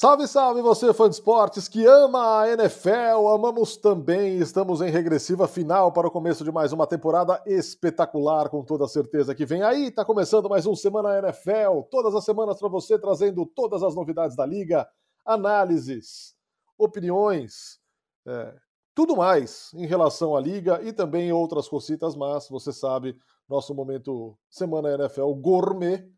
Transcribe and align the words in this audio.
Salve, 0.00 0.26
salve 0.26 0.62
você, 0.62 0.94
fã 0.94 1.10
de 1.10 1.16
esportes 1.16 1.68
que 1.68 1.84
ama 1.84 2.40
a 2.40 2.50
NFL, 2.50 3.28
amamos 3.34 3.76
também. 3.76 4.38
Estamos 4.38 4.80
em 4.80 4.88
regressiva 4.88 5.46
final 5.46 5.92
para 5.92 6.08
o 6.08 6.10
começo 6.10 6.42
de 6.42 6.50
mais 6.50 6.72
uma 6.72 6.86
temporada 6.86 7.38
espetacular, 7.44 8.48
com 8.48 8.64
toda 8.64 8.88
certeza 8.88 9.34
que 9.34 9.44
vem 9.44 9.62
aí. 9.62 9.90
Tá 9.90 10.02
começando 10.02 10.48
mais 10.48 10.64
um 10.64 10.74
Semana 10.74 11.18
NFL, 11.18 11.82
todas 11.90 12.14
as 12.14 12.24
semanas 12.24 12.58
para 12.58 12.70
você, 12.70 12.98
trazendo 12.98 13.44
todas 13.44 13.82
as 13.82 13.94
novidades 13.94 14.34
da 14.34 14.46
liga, 14.46 14.88
análises, 15.22 16.34
opiniões, 16.78 17.78
é, 18.26 18.54
tudo 18.94 19.14
mais 19.14 19.70
em 19.74 19.84
relação 19.84 20.34
à 20.34 20.40
liga 20.40 20.80
e 20.82 20.94
também 20.94 21.30
outras 21.30 21.68
cositas, 21.68 22.16
mas 22.16 22.48
você 22.48 22.72
sabe, 22.72 23.18
nosso 23.46 23.74
momento 23.74 24.34
Semana 24.48 24.94
NFL 24.94 25.30
Gourmet 25.34 26.10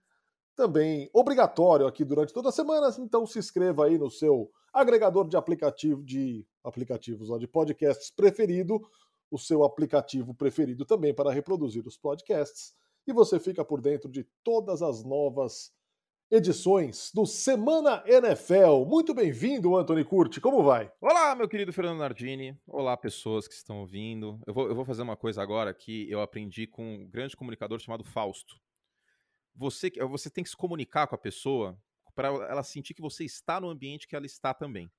também 0.63 1.11
obrigatório 1.13 1.89
aqui 1.89 2.05
durante 2.05 2.33
toda 2.33 2.51
a 2.51 2.53
semana, 2.53 2.95
então 3.01 3.27
se 3.27 3.37
inscreva 3.37 3.87
aí 3.87 3.99
no 3.99 4.09
seu 4.09 4.49
agregador 4.73 5.27
de 5.27 5.37
aplicativo 5.37 6.01
de 6.05 6.47
aplicativos, 6.63 7.31
ó, 7.31 7.37
de 7.37 7.49
podcasts 7.49 8.13
preferido, 8.13 8.81
o 9.29 9.37
seu 9.37 9.65
aplicativo 9.65 10.33
preferido 10.33 10.85
também 10.85 11.13
para 11.13 11.33
reproduzir 11.33 11.85
os 11.85 11.97
podcasts, 11.97 12.75
e 13.09 13.13
você 13.13 13.41
fica 13.41 13.65
por 13.65 13.81
dentro 13.81 14.09
de 14.09 14.25
todas 14.45 14.83
as 14.83 15.03
novas 15.03 15.73
edições 16.31 17.11
do 17.13 17.27
Semana 17.27 18.05
NFL. 18.07 18.85
Muito 18.87 19.13
bem-vindo, 19.13 19.77
Anthony 19.77 20.05
Curti, 20.05 20.41
como 20.41 20.63
vai? 20.63 20.89
Olá, 21.01 21.35
meu 21.35 21.49
querido 21.49 21.73
Fernando 21.73 21.99
Nardini. 21.99 22.57
Olá, 22.69 22.97
pessoas 22.97 23.49
que 23.49 23.55
estão 23.55 23.81
ouvindo. 23.81 24.39
Eu 24.47 24.55
vou, 24.55 24.69
eu 24.69 24.77
vou 24.77 24.85
fazer 24.85 25.03
uma 25.03 25.17
coisa 25.17 25.43
agora 25.43 25.75
que 25.75 26.09
eu 26.09 26.21
aprendi 26.21 26.69
com 26.69 26.85
um 26.85 27.09
grande 27.09 27.37
comunicador 27.37 27.81
chamado 27.81 28.05
Fausto 28.05 28.63
você, 29.55 29.91
você 30.09 30.31
tem 30.31 30.43
que 30.43 30.51
se 30.51 30.57
comunicar 30.57 31.07
com 31.07 31.15
a 31.15 31.19
pessoa 31.19 31.79
para 32.15 32.29
ela 32.29 32.63
sentir 32.63 32.95
que 32.95 33.03
você 33.03 33.25
está 33.25 33.61
no 33.61 33.69
ambiente 33.69 34.07
que 34.07 34.17
ela 34.17 34.27
está 34.27 34.53
também. 34.53 34.91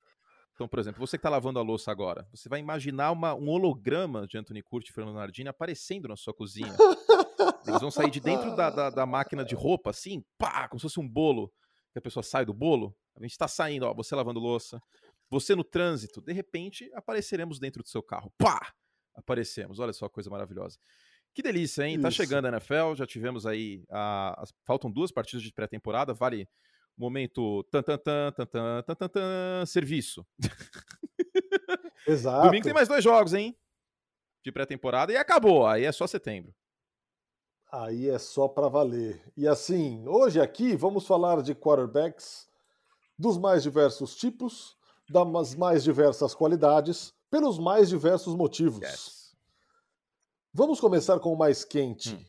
Então, 0.54 0.68
por 0.68 0.78
exemplo, 0.78 1.00
você 1.00 1.18
que 1.18 1.20
está 1.20 1.30
lavando 1.30 1.58
a 1.58 1.64
louça 1.64 1.92
agora, 1.92 2.28
você 2.32 2.48
vai 2.48 2.60
imaginar 2.60 3.12
uma, 3.12 3.34
um 3.34 3.50
holograma 3.50 4.28
de 4.28 4.38
Anthony 4.38 4.62
Curti 4.62 4.92
e 4.92 4.94
Fernando 4.94 5.16
Nardini 5.16 5.50
aparecendo 5.50 6.08
na 6.08 6.16
sua 6.16 6.34
cozinha. 6.34 6.76
Eles 7.66 7.82
vão 7.82 7.90
sair 7.90 8.12
de 8.12 8.20
dentro 8.20 8.56
da, 8.56 8.70
da, 8.70 8.90
da, 8.90 9.06
máquina 9.06 9.44
de 9.44 9.56
roupa, 9.56 9.90
assim, 9.90 10.24
pá, 10.38 10.68
como 10.68 10.80
se 10.80 10.84
fosse 10.84 11.00
um 11.00 11.08
bolo, 11.08 11.52
que 11.92 12.00
a 12.00 12.02
pessoa 12.02 12.22
sai 12.22 12.46
do 12.46 12.54
bolo. 12.54 12.96
A 13.16 13.22
gente 13.22 13.32
está 13.32 13.48
saindo, 13.48 13.86
ó, 13.86 13.94
você 13.94 14.16
lavando 14.16 14.40
louça, 14.40 14.82
você 15.30 15.56
no 15.56 15.64
trânsito, 15.64 16.22
de 16.22 16.34
repente 16.34 16.90
apareceremos 16.94 17.60
dentro 17.60 17.82
do 17.82 17.90
seu 17.90 18.04
carro. 18.04 18.32
Pá! 18.38 18.74
Aparecemos, 19.16 19.80
olha 19.80 19.94
só 19.94 20.08
coisa 20.10 20.30
maravilhosa. 20.30 20.78
Que 21.34 21.42
delícia, 21.42 21.84
hein? 21.84 22.00
Tá 22.00 22.10
Isso. 22.10 22.18
Tá 22.18 22.24
chegando 22.24 22.46
a 22.46 22.50
NFL, 22.50 22.96
já 22.96 23.08
tivemos 23.08 23.46
aí. 23.46 23.84
A, 23.90 24.44
faltam 24.66 24.92
duas 24.92 25.12
partidas 25.12 25.44
de 25.44 25.52
pré-temporada, 25.52 26.14
vale 26.14 26.48
momento 26.98 27.64
tan 27.72 27.82
tan 27.82 27.98
tan 27.98 28.32
tan 28.32 28.46
tan 28.46 28.84
tan 28.84 28.96
tan, 28.96 29.10
tan 29.10 29.66
serviço. 29.66 30.26
Exato. 32.08 32.46
Domingo 32.46 32.64
tem 32.64 32.74
mais 32.74 32.88
dois 32.88 33.04
jogos, 33.04 33.34
hein? 33.34 33.58
De 34.44 34.52
pré-temporada 34.52 35.12
e 35.12 35.18
acabou, 35.18 35.66
aí 35.66 35.86
é 35.86 35.92
só 35.92 36.06
setembro. 36.06 36.54
Aí 37.72 38.10
é 38.10 38.20
só 38.20 38.48
para 38.48 38.68
valer. 38.68 39.24
E 39.36 39.48
assim, 39.48 40.08
hoje 40.08 40.40
aqui 40.40 40.76
vamos 40.76 41.08
falar 41.08 41.42
de 41.42 41.56
quarterbacks 41.56 42.48
dos 43.18 43.38
mais 43.38 43.64
diversos 43.64 44.16
tipos, 44.16 44.78
das 45.10 45.56
mais 45.56 45.84
diversas 45.84 46.36
qualidades, 46.36 47.14
pelos 47.32 47.58
mais 47.58 47.90
diversos 47.90 48.36
motivos. 48.36 48.82
Yes. 48.82 49.23
Vamos 50.56 50.80
começar 50.80 51.20
com 51.20 51.34
o 51.34 51.38
mais 51.38 51.66
quente. 51.66 52.14
Hum. 52.14 52.26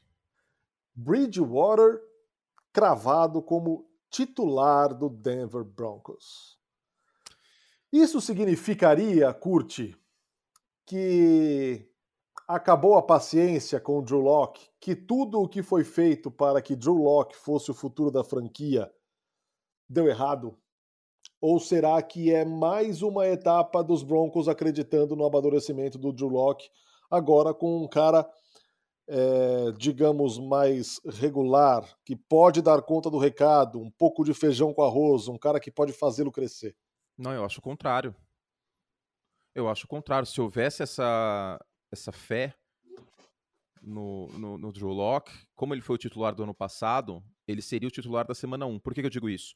Bridgewater 0.95 2.01
cravado 2.73 3.43
como 3.43 3.87
titular 4.09 4.95
do 4.95 5.11
Denver 5.11 5.63
Broncos. 5.63 6.59
Isso 7.93 8.23
significaria, 8.23 9.33
Curte, 9.35 9.95
que 10.87 11.87
acabou 12.49 12.97
a 12.97 13.03
paciência 13.03 13.79
com 13.79 13.99
o 13.99 14.03
Drew 14.03 14.21
Locke, 14.21 14.71
que 14.81 14.97
tudo 14.97 15.43
o 15.43 15.49
que 15.49 15.63
foi 15.63 15.85
feito 15.85 16.31
para 16.31 16.63
que 16.63 16.75
Drew 16.75 16.97
Locke 16.97 17.37
fosse 17.37 17.71
o 17.71 17.75
futuro 17.75 18.11
da 18.11 18.25
franquia 18.25 18.91
deu 19.87 20.09
errado? 20.09 20.57
Ou 21.41 21.61
será 21.61 22.01
que 22.03 22.33
é 22.33 22.43
mais 22.43 23.03
uma 23.03 23.27
etapa 23.27 23.85
dos 23.85 24.03
Broncos 24.03 24.49
acreditando 24.49 25.15
no 25.15 25.27
amadurecimento 25.27 25.99
do 25.99 26.11
Drew 26.11 26.29
Locke 26.29 26.71
agora 27.11 27.55
com 27.55 27.85
um 27.85 27.89
cara, 27.89 28.29
é, 29.09 29.73
digamos, 29.79 30.39
mais 30.39 31.01
regular, 31.05 31.87
que 32.05 32.17
pode 32.17 32.63
dar 32.63 32.83
conta 32.83 33.11
do 33.11 33.19
recado, 33.19 33.81
um 33.81 33.91
pouco 33.91 34.25
de 34.25 34.35
feijão 34.35 34.73
com 34.73 34.83
arroz, 34.83 35.29
um 35.29 35.39
cara 35.39 35.61
que 35.61 35.71
pode 35.71 35.93
fazê-lo 35.93 36.33
crescer. 36.33 36.77
Não, 37.17 37.33
eu 37.33 37.45
acho 37.45 37.61
o 37.61 37.63
contrário. 37.63 38.15
Eu 39.55 39.69
acho 39.69 39.85
o 39.85 39.89
contrário. 39.89 40.27
Se 40.27 40.41
houvesse 40.41 40.83
essa, 40.83 41.65
essa 41.93 42.11
fé 42.11 42.55
no, 43.81 44.27
no, 44.39 44.59
no 44.59 44.73
Drew 44.73 44.89
Locke, 44.89 45.33
como 45.55 45.75
ele 45.75 45.81
foi 45.81 45.95
o 45.95 45.99
titular 45.99 46.35
do 46.35 46.43
ano 46.43 46.55
passado, 46.55 47.23
ele 47.47 47.63
seria 47.63 47.89
o 47.89 47.93
titular 47.93 48.27
da 48.27 48.35
semana 48.35 48.67
1. 48.67 48.81
Por 48.81 48.95
que, 48.95 49.01
que 49.01 49.07
eu 49.07 49.11
digo 49.11 49.29
isso? 49.29 49.55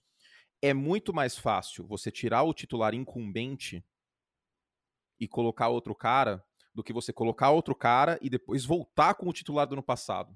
É 0.63 0.75
muito 0.75 1.13
mais 1.13 1.37
fácil 1.37 1.87
você 1.87 2.11
tirar 2.11 2.43
o 2.43 2.55
titular 2.55 2.95
incumbente 2.95 3.85
e 5.19 5.27
colocar 5.27 5.69
outro 5.69 5.95
cara 5.95 6.45
do 6.79 6.85
que 6.85 6.93
você 6.93 7.13
colocar 7.13 7.51
outro 7.51 7.75
cara 7.75 8.17
e 8.23 8.31
depois 8.31 8.65
voltar 8.65 9.13
com 9.15 9.29
o 9.29 9.33
titular 9.33 9.67
do 9.67 9.73
ano 9.73 9.83
passado. 9.83 10.33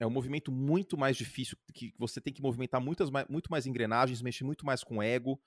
É 0.00 0.06
um 0.06 0.10
movimento 0.10 0.50
muito 0.50 0.96
mais 0.96 1.14
difícil, 1.14 1.58
que 1.74 1.92
você 1.98 2.22
tem 2.22 2.32
que 2.32 2.40
movimentar 2.40 2.80
muitas, 2.80 3.10
muito 3.28 3.50
mais 3.50 3.66
engrenagens, 3.66 4.22
mexer 4.22 4.44
muito 4.44 4.64
mais 4.64 4.82
com 4.82 5.02
ego. 5.02 5.38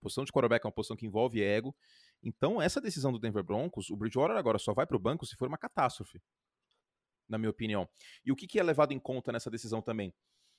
posição 0.00 0.24
de 0.24 0.32
quarterback 0.32 0.66
é 0.66 0.66
uma 0.66 0.72
posição 0.72 0.96
que 0.96 1.06
envolve 1.06 1.40
ego. 1.40 1.72
Então, 2.20 2.60
essa 2.60 2.80
decisão 2.80 3.12
do 3.12 3.18
Denver 3.20 3.44
Broncos, 3.44 3.90
o 3.90 3.96
Bridgewater 3.96 4.36
agora 4.36 4.58
só 4.58 4.74
vai 4.74 4.86
para 4.86 4.96
o 4.96 5.00
banco 5.00 5.24
se 5.24 5.36
for 5.36 5.46
uma 5.46 5.56
catástrofe, 5.56 6.20
na 7.28 7.38
minha 7.38 7.50
opinião. 7.50 7.88
E 8.24 8.32
o 8.32 8.36
que, 8.36 8.48
que 8.48 8.58
é 8.58 8.62
levado 8.64 8.90
em 8.90 8.98
conta 8.98 9.30
nessa 9.30 9.52
decisão 9.52 9.80
também? 9.80 10.12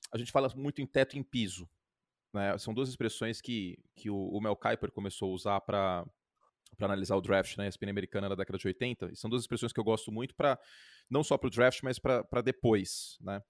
A 0.10 0.18
gente 0.18 0.32
fala 0.32 0.48
muito 0.56 0.82
em 0.82 0.88
teto 0.88 1.18
e 1.18 1.20
em 1.20 1.24
piso. 1.24 1.70
Né? 2.34 2.58
São 2.58 2.74
duas 2.74 2.88
expressões 2.88 3.42
que, 3.42 3.78
que 3.94 4.10
o, 4.10 4.16
o 4.16 4.40
Mel 4.40 4.56
Kiper 4.56 4.90
começou 4.94 5.32
a 5.32 5.34
usar 5.34 5.60
para 5.60 6.06
para 6.76 6.88
analisar 6.88 7.16
o 7.16 7.22
draft, 7.22 7.58
né, 7.58 7.66
a 7.66 7.68
ESPN 7.68 7.90
americana 7.90 8.30
da 8.30 8.36
década 8.36 8.58
de 8.58 8.68
80, 8.68 9.12
e 9.12 9.16
são 9.16 9.30
duas 9.30 9.44
expressões 9.44 9.72
que 9.72 9.80
eu 9.80 9.84
gosto 9.84 10.12
muito 10.12 10.36
para 10.36 10.60
não 11.10 11.24
só 11.24 11.38
para 11.38 11.48
o 11.48 11.50
draft, 11.50 11.82
mas 11.84 12.00
para 12.00 12.42
depois, 12.44 13.18
né? 13.22 13.42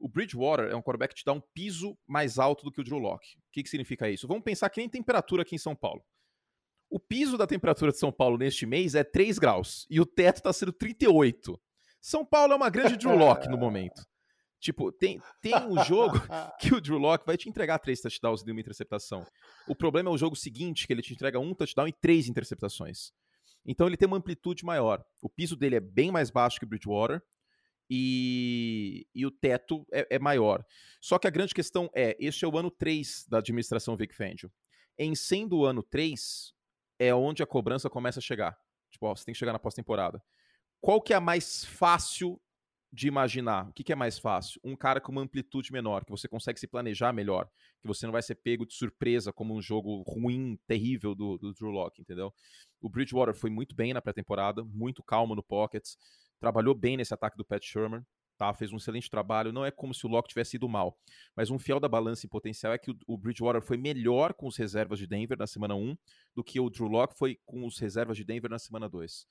O 0.00 0.08
Bridgewater 0.08 0.66
é 0.70 0.76
um 0.76 0.82
quarterback 0.82 1.12
que 1.12 1.20
te 1.20 1.24
dá 1.24 1.32
um 1.32 1.42
piso 1.52 1.98
mais 2.06 2.38
alto 2.38 2.64
do 2.64 2.70
que 2.70 2.80
o 2.80 2.84
Drew 2.84 2.98
Locke. 2.98 3.36
O 3.38 3.50
que, 3.50 3.64
que 3.64 3.68
significa 3.68 4.08
isso? 4.08 4.28
Vamos 4.28 4.44
pensar 4.44 4.70
que 4.70 4.80
nem 4.80 4.88
temperatura 4.88 5.42
aqui 5.42 5.56
em 5.56 5.58
São 5.58 5.74
Paulo. 5.74 6.04
O 6.88 7.00
piso 7.00 7.36
da 7.36 7.46
temperatura 7.46 7.90
de 7.90 7.98
São 7.98 8.12
Paulo 8.12 8.38
neste 8.38 8.64
mês 8.64 8.94
é 8.94 9.02
3 9.02 9.38
graus 9.38 9.86
e 9.90 10.00
o 10.00 10.06
teto 10.06 10.36
está 10.36 10.52
sendo 10.52 10.72
38. 10.72 11.60
São 12.00 12.24
Paulo 12.24 12.52
é 12.52 12.56
uma 12.56 12.70
grande 12.70 12.96
Drew 12.96 13.16
Locke 13.16 13.48
no 13.48 13.58
momento. 13.58 14.06
Tipo, 14.60 14.90
tem, 14.90 15.20
tem 15.40 15.54
um 15.54 15.82
jogo 15.84 16.18
que 16.60 16.74
o 16.74 16.80
Drew 16.80 16.98
Locke 16.98 17.26
vai 17.26 17.36
te 17.36 17.48
entregar 17.48 17.78
três 17.78 18.00
touchdowns 18.00 18.42
e 18.44 18.50
uma 18.50 18.60
interceptação. 18.60 19.24
O 19.66 19.74
problema 19.74 20.10
é 20.10 20.12
o 20.12 20.18
jogo 20.18 20.34
seguinte, 20.34 20.86
que 20.86 20.92
ele 20.92 21.02
te 21.02 21.12
entrega 21.12 21.38
um 21.38 21.54
touchdown 21.54 21.86
e 21.86 21.92
três 21.92 22.28
interceptações. 22.28 23.12
Então 23.64 23.86
ele 23.86 23.96
tem 23.96 24.06
uma 24.06 24.16
amplitude 24.16 24.64
maior. 24.64 25.04
O 25.22 25.28
piso 25.28 25.54
dele 25.54 25.76
é 25.76 25.80
bem 25.80 26.10
mais 26.10 26.30
baixo 26.30 26.58
que 26.58 26.64
o 26.64 26.68
Bridgewater 26.68 27.22
e, 27.88 29.06
e 29.14 29.24
o 29.24 29.30
teto 29.30 29.86
é, 29.92 30.06
é, 30.10 30.18
maior. 30.18 30.64
Só 31.00 31.18
que 31.18 31.26
a 31.26 31.30
grande 31.30 31.54
questão 31.54 31.88
é, 31.94 32.16
este 32.18 32.44
é 32.44 32.48
o 32.48 32.58
ano 32.58 32.70
3 32.70 33.26
da 33.28 33.38
administração 33.38 33.96
Vic 33.96 34.14
Fangio. 34.14 34.50
Em 34.98 35.14
sendo 35.14 35.58
o 35.58 35.64
ano 35.64 35.82
3, 35.82 36.52
é 36.98 37.14
onde 37.14 37.42
a 37.42 37.46
cobrança 37.46 37.88
começa 37.88 38.18
a 38.18 38.22
chegar. 38.22 38.58
Tipo, 38.90 39.06
ó, 39.06 39.14
você 39.14 39.24
tem 39.24 39.32
que 39.32 39.38
chegar 39.38 39.52
na 39.52 39.58
pós-temporada. 39.58 40.22
Qual 40.80 41.00
que 41.00 41.12
é 41.12 41.16
a 41.16 41.20
mais 41.20 41.64
fácil 41.64 42.40
de 42.92 43.06
imaginar. 43.06 43.68
O 43.68 43.72
que, 43.72 43.84
que, 43.84 43.92
é 43.92 43.96
mais 43.96 44.18
fácil? 44.18 44.60
Um 44.64 44.74
cara 44.74 45.00
com 45.00 45.12
uma 45.12 45.20
amplitude 45.20 45.72
menor, 45.72 46.04
que 46.04 46.10
você 46.10 46.26
consegue 46.26 46.58
se 46.58 46.66
planejar 46.66 47.12
melhor, 47.12 47.46
que 47.80 47.86
você 47.86 48.06
não 48.06 48.12
vai 48.12 48.22
ser 48.22 48.36
pego 48.36 48.66
de 48.66 48.74
surpresa 48.74 49.32
como 49.32 49.54
um 49.54 49.60
jogo 49.60 50.02
ruim, 50.02 50.58
terrível 50.66 51.14
do, 51.14 51.36
do 51.36 51.52
Drew 51.52 51.70
Locke, 51.70 52.00
entendeu? 52.00 52.32
O 52.80 52.88
Bridgewater 52.88 53.34
foi 53.34 53.50
muito 53.50 53.74
bem 53.74 53.92
na 53.92 54.00
pré-temporada, 54.00 54.64
muito 54.64 55.02
calmo 55.02 55.34
no 55.34 55.42
pockets, 55.42 55.98
trabalhou 56.40 56.74
bem 56.74 56.96
nesse 56.96 57.12
ataque 57.12 57.36
do 57.36 57.44
Pat 57.44 57.62
Shermer, 57.62 58.02
tá? 58.38 58.54
Fez 58.54 58.72
um 58.72 58.76
excelente 58.76 59.10
trabalho. 59.10 59.52
Não 59.52 59.64
é 59.64 59.70
como 59.70 59.92
se 59.92 60.06
o 60.06 60.08
Locke 60.08 60.28
tivesse 60.28 60.56
ido 60.56 60.68
mal, 60.68 60.96
mas 61.36 61.50
um 61.50 61.58
fiel 61.58 61.80
da 61.80 61.88
balança 61.88 62.24
em 62.24 62.28
potencial 62.28 62.72
é 62.72 62.78
que 62.78 62.90
o, 62.90 62.96
o 63.06 63.18
Bridgewater 63.18 63.60
foi 63.60 63.76
melhor 63.76 64.32
com 64.32 64.46
os 64.46 64.56
reservas 64.56 64.98
de 64.98 65.06
Denver 65.06 65.36
na 65.36 65.46
semana 65.46 65.74
1 65.74 65.96
do 66.34 66.42
que 66.42 66.58
o 66.58 66.70
Drew 66.70 66.88
Locke 66.88 67.18
foi 67.18 67.38
com 67.44 67.66
os 67.66 67.78
reservas 67.78 68.16
de 68.16 68.24
Denver 68.24 68.50
na 68.50 68.58
semana 68.58 68.88
2. 68.88 69.26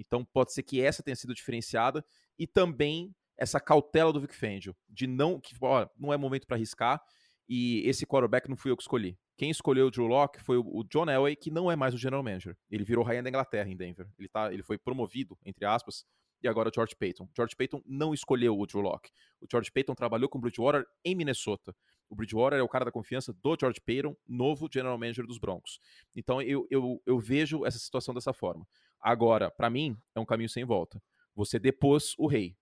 Então 0.00 0.24
pode 0.24 0.52
ser 0.52 0.62
que 0.62 0.80
essa 0.80 1.02
tenha 1.02 1.16
sido 1.16 1.34
diferenciada 1.34 2.04
e 2.38 2.46
também 2.46 3.14
essa 3.36 3.60
cautela 3.60 4.12
do 4.12 4.20
Vic 4.20 4.34
Fangio 4.34 4.76
de 4.88 5.06
não 5.06 5.40
que 5.40 5.54
ó, 5.60 5.86
não 5.98 6.12
é 6.12 6.16
momento 6.16 6.46
para 6.46 6.56
arriscar 6.56 7.00
e 7.48 7.82
esse 7.88 8.06
quarterback 8.06 8.48
não 8.48 8.56
fui 8.56 8.70
eu 8.70 8.76
que 8.76 8.82
escolhi. 8.82 9.18
Quem 9.36 9.50
escolheu 9.50 9.86
o 9.86 9.90
Drew 9.90 10.06
Locke 10.06 10.40
foi 10.42 10.58
o 10.58 10.84
John 10.84 11.08
Elway, 11.08 11.34
que 11.34 11.50
não 11.50 11.70
é 11.70 11.74
mais 11.74 11.94
o 11.94 11.98
general 11.98 12.22
manager. 12.22 12.56
Ele 12.70 12.84
virou 12.84 13.02
rainha 13.02 13.22
da 13.22 13.28
Inglaterra 13.28 13.68
em 13.70 13.76
Denver. 13.76 14.06
Ele, 14.18 14.28
tá, 14.28 14.52
ele 14.52 14.62
foi 14.62 14.76
promovido, 14.76 15.36
entre 15.46 15.64
aspas, 15.64 16.04
e 16.42 16.48
agora 16.48 16.68
o 16.68 16.72
George 16.74 16.94
Payton. 16.94 17.28
George 17.34 17.56
Payton 17.56 17.82
não 17.86 18.14
escolheu 18.14 18.58
o 18.58 18.66
Drew 18.66 18.80
Locke. 18.80 19.10
O 19.40 19.46
George 19.50 19.70
Payton 19.72 19.94
trabalhou 19.94 20.28
com 20.28 20.38
o 20.38 20.40
Bridgewater 20.40 20.84
em 21.04 21.14
Minnesota. 21.14 21.74
O 22.08 22.14
Bridgewater 22.14 22.58
é 22.58 22.62
o 22.62 22.68
cara 22.68 22.84
da 22.84 22.92
confiança 22.92 23.32
do 23.32 23.56
George 23.58 23.80
Payton, 23.80 24.16
novo 24.28 24.68
general 24.72 24.98
manager 24.98 25.26
dos 25.26 25.38
Broncos. 25.38 25.78
Então 26.14 26.40
eu, 26.42 26.66
eu, 26.70 27.02
eu 27.06 27.18
vejo 27.18 27.64
essa 27.64 27.78
situação 27.78 28.14
dessa 28.14 28.32
forma. 28.32 28.66
Agora, 29.00 29.50
para 29.50 29.70
mim, 29.70 29.96
é 30.14 30.20
um 30.20 30.26
caminho 30.26 30.48
sem 30.48 30.64
volta. 30.64 31.02
Você 31.34 31.58
depôs 31.58 32.14
o 32.18 32.26
rei. 32.26 32.56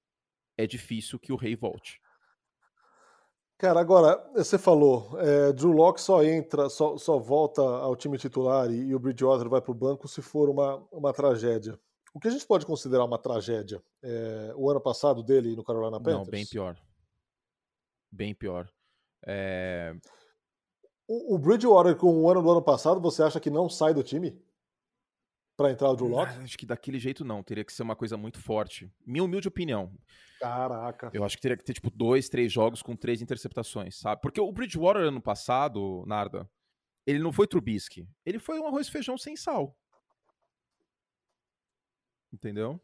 É 0.57 0.67
difícil 0.67 1.19
que 1.19 1.33
o 1.33 1.37
rei 1.37 1.57
volte. 1.57 2.01
Cara, 3.59 3.81
agora, 3.81 4.25
você 4.35 4.57
falou, 4.57 5.19
é, 5.21 5.53
Drew 5.53 5.73
Locke 5.73 6.01
só 6.01 6.23
entra, 6.23 6.69
só, 6.69 6.97
só 6.97 7.19
volta 7.19 7.61
ao 7.61 7.97
time 7.97 8.17
titular 8.17 8.71
e, 8.71 8.87
e 8.87 8.95
o 8.95 9.01
Bridgewater 9.01 9.49
vai 9.49 9.61
para 9.61 9.73
o 9.73 9.75
banco 9.75 10.07
se 10.07 10.23
for 10.23 10.49
uma, 10.49 10.77
uma 10.93 11.13
tragédia. 11.13 11.77
O 12.15 12.21
que 12.21 12.29
a 12.29 12.31
gente 12.31 12.47
pode 12.47 12.65
considerar 12.65 13.05
uma 13.05 13.19
tragédia? 13.19 13.83
É, 14.01 14.53
o 14.57 14.71
ano 14.71 14.81
passado 14.81 15.25
dele 15.25 15.57
no 15.57 15.65
Carolina 15.65 15.99
Panthers? 15.99 16.19
Não, 16.19 16.31
bem 16.31 16.47
pior. 16.47 16.77
Bem 18.11 18.35
pior. 18.35 18.71
É... 19.27 19.95
O, 21.07 21.35
o, 21.35 21.39
Bridgewater 21.39 21.97
com 21.97 22.23
o 22.23 22.31
ano 22.31 22.43
do 22.43 22.51
ano 22.51 22.63
passado, 22.63 23.01
você 23.01 23.23
acha 23.23 23.41
que 23.41 23.51
não 23.51 23.69
sai 23.69 23.93
do 23.93 24.03
time? 24.03 24.41
Para 25.59 25.73
entrar 25.73 25.91
o 25.91 25.97
Drew 25.97 26.07
Locke? 26.07 26.39
Acho 26.39 26.57
que 26.57 26.65
daquele 26.65 27.01
jeito 27.01 27.25
não. 27.25 27.43
Teria 27.43 27.65
que 27.65 27.73
ser 27.73 27.83
uma 27.83 27.97
coisa 27.97 28.17
muito 28.17 28.41
forte. 28.41 28.89
Minha 29.05 29.25
humilde 29.25 29.49
opinião. 29.49 29.93
Caraca. 30.39 31.11
Eu 31.13 31.25
acho 31.25 31.35
que 31.35 31.43
teria 31.43 31.57
que 31.57 31.65
ter, 31.65 31.73
tipo, 31.73 31.91
dois, 31.91 32.29
três 32.29 32.53
jogos 32.53 32.81
com 32.81 32.95
três 32.95 33.21
interceptações, 33.21 33.99
sabe? 33.99 34.23
Porque 34.23 34.41
o 34.41 34.53
Bridgewater 34.53 35.03
ano 35.03 35.21
passado, 35.21 36.05
Narda, 36.07 36.49
ele 37.05 37.19
não 37.19 37.33
foi 37.33 37.49
Trubisky. 37.49 38.09
Ele 38.25 38.39
foi 38.39 38.61
um 38.61 38.69
arroz 38.69 38.87
e 38.87 38.91
feijão 38.93 39.19
sem 39.19 39.35
sal. 39.35 39.77
Entendeu? 42.33 42.81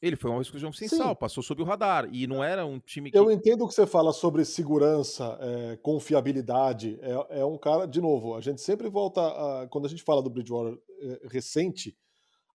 Ele 0.00 0.14
foi 0.14 0.30
um 0.30 0.34
arroz 0.34 0.46
e 0.46 0.52
feijão 0.52 0.72
sem 0.72 0.86
Sim. 0.86 0.98
sal, 0.98 1.16
passou 1.16 1.42
sob 1.42 1.60
o 1.60 1.64
radar. 1.64 2.08
E 2.12 2.28
não 2.28 2.44
era 2.44 2.64
um 2.64 2.78
time 2.78 3.10
que. 3.10 3.18
Eu 3.18 3.32
entendo 3.32 3.64
o 3.64 3.68
que 3.68 3.74
você 3.74 3.84
fala 3.84 4.12
sobre 4.12 4.44
segurança, 4.44 5.36
é, 5.40 5.76
confiabilidade. 5.78 7.00
É, 7.02 7.40
é, 7.40 7.44
um 7.44 7.58
cara, 7.58 7.84
de 7.84 8.00
novo, 8.00 8.36
a 8.36 8.40
gente 8.40 8.60
sempre 8.60 8.88
volta. 8.88 9.20
A, 9.20 9.66
quando 9.66 9.86
a 9.86 9.88
gente 9.88 10.04
fala 10.04 10.22
do 10.22 10.30
Bridgewater 10.30 10.78
é, 11.00 11.20
recente, 11.28 11.98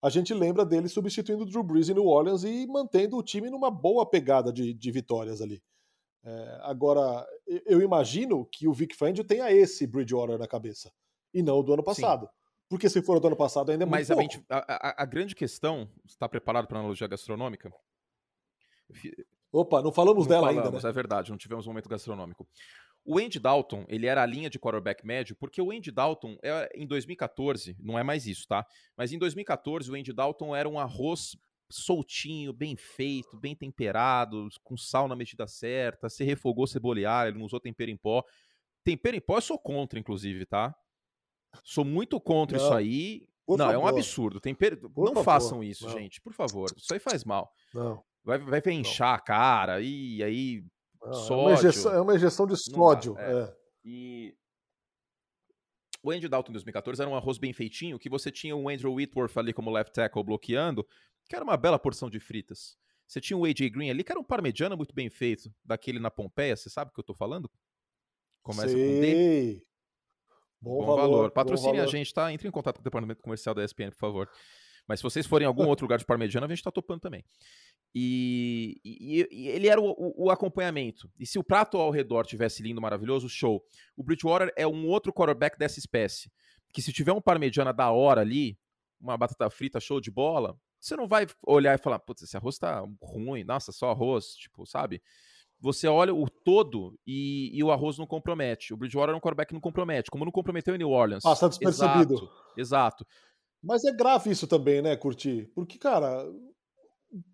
a 0.02 0.10
gente 0.10 0.32
lembra 0.34 0.64
dele 0.64 0.88
substituindo 0.88 1.42
o 1.42 1.46
Drew 1.46 1.62
Brees 1.62 1.88
em 1.88 1.94
New 1.94 2.06
Orleans 2.06 2.44
e 2.44 2.66
mantendo 2.66 3.16
o 3.16 3.22
time 3.22 3.50
numa 3.50 3.70
boa 3.70 4.08
pegada 4.08 4.52
de, 4.52 4.72
de 4.72 4.90
vitórias 4.90 5.40
ali. 5.40 5.62
É, 6.24 6.58
agora, 6.62 7.26
eu 7.64 7.80
imagino 7.80 8.44
que 8.46 8.66
o 8.66 8.72
Vic 8.72 8.96
Fangio 8.96 9.24
tenha 9.24 9.50
esse 9.50 9.86
Bridgewater 9.86 10.38
na 10.38 10.48
cabeça, 10.48 10.92
e 11.32 11.42
não 11.42 11.58
o 11.58 11.62
do 11.62 11.72
ano 11.72 11.84
passado. 11.84 12.26
Sim. 12.26 12.32
Porque 12.68 12.88
se 12.90 13.00
for 13.00 13.16
o 13.18 13.20
do 13.20 13.28
ano 13.28 13.36
passado 13.36 13.70
ainda 13.70 13.84
é 13.84 13.86
muito 13.86 14.16
Mas. 14.16 14.44
A, 14.50 14.58
a, 14.58 14.88
a, 14.88 15.02
a 15.02 15.06
grande 15.06 15.36
questão, 15.36 15.88
está 16.04 16.28
preparado 16.28 16.66
para 16.66 16.78
a 16.78 16.80
analogia 16.80 17.06
gastronômica? 17.06 17.72
Opa, 19.52 19.82
não 19.82 19.92
falamos 19.92 20.24
não 20.24 20.28
dela 20.28 20.48
falamos, 20.48 20.66
ainda, 20.66 20.82
né? 20.82 20.90
É 20.90 20.92
verdade, 20.92 21.30
não 21.30 21.38
tivemos 21.38 21.66
um 21.66 21.70
momento 21.70 21.88
gastronômico. 21.88 22.46
O 23.06 23.18
Andy 23.18 23.38
Dalton, 23.38 23.84
ele 23.88 24.06
era 24.06 24.22
a 24.22 24.26
linha 24.26 24.50
de 24.50 24.58
quarterback 24.58 25.06
médio, 25.06 25.36
porque 25.36 25.62
o 25.62 25.70
Andy 25.70 25.92
Dalton, 25.92 26.36
é, 26.42 26.68
em 26.74 26.86
2014, 26.86 27.76
não 27.78 27.96
é 27.96 28.02
mais 28.02 28.26
isso, 28.26 28.48
tá? 28.48 28.66
Mas 28.96 29.12
em 29.12 29.18
2014, 29.18 29.88
o 29.88 29.94
Andy 29.94 30.12
Dalton 30.12 30.56
era 30.56 30.68
um 30.68 30.78
arroz 30.78 31.36
soltinho, 31.70 32.52
bem 32.52 32.76
feito, 32.76 33.36
bem 33.36 33.54
temperado, 33.54 34.48
com 34.64 34.76
sal 34.76 35.06
na 35.06 35.14
medida 35.14 35.46
certa, 35.46 36.08
se 36.08 36.24
refogou 36.24 36.66
cebolear, 36.66 37.28
ele 37.28 37.38
não 37.38 37.46
usou 37.46 37.60
tempero 37.60 37.90
em 37.90 37.96
pó. 37.96 38.24
Tempero 38.84 39.16
em 39.16 39.20
pó 39.20 39.38
eu 39.38 39.42
sou 39.42 39.58
contra, 39.58 39.98
inclusive, 39.98 40.44
tá? 40.44 40.74
Sou 41.62 41.84
muito 41.84 42.20
contra 42.20 42.58
não, 42.58 42.64
isso 42.64 42.74
aí. 42.74 43.28
Não, 43.48 43.58
favor. 43.58 43.74
é 43.74 43.78
um 43.78 43.86
absurdo. 43.86 44.40
Tempero... 44.40 44.80
Não 44.96 45.06
favor. 45.08 45.24
façam 45.24 45.62
isso, 45.62 45.86
não. 45.86 45.92
gente, 45.92 46.20
por 46.20 46.32
favor. 46.32 46.72
Isso 46.76 46.92
aí 46.92 46.98
faz 46.98 47.24
mal. 47.24 47.52
Não. 47.72 48.02
Vai, 48.24 48.38
vai 48.38 48.60
inchar 48.72 49.14
a 49.14 49.20
cara 49.20 49.80
e 49.80 50.20
aí 50.22 50.64
sódio. 51.14 51.34
É 51.34 51.42
uma, 51.42 51.52
injeção, 51.52 51.94
é 51.94 52.00
uma 52.00 52.14
injeção 52.14 52.46
de 52.46 52.56
sódio. 52.56 53.14
Dá, 53.14 53.22
é. 53.22 53.42
É. 53.42 53.56
E 53.84 54.36
o 56.02 56.10
Andy 56.10 56.28
Dalton 56.28 56.50
em 56.50 56.54
2014 56.54 57.02
era 57.02 57.10
um 57.10 57.16
arroz 57.16 57.38
bem 57.38 57.52
feitinho, 57.52 57.98
que 57.98 58.08
você 58.08 58.30
tinha 58.30 58.54
o 58.54 58.68
Andrew 58.68 58.94
Whitworth 58.94 59.36
ali 59.36 59.52
como 59.52 59.70
left 59.70 59.92
tackle 59.92 60.22
bloqueando, 60.22 60.86
que 61.28 61.34
era 61.34 61.44
uma 61.44 61.56
bela 61.56 61.78
porção 61.78 62.08
de 62.08 62.20
fritas. 62.20 62.76
Você 63.06 63.20
tinha 63.20 63.36
o 63.36 63.44
AJ 63.44 63.70
Green 63.70 63.90
ali, 63.90 64.02
que 64.02 64.10
era 64.10 64.20
um 64.20 64.24
parmegiana 64.24 64.76
muito 64.76 64.94
bem 64.94 65.08
feito, 65.08 65.52
daquele 65.64 65.98
na 65.98 66.10
Pompeia, 66.10 66.56
você 66.56 66.68
sabe 66.68 66.90
o 66.90 66.94
que 66.94 67.00
eu 67.00 67.04
tô 67.04 67.14
falando? 67.14 67.50
Começa 68.42 68.68
Sei. 68.68 68.94
com 68.94 69.00
D. 69.00 69.66
Bom, 70.60 70.78
bom 70.78 70.86
valor. 70.86 71.00
valor. 71.00 71.30
Patrocine 71.30 71.80
a 71.80 71.86
gente, 71.86 72.12
tá? 72.12 72.32
Entre 72.32 72.46
em 72.46 72.50
contato 72.50 72.76
com 72.76 72.80
o 72.80 72.84
departamento 72.84 73.22
comercial 73.22 73.54
da 73.54 73.64
ESPN, 73.64 73.90
por 73.90 73.98
favor. 73.98 74.30
Mas 74.86 75.00
se 75.00 75.02
vocês 75.02 75.26
forem 75.26 75.44
em 75.44 75.48
algum 75.48 75.66
outro 75.66 75.84
lugar 75.84 75.98
de 75.98 76.04
parmegiana, 76.04 76.46
a 76.46 76.48
gente 76.48 76.62
tá 76.62 76.70
topando 76.70 77.00
também. 77.00 77.24
E, 77.94 78.80
e, 78.84 79.28
e 79.30 79.48
ele 79.48 79.68
era 79.68 79.80
o, 79.80 79.90
o, 79.90 80.26
o, 80.26 80.30
acompanhamento. 80.30 81.10
E 81.18 81.26
se 81.26 81.38
o 81.38 81.44
prato 81.44 81.76
ao 81.78 81.90
redor 81.90 82.24
tivesse 82.24 82.62
lindo, 82.62 82.80
maravilhoso, 82.80 83.28
show. 83.28 83.64
O 83.96 84.02
Bridgewater 84.04 84.52
é 84.56 84.66
um 84.66 84.86
outro 84.86 85.12
quarterback 85.12 85.58
dessa 85.58 85.78
espécie. 85.78 86.30
Que 86.72 86.82
se 86.82 86.92
tiver 86.92 87.12
um 87.12 87.20
parmegiana 87.20 87.72
da 87.72 87.90
hora 87.90 88.20
ali, 88.20 88.58
uma 89.00 89.16
batata 89.16 89.48
frita 89.50 89.80
show 89.80 90.00
de 90.00 90.10
bola, 90.10 90.56
você 90.78 90.94
não 90.94 91.08
vai 91.08 91.26
olhar 91.46 91.74
e 91.74 91.82
falar, 91.82 91.98
putz, 91.98 92.22
esse 92.22 92.36
arroz 92.36 92.58
tá 92.58 92.84
ruim, 93.02 93.44
nossa, 93.44 93.72
só 93.72 93.90
arroz, 93.90 94.34
tipo, 94.34 94.66
sabe? 94.66 95.02
Você 95.58 95.88
olha 95.88 96.14
o 96.14 96.28
todo 96.28 96.98
e, 97.06 97.50
e 97.52 97.64
o 97.64 97.70
arroz 97.70 97.96
não 97.96 98.06
compromete. 98.06 98.74
O 98.74 98.76
Bridgewater 98.76 99.14
é 99.14 99.16
um 99.16 99.20
quarterback 99.20 99.48
que 99.48 99.54
não 99.54 99.60
compromete, 99.60 100.10
como 100.10 100.24
não 100.24 100.32
comprometeu 100.32 100.74
em 100.74 100.78
New 100.78 100.90
Orleans. 100.90 101.22
Passa 101.22 101.48
despercebido. 101.48 102.14
Exato, 102.14 102.30
exato. 102.58 103.06
Mas 103.66 103.84
é 103.84 103.90
grave 103.90 104.30
isso 104.30 104.46
também, 104.46 104.80
né, 104.80 104.96
Curti? 104.96 105.50
Porque, 105.52 105.76
cara, 105.76 106.24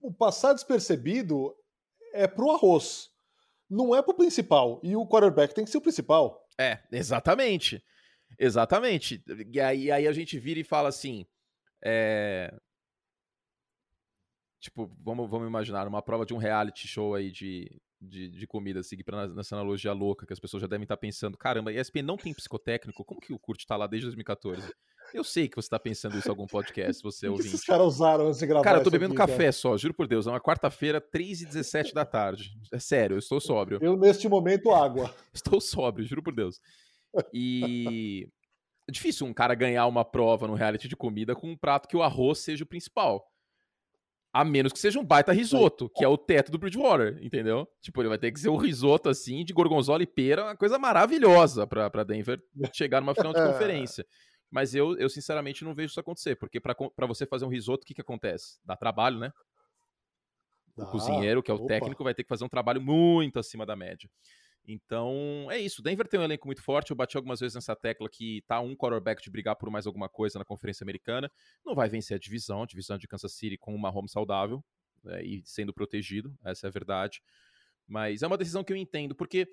o 0.01 0.11
passar 0.11 0.55
despercebido 0.55 1.55
é 2.15 2.27
pro 2.27 2.51
arroz, 2.51 3.11
não 3.69 3.95
é 3.95 4.01
pro 4.01 4.15
principal. 4.15 4.81
E 4.83 4.97
o 4.97 5.07
quarterback 5.07 5.55
tem 5.55 5.63
que 5.63 5.71
ser 5.71 5.77
o 5.77 5.83
principal. 5.83 6.43
É, 6.59 6.79
exatamente. 6.91 7.85
Exatamente. 8.39 9.23
E 9.53 9.61
aí, 9.61 9.91
aí 9.93 10.09
a 10.09 10.13
gente 10.13 10.39
vira 10.39 10.59
e 10.59 10.65
fala 10.65 10.89
assim. 10.89 11.27
É... 11.85 12.51
Tipo, 14.59 14.91
vamos, 15.05 15.29
vamos 15.29 15.47
imaginar 15.47 15.87
uma 15.87 16.01
prova 16.01 16.25
de 16.25 16.33
um 16.33 16.39
reality 16.39 16.89
show 16.89 17.15
aí 17.15 17.31
de, 17.31 17.69
de, 18.03 18.29
de 18.29 18.47
comida, 18.47 18.83
seguir 18.83 19.05
pra 19.05 19.29
nessa 19.29 19.55
analogia 19.55 19.93
louca, 19.93 20.27
que 20.27 20.33
as 20.33 20.41
pessoas 20.41 20.61
já 20.61 20.67
devem 20.67 20.83
estar 20.83 20.97
pensando: 20.97 21.39
caramba, 21.39 21.71
a 21.71 21.75
ESPN 21.75 22.03
não 22.03 22.17
tem 22.17 22.35
psicotécnico, 22.35 23.05
como 23.05 23.21
que 23.21 23.33
o 23.33 23.39
Kurt 23.39 23.65
tá 23.65 23.77
lá 23.77 23.87
desde 23.87 24.07
2014? 24.07 24.73
Eu 25.15 25.23
sei 25.23 25.49
que 25.49 25.57
você 25.57 25.69
tá 25.69 25.79
pensando 25.79 26.19
isso 26.19 26.29
em 26.29 26.31
algum 26.31 26.47
podcast, 26.47 27.03
você 27.03 27.29
o 27.29 27.37
que 27.37 27.43
esses 27.43 27.65
caras 27.65 27.87
usaram 27.87 28.31
de 28.31 28.47
gravar 28.47 28.65
Cara, 28.65 28.79
eu 28.79 28.85
tô 28.85 28.91
bebendo 28.91 29.13
aqui, 29.13 29.19
café 29.19 29.37
cara. 29.37 29.53
só, 29.53 29.77
juro 29.77 29.95
por 29.95 30.07
Deus. 30.07 30.27
É 30.27 30.31
uma 30.31 30.41
quarta-feira, 30.41 31.01
3 31.01 31.43
e 31.43 31.47
17 31.47 31.95
da 31.95 32.05
tarde. 32.05 32.53
É 32.73 32.79
sério, 32.79 33.15
eu 33.15 33.19
estou 33.19 33.41
sóbrio. 33.41 33.79
Eu, 33.81 33.97
neste 33.97 34.29
momento, 34.29 34.71
água. 34.71 35.15
estou 35.33 35.61
sóbrio, 35.61 36.07
juro 36.07 36.23
por 36.23 36.35
Deus. 36.35 36.61
E... 37.33 38.29
É 38.89 38.91
difícil 38.91 39.27
um 39.29 39.33
cara 39.33 39.55
ganhar 39.55 39.87
uma 39.87 40.05
prova 40.05 40.49
no 40.49 40.55
reality 40.55 40.89
de 40.89 40.97
comida 40.97 41.37
com 41.37 41.49
um 41.49 41.57
prato 41.57 41.87
que 41.87 41.97
o 41.97 42.03
arroz 42.03 42.41
seja 42.41 42.65
o 42.65 42.67
principal. 42.67 43.32
A 44.33 44.45
menos 44.45 44.73
que 44.73 44.79
seja 44.79 44.99
um 44.99 45.05
baita 45.05 45.31
risoto, 45.31 45.91
que 45.91 46.03
é 46.03 46.09
o 46.09 46.17
teto 46.17 46.51
do 46.51 46.59
Bridgewater, 46.59 47.19
entendeu? 47.23 47.69
Tipo, 47.83 48.01
ele 48.01 48.09
vai 48.09 48.19
ter 48.19 48.33
que 48.33 48.41
ser 48.41 48.49
um 48.49 48.57
risoto 48.57 49.11
assim, 49.11 49.45
de 49.45 49.53
gorgonzola 49.53 50.03
e 50.03 50.07
pera, 50.07 50.45
uma 50.45 50.57
coisa 50.57 50.79
maravilhosa 50.79 51.67
pra, 51.67 51.91
pra 51.91 52.03
Denver 52.03 52.43
chegar 52.75 53.01
numa 53.01 53.15
final 53.15 53.35
de 53.35 53.43
conferência. 53.47 54.07
Mas 54.51 54.75
eu, 54.75 54.97
eu 54.99 55.09
sinceramente 55.09 55.65
não 55.65 55.75
vejo 55.75 55.91
isso 55.91 56.01
acontecer, 56.01 56.37
porque 56.37 56.61
para 56.61 57.07
você 57.07 57.27
fazer 57.27 57.45
um 57.45 57.49
risoto, 57.49 57.85
o 57.85 57.87
que, 57.87 57.95
que 57.95 58.01
acontece? 58.01 58.59
Dá 58.65 58.75
trabalho, 58.77 59.19
né? 59.19 59.33
O 60.77 60.87
cozinheiro, 60.87 61.43
que 61.43 61.51
é 61.51 61.55
o 61.55 61.59
opa. 61.59 61.67
técnico, 61.67 62.03
vai 62.03 62.15
ter 62.15 62.23
que 62.23 62.29
fazer 62.29 62.45
um 62.45 62.49
trabalho 62.49 62.81
muito 62.81 63.39
acima 63.39 63.67
da 63.67 63.77
média. 63.77 64.09
Então, 64.67 65.49
é 65.51 65.59
isso. 65.59 65.83
Denver 65.83 66.07
tem 66.07 66.21
um 66.21 66.23
elenco 66.23 66.47
muito 66.47 66.63
forte. 66.63 66.91
Eu 66.91 66.97
bati 66.97 67.17
algumas 67.17 67.41
vezes 67.41 67.55
nessa 67.55 67.75
tecla 67.75 68.09
que 68.09 68.43
tá 68.47 68.61
um 68.61 68.77
quarterback 68.77 69.23
de 69.23 69.31
brigar 69.31 69.57
por 69.57 69.71
mais 69.71 69.87
alguma 69.87 70.09
coisa 70.09 70.39
na 70.39 70.45
Conferência 70.45 70.85
Americana. 70.85 71.31
Não 71.65 71.75
vai 71.75 71.89
vencer 71.89 72.17
a 72.17 72.21
divisão, 72.21 72.63
a 72.63 72.67
divisão 72.67 72.97
de 72.97 73.09
Kansas 73.09 73.33
City 73.33 73.57
com 73.59 73.75
uma 73.75 73.91
home 73.91 74.09
saudável 74.09 74.65
né, 75.03 75.23
e 75.23 75.43
sendo 75.45 75.73
protegido. 75.73 76.37
Essa 76.45 76.67
é 76.67 76.69
a 76.69 76.73
verdade. 76.73 77.21
Mas 77.87 78.23
é 78.23 78.27
uma 78.27 78.39
decisão 78.39 78.63
que 78.63 78.73
eu 78.73 78.77
entendo, 78.77 79.15
porque 79.15 79.49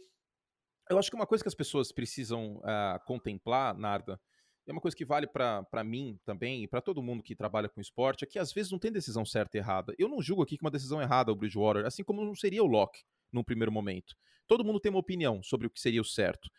eu 0.90 0.98
acho 0.98 1.10
que 1.10 1.16
uma 1.16 1.28
coisa 1.28 1.44
que 1.44 1.48
as 1.48 1.56
pessoas 1.56 1.92
precisam 1.92 2.58
uh, 2.58 3.04
contemplar, 3.06 3.78
Narda, 3.78 4.20
é 4.70 4.72
uma 4.72 4.82
coisa 4.82 4.96
que 4.96 5.04
vale 5.04 5.26
para 5.26 5.84
mim 5.84 6.20
também 6.24 6.64
e 6.64 6.68
para 6.68 6.80
todo 6.80 7.02
mundo 7.02 7.24
que 7.24 7.36
trabalha 7.36 7.68
com 7.68 7.82
esporte, 7.82 8.24
é 8.24 8.28
que 8.28 8.38
às 8.38 8.54
vezes 8.54 8.72
não 8.72 8.78
tem 8.78 8.92
decisão 8.92 9.26
certa 9.26 9.58
e 9.58 9.60
errada. 9.60 9.96
Eu 9.98 10.08
não 10.08 10.22
julgo 10.22 10.44
aqui 10.44 10.58
que 10.58 10.64
uma 10.64 10.70
decisão 10.70 11.02
errada 11.02 11.32
é 11.32 11.34
o 11.34 11.36
Bridgewater, 11.36 11.86
assim 11.86 12.04
como 12.04 12.24
não 12.24 12.36
seria 12.36 12.64
o 12.64 12.68
Locke 12.68 13.02
num 13.32 13.44
primeiro 13.44 13.72
momento. 13.72 14.16
Todo 14.48 14.64
mundo 14.64 14.80
tem 14.80 14.92
uma 14.92 15.00
opinião 15.00 15.42
sobre 15.42 15.66
o 15.66 15.70
que 15.70 15.80
seria 15.80 16.02
o 16.02 16.06
certo. 16.06 16.50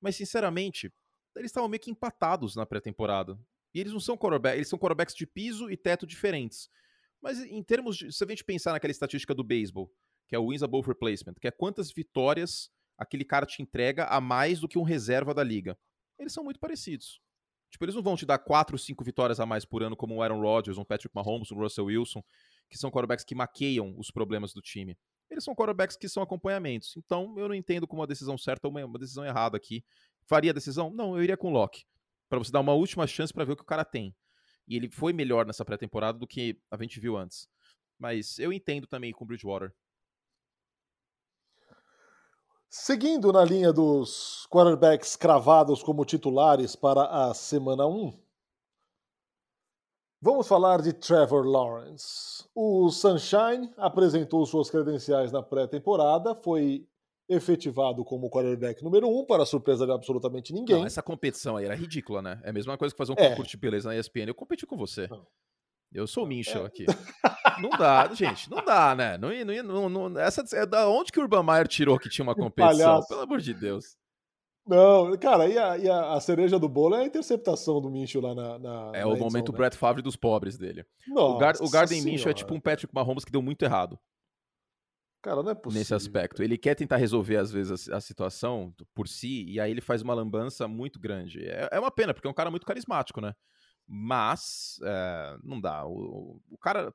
Mas, 0.00 0.16
sinceramente, 0.16 0.92
eles 1.36 1.50
estavam 1.50 1.68
meio 1.68 1.80
que 1.80 1.90
empatados 1.90 2.56
na 2.56 2.66
pré-temporada. 2.66 3.38
E 3.72 3.80
eles 3.80 3.92
não 3.92 4.00
são 4.00 4.16
quarterbacks, 4.16 4.56
eles 4.56 4.68
são 4.68 4.78
quarterbacks 4.78 5.14
de 5.14 5.26
piso 5.26 5.70
e 5.70 5.76
teto 5.76 6.06
diferentes. 6.06 6.68
Mas 7.22 7.38
em 7.38 7.62
termos 7.62 7.96
de. 7.96 8.12
Se 8.12 8.24
a 8.24 8.26
gente 8.26 8.44
pensar 8.44 8.72
naquela 8.72 8.90
estatística 8.90 9.34
do 9.34 9.44
beisebol, 9.44 9.92
que 10.28 10.34
é 10.34 10.38
o 10.38 10.48
wins 10.48 10.62
above 10.62 10.88
replacement, 10.88 11.34
que 11.40 11.46
é 11.46 11.50
quantas 11.50 11.92
vitórias 11.92 12.70
aquele 12.98 13.24
cara 13.24 13.46
te 13.46 13.62
entrega 13.62 14.06
a 14.06 14.20
mais 14.20 14.60
do 14.60 14.68
que 14.68 14.78
um 14.78 14.82
reserva 14.82 15.32
da 15.32 15.42
liga. 15.42 15.78
Eles 16.18 16.32
são 16.32 16.44
muito 16.44 16.60
parecidos. 16.60 17.20
Tipo, 17.70 17.84
eles 17.84 17.94
não 17.94 18.02
vão 18.02 18.16
te 18.16 18.26
dar 18.26 18.38
quatro, 18.38 18.76
cinco 18.76 19.04
vitórias 19.04 19.38
a 19.38 19.46
mais 19.46 19.64
por 19.64 19.82
ano, 19.82 19.96
como 19.96 20.16
o 20.16 20.22
Aaron 20.22 20.40
Rodgers, 20.40 20.76
um 20.76 20.84
Patrick 20.84 21.14
Mahomes, 21.14 21.52
um 21.52 21.56
Russell 21.56 21.84
Wilson, 21.86 22.22
que 22.68 22.76
são 22.76 22.90
quarterbacks 22.90 23.24
que 23.24 23.34
maqueiam 23.34 23.94
os 23.96 24.10
problemas 24.10 24.52
do 24.52 24.60
time. 24.60 24.96
eles 25.30 25.44
são 25.44 25.54
quarterbacks 25.54 25.96
que 25.96 26.08
são 26.08 26.22
acompanhamentos. 26.22 26.96
Então, 26.96 27.38
eu 27.38 27.46
não 27.46 27.54
entendo 27.54 27.86
como 27.86 28.00
uma 28.00 28.06
decisão 28.06 28.36
certa 28.36 28.66
ou 28.66 28.76
uma 28.76 28.98
decisão 28.98 29.24
errada 29.24 29.56
aqui. 29.56 29.84
Faria 30.26 30.50
a 30.50 30.54
decisão? 30.54 30.90
Não, 30.90 31.16
eu 31.16 31.22
iria 31.22 31.36
com 31.36 31.48
o 31.48 31.50
Locke. 31.52 31.84
Para 32.28 32.38
você 32.38 32.50
dar 32.50 32.60
uma 32.60 32.72
última 32.72 33.06
chance 33.06 33.32
para 33.32 33.44
ver 33.44 33.52
o 33.52 33.56
que 33.56 33.62
o 33.62 33.66
cara 33.66 33.84
tem. 33.84 34.14
E 34.66 34.76
ele 34.76 34.90
foi 34.90 35.12
melhor 35.12 35.46
nessa 35.46 35.64
pré-temporada 35.64 36.18
do 36.18 36.26
que 36.26 36.60
a 36.70 36.76
gente 36.76 36.98
viu 36.98 37.16
antes. 37.16 37.48
Mas 37.98 38.38
eu 38.38 38.52
entendo 38.52 38.86
também 38.86 39.12
com 39.12 39.24
o 39.24 39.26
Bridgewater. 39.26 39.72
Seguindo 42.72 43.32
na 43.32 43.44
linha 43.44 43.72
dos 43.72 44.46
quarterbacks 44.48 45.16
cravados 45.16 45.82
como 45.82 46.04
titulares 46.04 46.76
para 46.76 47.02
a 47.02 47.34
semana 47.34 47.84
1, 47.84 48.16
vamos 50.22 50.46
falar 50.46 50.80
de 50.80 50.92
Trevor 50.92 51.44
Lawrence. 51.44 52.48
O 52.54 52.88
Sunshine 52.90 53.72
apresentou 53.76 54.46
suas 54.46 54.70
credenciais 54.70 55.32
na 55.32 55.42
pré-temporada, 55.42 56.32
foi 56.32 56.86
efetivado 57.28 58.04
como 58.04 58.30
quarterback 58.30 58.84
número 58.84 59.08
1, 59.08 59.26
para 59.26 59.44
surpresa 59.44 59.84
de 59.84 59.90
absolutamente 59.90 60.52
ninguém. 60.52 60.78
Não, 60.78 60.86
essa 60.86 61.02
competição 61.02 61.56
aí 61.56 61.64
era 61.64 61.74
ridícula, 61.74 62.22
né? 62.22 62.40
É 62.44 62.50
a 62.50 62.52
mesma 62.52 62.78
coisa 62.78 62.94
que 62.94 62.98
fazer 62.98 63.10
um 63.10 63.16
é. 63.18 63.30
concurso 63.30 63.50
de 63.50 63.56
beleza 63.56 63.88
na 63.88 63.96
ESPN. 63.96 64.28
Eu 64.28 64.34
competi 64.34 64.64
com 64.64 64.76
você. 64.76 65.08
Não. 65.08 65.26
Eu 65.92 66.06
sou 66.06 66.22
o 66.22 66.26
Minchel 66.26 66.62
é. 66.62 66.66
aqui. 66.66 66.86
Não 67.60 67.70
dá, 67.70 68.08
gente, 68.14 68.50
não 68.50 68.64
dá, 68.64 68.94
né? 68.94 69.18
Não, 69.18 69.30
não, 69.62 69.88
não, 69.88 70.08
não, 70.08 70.20
essa, 70.20 70.44
é 70.56 70.66
da 70.66 70.88
onde 70.88 71.12
que 71.12 71.18
o 71.18 71.22
Urban 71.22 71.42
Meyer 71.42 71.68
tirou 71.68 71.98
que 71.98 72.08
tinha 72.08 72.22
uma 72.22 72.34
competição? 72.36 73.04
Pelo 73.06 73.20
amor 73.20 73.40
de 73.40 73.54
Deus. 73.54 73.96
Não, 74.66 75.16
cara, 75.18 75.48
e 75.48 75.58
a, 75.58 75.78
e 75.78 75.88
a, 75.88 76.20
cereja 76.20 76.58
do 76.58 76.68
bolo 76.68 76.94
é 76.94 77.00
a 77.00 77.06
interceptação 77.06 77.80
do 77.80 77.90
Minchel 77.90 78.20
lá 78.20 78.34
na, 78.34 78.58
na 78.58 78.92
É 78.94 79.04
o 79.04 79.10
edição, 79.10 79.26
momento 79.26 79.52
né? 79.52 79.58
Brett 79.58 79.76
Favre 79.76 80.02
dos 80.02 80.16
pobres 80.16 80.56
dele. 80.56 80.84
Nossa 81.08 81.34
o, 81.34 81.38
Gar, 81.38 81.54
o 81.60 81.70
Garden 81.70 82.02
Minchel 82.02 82.30
é 82.30 82.34
tipo 82.34 82.54
um 82.54 82.60
Patrick 82.60 82.94
Mahomes 82.94 83.24
que 83.24 83.32
deu 83.32 83.42
muito 83.42 83.62
errado. 83.64 83.98
Cara, 85.22 85.42
não 85.42 85.50
é 85.50 85.54
possível. 85.54 85.80
Nesse 85.80 85.94
aspecto. 85.94 86.42
Ele 86.42 86.56
quer 86.56 86.74
tentar 86.74 86.96
resolver, 86.96 87.36
às 87.36 87.50
vezes, 87.50 87.88
a, 87.88 87.96
a 87.96 88.00
situação 88.00 88.72
por 88.94 89.06
si, 89.06 89.44
e 89.48 89.60
aí 89.60 89.70
ele 89.70 89.80
faz 89.80 90.02
uma 90.02 90.14
lambança 90.14 90.66
muito 90.66 90.98
grande. 90.98 91.44
É, 91.46 91.68
é 91.72 91.80
uma 91.80 91.90
pena, 91.90 92.14
porque 92.14 92.26
é 92.26 92.30
um 92.30 92.34
cara 92.34 92.50
muito 92.50 92.66
carismático, 92.66 93.20
né? 93.20 93.34
Mas 93.86 94.78
é, 94.82 95.36
não 95.42 95.60
dá. 95.60 95.84
O, 95.86 96.40
o 96.48 96.58
cara. 96.58 96.94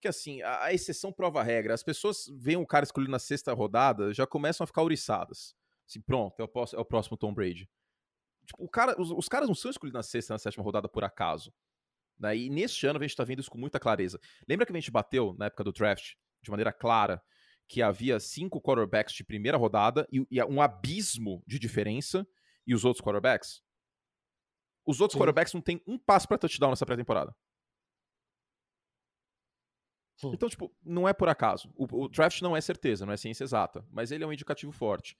Que 0.00 0.08
assim, 0.08 0.42
a, 0.42 0.64
a, 0.64 0.74
exceção 0.74 1.12
prova 1.12 1.40
a 1.40 1.42
regra. 1.42 1.74
As 1.74 1.82
pessoas 1.82 2.26
veem 2.34 2.56
o 2.56 2.66
cara 2.66 2.84
escolhido 2.84 3.10
na 3.10 3.18
sexta 3.18 3.52
rodada, 3.52 4.12
já 4.12 4.26
começam 4.26 4.64
a 4.64 4.66
ficar 4.66 4.82
ouriçadas. 4.82 5.54
Assim, 5.88 6.00
pronto, 6.00 6.40
é 6.40 6.44
o, 6.44 6.50
é 6.74 6.80
o 6.80 6.84
próximo 6.84 7.16
Tom 7.16 7.32
Brady. 7.32 7.68
Tipo, 8.44 8.64
o 8.64 8.68
cara, 8.68 9.00
os, 9.00 9.10
os, 9.10 9.28
caras 9.28 9.48
não 9.48 9.54
são 9.54 9.70
escolhidos 9.70 9.98
na 9.98 10.02
sexta, 10.02 10.34
na 10.34 10.38
sétima 10.38 10.64
rodada 10.64 10.88
por 10.88 11.04
acaso. 11.04 11.52
Né? 12.18 12.36
E 12.36 12.50
neste 12.50 12.86
ano 12.86 12.98
a 12.98 13.02
gente 13.02 13.10
está 13.10 13.24
vendo 13.24 13.40
isso 13.40 13.50
com 13.50 13.58
muita 13.58 13.80
clareza. 13.80 14.20
Lembra 14.48 14.66
que 14.66 14.72
a 14.72 14.74
gente 14.74 14.90
bateu 14.90 15.34
na 15.38 15.46
época 15.46 15.64
do 15.64 15.72
draft, 15.72 16.14
de 16.42 16.50
maneira 16.50 16.72
clara, 16.72 17.22
que 17.68 17.82
havia 17.82 18.20
cinco 18.20 18.60
quarterbacks 18.60 19.14
de 19.14 19.24
primeira 19.24 19.56
rodada 19.58 20.06
e, 20.10 20.26
e 20.30 20.42
um 20.44 20.62
abismo 20.62 21.42
de 21.46 21.58
diferença 21.58 22.26
e 22.66 22.74
os 22.74 22.84
outros 22.84 23.04
quarterbacks? 23.04 23.62
Os 24.84 25.00
outros 25.00 25.14
Sim. 25.14 25.20
quarterbacks 25.20 25.52
não 25.52 25.60
têm 25.60 25.82
um 25.86 25.98
passo 25.98 26.28
para 26.28 26.38
touchdown 26.38 26.70
nessa 26.70 26.86
pré-temporada. 26.86 27.34
Então, 30.24 30.48
tipo, 30.48 30.72
não 30.84 31.06
é 31.06 31.12
por 31.12 31.28
acaso. 31.28 31.70
O, 31.76 32.04
o, 32.04 32.08
draft 32.08 32.40
não 32.40 32.56
é 32.56 32.60
certeza, 32.60 33.04
não 33.04 33.12
é 33.12 33.16
ciência 33.16 33.44
exata, 33.44 33.84
mas 33.90 34.10
ele 34.10 34.24
é 34.24 34.26
um 34.26 34.32
indicativo 34.32 34.72
forte. 34.72 35.16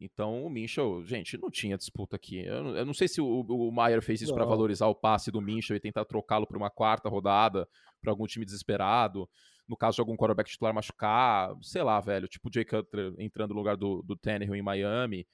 Então, 0.00 0.44
o 0.44 0.50
Minchel, 0.50 1.04
gente, 1.04 1.38
não 1.38 1.48
tinha 1.48 1.76
disputa 1.76 2.16
aqui. 2.16 2.44
Eu, 2.44 2.76
eu 2.76 2.84
não 2.84 2.94
sei 2.94 3.06
se 3.06 3.20
o, 3.20 3.40
o 3.40 3.70
Maier 3.70 4.02
fez 4.02 4.20
isso 4.20 4.34
para 4.34 4.44
valorizar 4.44 4.88
o 4.88 4.94
passe 4.94 5.30
do 5.30 5.40
Minchel 5.40 5.76
e 5.76 5.80
tentar 5.80 6.04
trocá-lo 6.04 6.46
para 6.46 6.56
uma 6.56 6.70
quarta 6.70 7.08
rodada, 7.08 7.68
para 8.00 8.10
algum 8.10 8.26
time 8.26 8.44
desesperado. 8.44 9.28
No 9.68 9.76
caso 9.76 9.94
de 9.94 10.00
algum 10.00 10.16
quarterback 10.16 10.50
titular 10.50 10.74
machucar, 10.74 11.54
sei 11.62 11.84
lá, 11.84 12.00
velho, 12.00 12.26
tipo 12.26 12.48
o 12.48 12.52
Jay 12.52 12.64
Cutler 12.64 13.14
entrando 13.18 13.50
no 13.50 13.60
lugar 13.60 13.76
do, 13.76 14.02
do 14.02 14.16
Tannehill 14.16 14.56
em 14.56 14.62
Miami. 14.62 15.24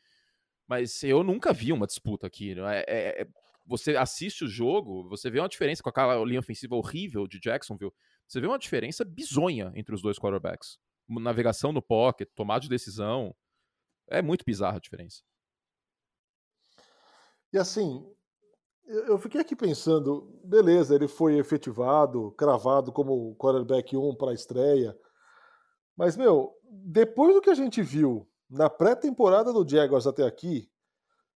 Mas 0.66 1.02
eu 1.02 1.24
nunca 1.24 1.50
vi 1.52 1.72
uma 1.72 1.86
disputa 1.86 2.26
aqui. 2.26 2.54
É, 2.60 2.84
é, 2.86 3.22
é 3.22 3.26
você 3.64 3.96
assiste 3.96 4.44
o 4.44 4.48
jogo, 4.48 5.08
você 5.08 5.30
vê 5.30 5.40
uma 5.40 5.48
diferença 5.48 5.82
com 5.82 5.90
aquela 5.90 6.22
linha 6.24 6.40
ofensiva 6.40 6.74
horrível 6.74 7.26
de 7.26 7.38
Jacksonville. 7.38 7.92
Você 8.28 8.40
vê 8.40 8.47
uma 8.47 8.58
diferença 8.58 9.04
bizonha 9.04 9.73
entre 9.75 9.94
os 9.94 10.02
dois 10.02 10.18
quarterbacks. 10.18 10.78
Navegação 11.08 11.73
no 11.73 11.80
pocket, 11.80 12.28
tomada 12.35 12.61
de 12.61 12.68
decisão. 12.68 13.35
É 14.06 14.20
muito 14.20 14.44
bizarra 14.44 14.76
a 14.76 14.80
diferença. 14.80 15.23
E 17.50 17.56
assim, 17.56 18.06
eu 18.87 19.18
fiquei 19.18 19.40
aqui 19.40 19.56
pensando, 19.56 20.38
beleza, 20.44 20.94
ele 20.94 21.08
foi 21.08 21.38
efetivado, 21.38 22.32
cravado 22.32 22.92
como 22.92 23.35
quarterback 23.37 23.97
1 23.97 24.14
para 24.16 24.32
a 24.32 24.35
estreia. 24.35 24.94
Mas, 25.97 26.14
meu, 26.14 26.54
depois 26.62 27.35
do 27.35 27.40
que 27.40 27.50
a 27.50 27.54
gente 27.54 27.82
viu 27.82 28.28
na 28.49 28.68
pré-temporada 28.68 29.52
do 29.52 29.66
Jaguars 29.66 30.06
até 30.06 30.25
aqui, 30.25 30.70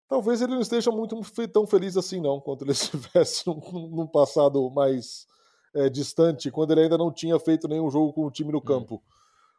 talvez 0.07 0.43
ele 0.43 0.53
não 0.53 0.61
esteja 0.61 0.91
muito 0.91 1.19
tão 1.49 1.67
feliz 1.67 1.97
assim, 1.97 2.21
não, 2.21 2.39
quanto 2.39 2.65
ele 2.65 2.73
estivesse 2.73 3.47
num, 3.47 3.61
num 3.89 4.07
passado 4.07 4.71
mais 4.71 5.27
é, 5.75 5.89
distante, 5.89 6.51
quando 6.51 6.73
ele 6.73 6.83
ainda 6.83 6.99
não 6.99 7.13
tinha 7.13 7.39
feito 7.39 7.69
nenhum 7.69 7.91
jogo 7.91 8.13
com 8.13 8.27
o 8.27 8.31
time 8.31 8.53
no 8.53 8.59
hum. 8.59 8.63
campo. 8.63 9.03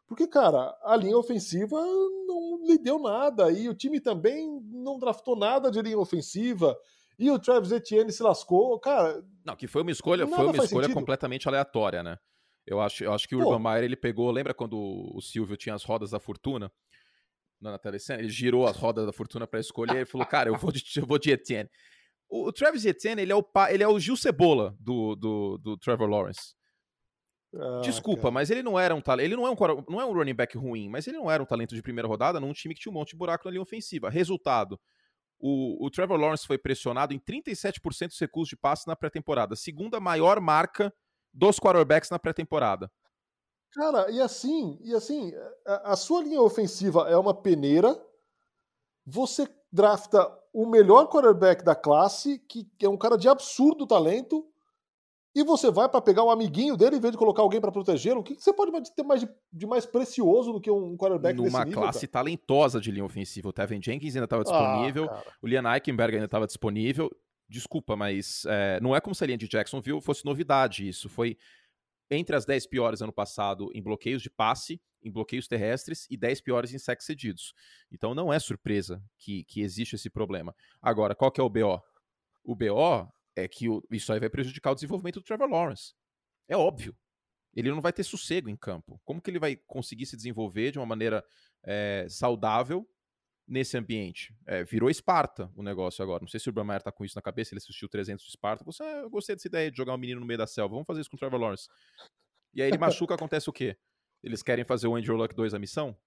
Porque, 0.07 0.27
cara, 0.27 0.77
a 0.83 0.95
linha 0.95 1.17
ofensiva 1.17 1.81
não 2.27 2.63
lhe 2.65 2.77
deu 2.77 2.99
nada, 2.99 3.51
e 3.51 3.67
o 3.67 3.73
time 3.73 3.99
também 3.99 4.61
não 4.71 4.99
draftou 4.99 5.35
nada 5.35 5.71
de 5.71 5.81
linha 5.81 5.97
ofensiva. 5.97 6.77
E 7.17 7.31
o 7.31 7.39
Travis 7.39 7.71
Etienne 7.71 8.11
se 8.11 8.21
lascou, 8.23 8.77
cara. 8.79 9.23
Não, 9.45 9.55
que 9.55 9.67
foi 9.67 9.81
uma 9.81 9.91
escolha, 9.91 10.27
foi 10.27 10.45
uma 10.45 10.63
escolha 10.63 10.83
sentido. 10.83 10.93
completamente 10.93 11.47
aleatória, 11.47 12.03
né? 12.03 12.17
Eu 12.65 12.79
acho, 12.81 13.03
eu 13.03 13.13
acho 13.13 13.27
que 13.27 13.35
o 13.35 13.39
Pô. 13.39 13.49
Urban 13.51 13.71
Meyer 13.71 13.83
ele 13.83 13.95
pegou, 13.95 14.31
lembra 14.31 14.53
quando 14.53 14.77
o 14.77 15.21
Silvio 15.21 15.57
tinha 15.57 15.75
as 15.75 15.83
rodas 15.83 16.11
da 16.11 16.19
fortuna? 16.19 16.71
na 17.71 17.77
telecena, 17.77 18.19
ele 18.19 18.29
girou 18.29 18.67
as 18.67 18.75
rodas 18.75 19.05
da 19.05 19.13
fortuna 19.13 19.47
para 19.47 19.59
escolher 19.59 20.01
e 20.01 20.05
falou: 20.05 20.27
Cara, 20.27 20.49
eu 20.49 20.57
vou 20.57 20.71
de, 20.71 20.83
eu 20.97 21.05
vou 21.05 21.17
de 21.17 21.31
Etienne. 21.31 21.69
O, 22.29 22.47
o 22.47 22.53
Travis 22.53 22.85
Etienne, 22.85 23.21
ele 23.21 23.31
é 23.31 23.35
o, 23.35 23.45
ele 23.69 23.83
é 23.83 23.87
o 23.87 23.99
Gil 23.99 24.17
Cebola 24.17 24.75
do, 24.79 25.15
do, 25.15 25.57
do 25.57 25.77
Trevor 25.77 26.09
Lawrence. 26.09 26.55
Ah, 27.55 27.81
Desculpa, 27.83 28.23
cara. 28.23 28.31
mas 28.31 28.49
ele 28.49 28.63
não 28.63 28.79
era 28.79 28.95
um 28.95 29.01
talento. 29.01 29.25
Ele 29.25 29.35
não 29.35 29.45
é 29.45 29.51
um, 29.51 29.55
não 29.87 30.01
é 30.01 30.05
um 30.05 30.13
running 30.13 30.33
back 30.33 30.57
ruim, 30.57 30.89
mas 30.89 31.07
ele 31.07 31.17
não 31.17 31.29
era 31.29 31.41
um 31.41 31.45
talento 31.45 31.75
de 31.75 31.81
primeira 31.81 32.07
rodada 32.07 32.39
num 32.39 32.51
time 32.51 32.73
que 32.73 32.81
tinha 32.81 32.91
um 32.91 32.95
monte 32.95 33.11
de 33.11 33.17
buraco 33.17 33.45
na 33.45 33.51
linha 33.51 33.61
ofensiva. 33.61 34.09
Resultado: 34.09 34.79
o, 35.39 35.85
o 35.85 35.91
Trevor 35.91 36.17
Lawrence 36.17 36.47
foi 36.47 36.57
pressionado 36.57 37.13
em 37.13 37.19
37% 37.19 38.07
dos 38.07 38.19
recursos 38.19 38.49
de 38.49 38.57
passe 38.57 38.87
na 38.87 38.95
pré-temporada, 38.95 39.55
segunda 39.55 39.99
maior 39.99 40.39
marca 40.39 40.91
dos 41.31 41.59
quarterbacks 41.59 42.09
na 42.09 42.17
pré-temporada. 42.17 42.91
Cara, 43.73 44.09
e 44.11 44.21
assim, 44.21 44.79
e 44.81 44.93
assim, 44.93 45.31
a, 45.65 45.93
a 45.93 45.95
sua 45.95 46.23
linha 46.23 46.41
ofensiva 46.41 47.09
é 47.09 47.17
uma 47.17 47.33
peneira. 47.33 47.99
Você 49.05 49.47
drafta 49.71 50.31
o 50.53 50.67
melhor 50.67 51.07
quarterback 51.07 51.63
da 51.63 51.75
classe, 51.75 52.39
que, 52.47 52.67
é 52.81 52.87
um 52.87 52.95
cara 52.95 53.17
de 53.17 53.27
absurdo 53.27 53.87
talento, 53.87 54.45
e 55.35 55.43
você 55.43 55.71
vai 55.71 55.89
para 55.89 55.99
pegar 55.99 56.23
um 56.23 56.29
amiguinho 56.29 56.77
dele 56.77 56.97
em 56.97 56.99
vez 56.99 57.11
de 57.11 57.17
colocar 57.17 57.41
alguém 57.41 57.59
para 57.59 57.71
protegê-lo. 57.71 58.19
O 58.19 58.23
que, 58.23 58.35
que, 58.35 58.43
você 58.43 58.53
pode 58.53 58.71
ter 58.95 59.01
mais 59.01 59.21
de, 59.21 59.29
de, 59.51 59.65
mais 59.65 59.83
precioso 59.83 60.53
do 60.53 60.61
que 60.61 60.69
um 60.69 60.95
quarterback 60.95 61.35
Numa 61.35 61.49
desse 61.49 61.65
nível? 61.65 61.81
Classe 61.81 62.07
cara? 62.07 62.23
talentosa 62.23 62.79
de 62.79 62.91
linha 62.91 63.03
ofensiva. 63.03 63.49
O 63.49 63.53
Tevin 63.53 63.81
Jenkins 63.81 64.15
ainda 64.15 64.25
estava 64.25 64.43
disponível, 64.43 65.09
ah, 65.09 65.23
o 65.41 65.47
Liam 65.47 65.73
Eichenberg 65.73 66.13
ainda 66.13 66.25
estava 66.25 66.45
disponível. 66.45 67.09
Desculpa, 67.49 67.95
mas 67.95 68.45
é, 68.47 68.79
não 68.79 68.95
é 68.95 69.01
como 69.01 69.15
se 69.15 69.23
a 69.23 69.27
linha 69.27 69.37
de 69.37 69.47
Jacksonville 69.47 70.01
fosse 70.01 70.23
novidade. 70.23 70.87
Isso 70.87 71.09
foi 71.09 71.35
entre 72.09 72.35
as 72.35 72.45
10 72.45 72.67
piores 72.67 73.01
ano 73.01 73.13
passado 73.13 73.69
em 73.73 73.81
bloqueios 73.81 74.21
de 74.21 74.29
passe, 74.29 74.81
em 75.01 75.11
bloqueios 75.11 75.47
terrestres 75.47 76.07
e 76.09 76.17
10 76.17 76.41
piores 76.41 76.73
em 76.73 76.77
sacks 76.77 77.05
cedidos. 77.05 77.53
Então 77.91 78.13
não 78.13 78.31
é 78.31 78.39
surpresa 78.39 79.03
que, 79.17 79.43
que 79.45 79.61
existe 79.61 79.95
esse 79.95 80.09
problema. 80.09 80.55
Agora, 80.81 81.15
qual 81.15 81.31
que 81.31 81.41
é 81.41 81.43
o 81.43 81.49
BO? 81.49 81.81
O 82.43 82.55
BO 82.55 83.11
é 83.35 83.47
que 83.47 83.69
o, 83.69 83.83
isso 83.91 84.11
aí 84.13 84.19
vai 84.19 84.29
prejudicar 84.29 84.71
o 84.71 84.75
desenvolvimento 84.75 85.19
do 85.19 85.23
Trevor 85.23 85.49
Lawrence. 85.49 85.93
É 86.47 86.55
óbvio. 86.55 86.95
Ele 87.55 87.69
não 87.69 87.81
vai 87.81 87.93
ter 87.93 88.03
sossego 88.03 88.49
em 88.49 88.55
campo. 88.55 88.99
Como 89.03 89.21
que 89.21 89.29
ele 89.29 89.39
vai 89.39 89.55
conseguir 89.55 90.05
se 90.05 90.15
desenvolver 90.15 90.71
de 90.71 90.79
uma 90.79 90.85
maneira 90.85 91.23
é, 91.63 92.07
saudável 92.09 92.87
nesse 93.47 93.77
ambiente. 93.77 94.35
É, 94.45 94.63
virou 94.63 94.89
Esparta 94.89 95.51
o 95.55 95.63
negócio 95.63 96.01
agora. 96.01 96.21
Não 96.21 96.27
sei 96.27 96.39
se 96.39 96.49
o 96.49 96.65
Meyer 96.65 96.81
tá 96.81 96.91
com 96.91 97.03
isso 97.03 97.15
na 97.15 97.21
cabeça, 97.21 97.53
ele 97.53 97.59
assistiu 97.59 97.89
300 97.89 98.23
de 98.23 98.29
Esparta. 98.29 98.63
Você, 98.63 98.83
ah, 98.83 99.01
eu 99.01 99.09
gostei 99.09 99.35
dessa 99.35 99.47
ideia 99.47 99.69
de 99.69 99.77
jogar 99.77 99.93
um 99.93 99.97
menino 99.97 100.19
no 100.19 100.25
meio 100.25 100.37
da 100.37 100.47
selva. 100.47 100.73
Vamos 100.73 100.87
fazer 100.87 101.01
isso 101.01 101.09
com 101.09 101.15
o 101.15 101.19
Trevor 101.19 101.39
Lawrence. 101.39 101.67
E 102.53 102.61
aí 102.61 102.69
ele 102.69 102.77
machuca, 102.79 103.15
acontece 103.15 103.49
o 103.49 103.53
quê? 103.53 103.77
Eles 104.23 104.41
querem 104.41 104.63
fazer 104.63 104.87
o 104.87 104.95
Andrew 104.95 105.15
Luck 105.15 105.35
2 105.35 105.53
a 105.53 105.59
missão? 105.59 105.97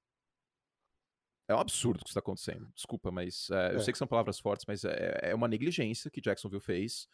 É 1.48 1.54
um 1.54 1.60
absurdo 1.60 2.00
o 2.00 2.04
que 2.04 2.10
está 2.10 2.20
acontecendo. 2.20 2.68
Desculpa, 2.74 3.10
mas 3.10 3.48
é, 3.50 3.74
eu 3.74 3.76
é. 3.76 3.78
sei 3.80 3.92
que 3.92 3.98
são 3.98 4.06
palavras 4.06 4.40
fortes, 4.40 4.64
mas 4.66 4.84
é, 4.84 5.30
é 5.30 5.34
uma 5.34 5.46
negligência 5.46 6.10
que 6.10 6.20
Jacksonville 6.20 6.62
fez. 6.62 7.08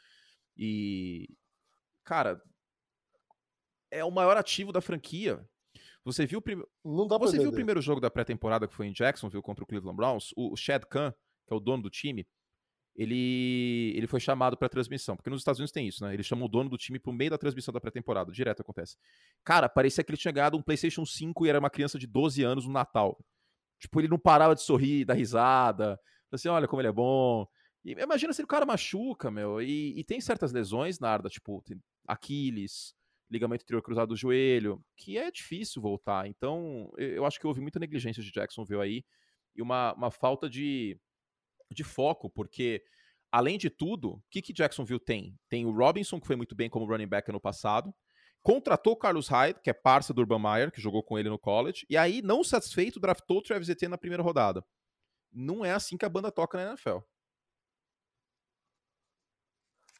E, 0.56 1.28
cara, 2.04 2.40
é 3.90 4.04
o 4.04 4.10
maior 4.10 4.36
ativo 4.36 4.72
da 4.72 4.80
franquia. 4.80 5.46
Você 6.04 6.26
viu, 6.26 6.42
prim... 6.42 6.62
Você 6.84 7.38
viu 7.38 7.50
o 7.50 7.52
primeiro 7.52 7.80
jogo 7.80 8.00
da 8.00 8.10
pré-temporada 8.10 8.66
que 8.66 8.74
foi 8.74 8.86
em 8.86 8.92
Jacksonville 8.92 9.42
contra 9.42 9.62
o 9.62 9.66
Cleveland 9.66 9.96
Browns? 9.96 10.32
O 10.36 10.56
Chad 10.56 10.82
Khan, 10.84 11.12
que 11.46 11.52
é 11.52 11.56
o 11.56 11.60
dono 11.60 11.82
do 11.82 11.90
time, 11.90 12.26
ele, 12.94 13.92
ele 13.96 14.06
foi 14.06 14.20
chamado 14.20 14.56
para 14.56 14.68
transmissão, 14.68 15.16
porque 15.16 15.30
nos 15.30 15.40
Estados 15.40 15.58
Unidos 15.58 15.72
tem 15.72 15.88
isso, 15.88 16.04
né? 16.04 16.12
Ele 16.12 16.22
chama 16.22 16.44
o 16.44 16.48
dono 16.48 16.68
do 16.68 16.76
time 16.76 16.98
pro 16.98 17.12
meio 17.12 17.30
da 17.30 17.38
transmissão 17.38 17.72
da 17.72 17.80
pré-temporada, 17.80 18.30
direto 18.30 18.60
acontece. 18.60 18.96
Cara, 19.44 19.68
parecia 19.68 20.04
que 20.04 20.10
ele 20.10 20.18
tinha 20.18 20.32
ganhado 20.32 20.56
um 20.56 20.62
PlayStation 20.62 21.04
5 21.04 21.46
e 21.46 21.48
era 21.48 21.58
uma 21.58 21.70
criança 21.70 21.98
de 21.98 22.06
12 22.06 22.42
anos 22.42 22.66
no 22.66 22.72
Natal. 22.72 23.18
Tipo, 23.78 24.00
ele 24.00 24.08
não 24.08 24.18
parava 24.18 24.54
de 24.54 24.62
sorrir, 24.62 25.04
dar 25.04 25.14
risada, 25.14 25.98
assim, 26.30 26.48
olha 26.48 26.68
como 26.68 26.82
ele 26.82 26.88
é 26.88 26.92
bom. 26.92 27.46
E 27.84 27.92
imagina 27.92 28.32
se 28.32 28.42
o 28.42 28.46
cara 28.46 28.66
machuca, 28.66 29.30
meu, 29.30 29.60
e, 29.60 29.98
e 29.98 30.04
tem 30.04 30.20
certas 30.20 30.52
lesões, 30.52 31.00
Narda, 31.00 31.28
tipo, 31.28 31.64
Aquiles, 32.06 32.94
ligamento 33.32 33.62
anterior 33.62 33.82
cruzado 33.82 34.10
do 34.10 34.16
joelho, 34.16 34.84
que 34.96 35.16
é 35.16 35.30
difícil 35.30 35.80
voltar. 35.80 36.28
Então, 36.28 36.92
eu 36.98 37.24
acho 37.24 37.40
que 37.40 37.46
houve 37.46 37.60
muita 37.60 37.78
negligência 37.78 38.22
de 38.22 38.30
Jacksonville 38.30 38.82
aí 38.82 39.04
e 39.56 39.62
uma, 39.62 39.94
uma 39.94 40.10
falta 40.10 40.48
de 40.48 41.00
de 41.72 41.82
foco, 41.82 42.30
porque, 42.30 42.82
além 43.30 43.58
de 43.58 43.70
tudo, 43.70 44.12
o 44.12 44.22
que, 44.30 44.42
que 44.42 44.52
Jacksonville 44.52 45.00
tem? 45.00 45.38
Tem 45.48 45.64
o 45.66 45.72
Robinson, 45.72 46.20
que 46.20 46.26
foi 46.26 46.36
muito 46.36 46.54
bem 46.54 46.68
como 46.68 46.86
running 46.86 47.08
back 47.08 47.30
no 47.32 47.40
passado, 47.40 47.94
contratou 48.42 48.96
Carlos 48.96 49.28
Hyde, 49.28 49.60
que 49.62 49.70
é 49.70 49.72
parça 49.72 50.12
do 50.12 50.20
Urban 50.20 50.40
Meyer, 50.40 50.70
que 50.70 50.80
jogou 50.80 51.02
com 51.02 51.18
ele 51.18 51.28
no 51.28 51.38
college, 51.38 51.86
e 51.88 51.96
aí, 51.96 52.20
não 52.22 52.44
satisfeito, 52.44 53.00
draftou 53.00 53.38
o 53.38 53.42
Travis 53.42 53.68
Etienne 53.68 53.92
na 53.92 53.98
primeira 53.98 54.22
rodada. 54.22 54.64
Não 55.32 55.64
é 55.64 55.72
assim 55.72 55.96
que 55.96 56.04
a 56.04 56.08
banda 56.08 56.30
toca 56.30 56.58
na 56.58 56.70
NFL. 56.70 56.98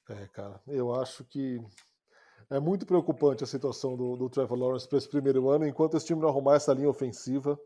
É, 0.09 0.27
cara, 0.29 0.61
eu 0.67 0.95
acho 0.95 1.25
que 1.25 1.59
é 2.53 2.61
muito 2.61 2.87
preocupante 2.87 3.43
a 3.43 3.47
situação 3.47 3.97
do, 3.97 4.17
do 4.17 4.29
Trevor 4.29 4.59
Lawrence 4.59 4.89
para 4.89 4.99
esse 4.99 5.09
primeiro 5.09 5.49
ano, 5.49 5.67
enquanto 5.67 5.97
esse 5.97 6.07
time 6.07 6.21
não 6.21 6.29
arrumar 6.29 6.57
essa 6.57 6.73
linha 6.73 6.89
ofensiva 6.89 7.59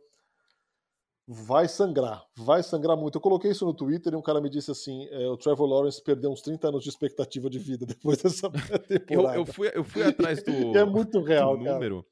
vai 1.27 1.67
sangrar, 1.67 2.25
vai 2.37 2.63
sangrar 2.63 2.97
muito. 2.97 3.17
Eu 3.17 3.21
coloquei 3.21 3.51
isso 3.51 3.65
no 3.65 3.75
Twitter 3.75 4.13
e 4.13 4.17
um 4.17 4.23
cara 4.23 4.41
me 4.41 4.49
disse 4.49 4.71
assim: 4.71 5.09
é, 5.11 5.27
o 5.27 5.37
Trevor 5.37 5.67
Lawrence 5.67 6.03
perdeu 6.03 6.31
uns 6.31 6.41
30 6.41 6.69
anos 6.69 6.85
de 6.85 6.89
expectativa 6.89 7.51
de 7.51 7.59
vida 7.59 7.85
depois 7.87 8.23
dessa 8.23 8.49
temporada. 9.05 9.37
Eu, 9.37 9.41
eu, 9.41 9.47
fui, 9.47 9.71
eu 9.75 9.85
fui 9.85 10.03
atrás 10.03 10.43
do, 10.43 10.53
é 10.77 10.85
muito 10.85 11.21
real, 11.21 11.57
do 11.57 11.65
número. 11.65 12.07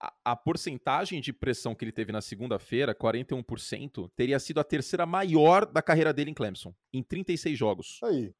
A, 0.00 0.32
a, 0.32 0.36
porcentagem 0.36 1.20
de 1.20 1.30
pressão 1.30 1.74
que 1.74 1.84
ele 1.84 1.92
teve 1.92 2.10
na 2.10 2.22
segunda-feira, 2.22 2.94
41%, 2.94 4.10
teria 4.16 4.38
sido 4.38 4.58
a 4.58 4.64
terceira 4.64 5.04
maior 5.04 5.66
da 5.66 5.82
carreira 5.82 6.10
dele 6.10 6.30
em 6.30 6.34
Clemson, 6.34 6.72
em 6.90 7.02
36 7.02 7.58
jogos. 7.58 8.00
Aí. 8.04 8.32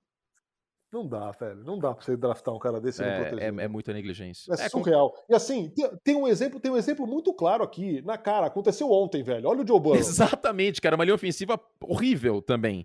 Não 0.93 1.07
dá, 1.07 1.31
velho. 1.31 1.63
Não 1.63 1.79
dá 1.79 1.95
pra 1.95 2.05
você 2.05 2.17
draftar 2.17 2.53
um 2.53 2.59
cara 2.59 2.81
desse 2.81 3.01
e 3.01 3.05
é, 3.05 3.09
não 3.09 3.21
proteger. 3.21 3.43
É, 3.61 3.65
é 3.65 3.69
muita 3.69 3.93
negligência. 3.93 4.53
É, 4.53 4.67
é 4.67 4.69
surreal. 4.69 5.11
Com... 5.13 5.33
E 5.33 5.35
assim, 5.37 5.69
tem, 5.71 5.97
tem, 6.03 6.17
um 6.17 6.27
exemplo, 6.27 6.59
tem 6.59 6.71
um 6.71 6.77
exemplo 6.77 7.07
muito 7.07 7.33
claro 7.33 7.63
aqui, 7.63 8.03
na 8.03 8.19
cara. 8.19 8.47
Aconteceu 8.47 8.91
ontem, 8.91 9.23
velho. 9.23 9.49
Olha 9.49 9.63
o 9.63 9.67
Joe 9.67 9.79
Burrow. 9.79 9.97
Exatamente, 9.97 10.81
cara. 10.81 10.97
Uma 10.97 11.05
linha 11.05 11.15
ofensiva 11.15 11.61
horrível 11.81 12.43
também. 12.43 12.85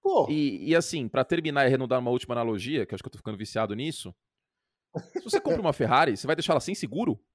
Pô. 0.00 0.28
E, 0.30 0.70
e 0.70 0.76
assim, 0.76 1.08
para 1.08 1.24
terminar 1.24 1.66
e 1.66 1.70
renudar 1.70 1.98
uma 1.98 2.10
última 2.10 2.34
analogia, 2.34 2.86
que 2.86 2.94
acho 2.94 3.02
que 3.02 3.08
eu 3.08 3.12
tô 3.12 3.18
ficando 3.18 3.36
viciado 3.36 3.74
nisso. 3.74 4.14
Se 5.12 5.20
você 5.22 5.40
compra 5.40 5.60
uma 5.60 5.72
Ferrari, 5.72 6.16
você 6.16 6.26
vai 6.26 6.36
deixar 6.36 6.52
ela 6.52 6.60
sem 6.60 6.74
seguro? 6.74 7.18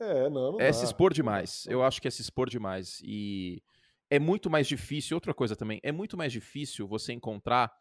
É, 0.00 0.30
não, 0.30 0.52
não 0.52 0.60
É 0.60 0.68
dá. 0.68 0.72
se 0.72 0.84
expor 0.84 1.12
demais. 1.12 1.66
Eu 1.68 1.82
acho 1.82 2.00
que 2.00 2.06
é 2.06 2.10
se 2.12 2.22
expor 2.22 2.48
demais. 2.48 3.00
E 3.02 3.60
é 4.08 4.20
muito 4.20 4.48
mais 4.48 4.68
difícil, 4.68 5.16
outra 5.16 5.34
coisa 5.34 5.56
também, 5.56 5.80
é 5.82 5.90
muito 5.90 6.16
mais 6.16 6.32
difícil 6.32 6.86
você 6.86 7.12
encontrar 7.12 7.76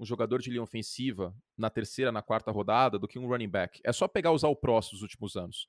um 0.00 0.04
jogador 0.06 0.40
de 0.40 0.48
linha 0.48 0.62
ofensiva 0.62 1.36
na 1.56 1.68
terceira, 1.68 2.10
na 2.10 2.22
quarta 2.22 2.50
rodada 2.50 2.98
do 2.98 3.06
que 3.06 3.18
um 3.18 3.28
running 3.28 3.50
back. 3.50 3.80
É 3.84 3.92
só 3.92 4.08
pegar 4.08 4.32
os 4.32 4.42
all-pros 4.42 4.90
dos 4.90 5.02
últimos 5.02 5.36
anos. 5.36 5.68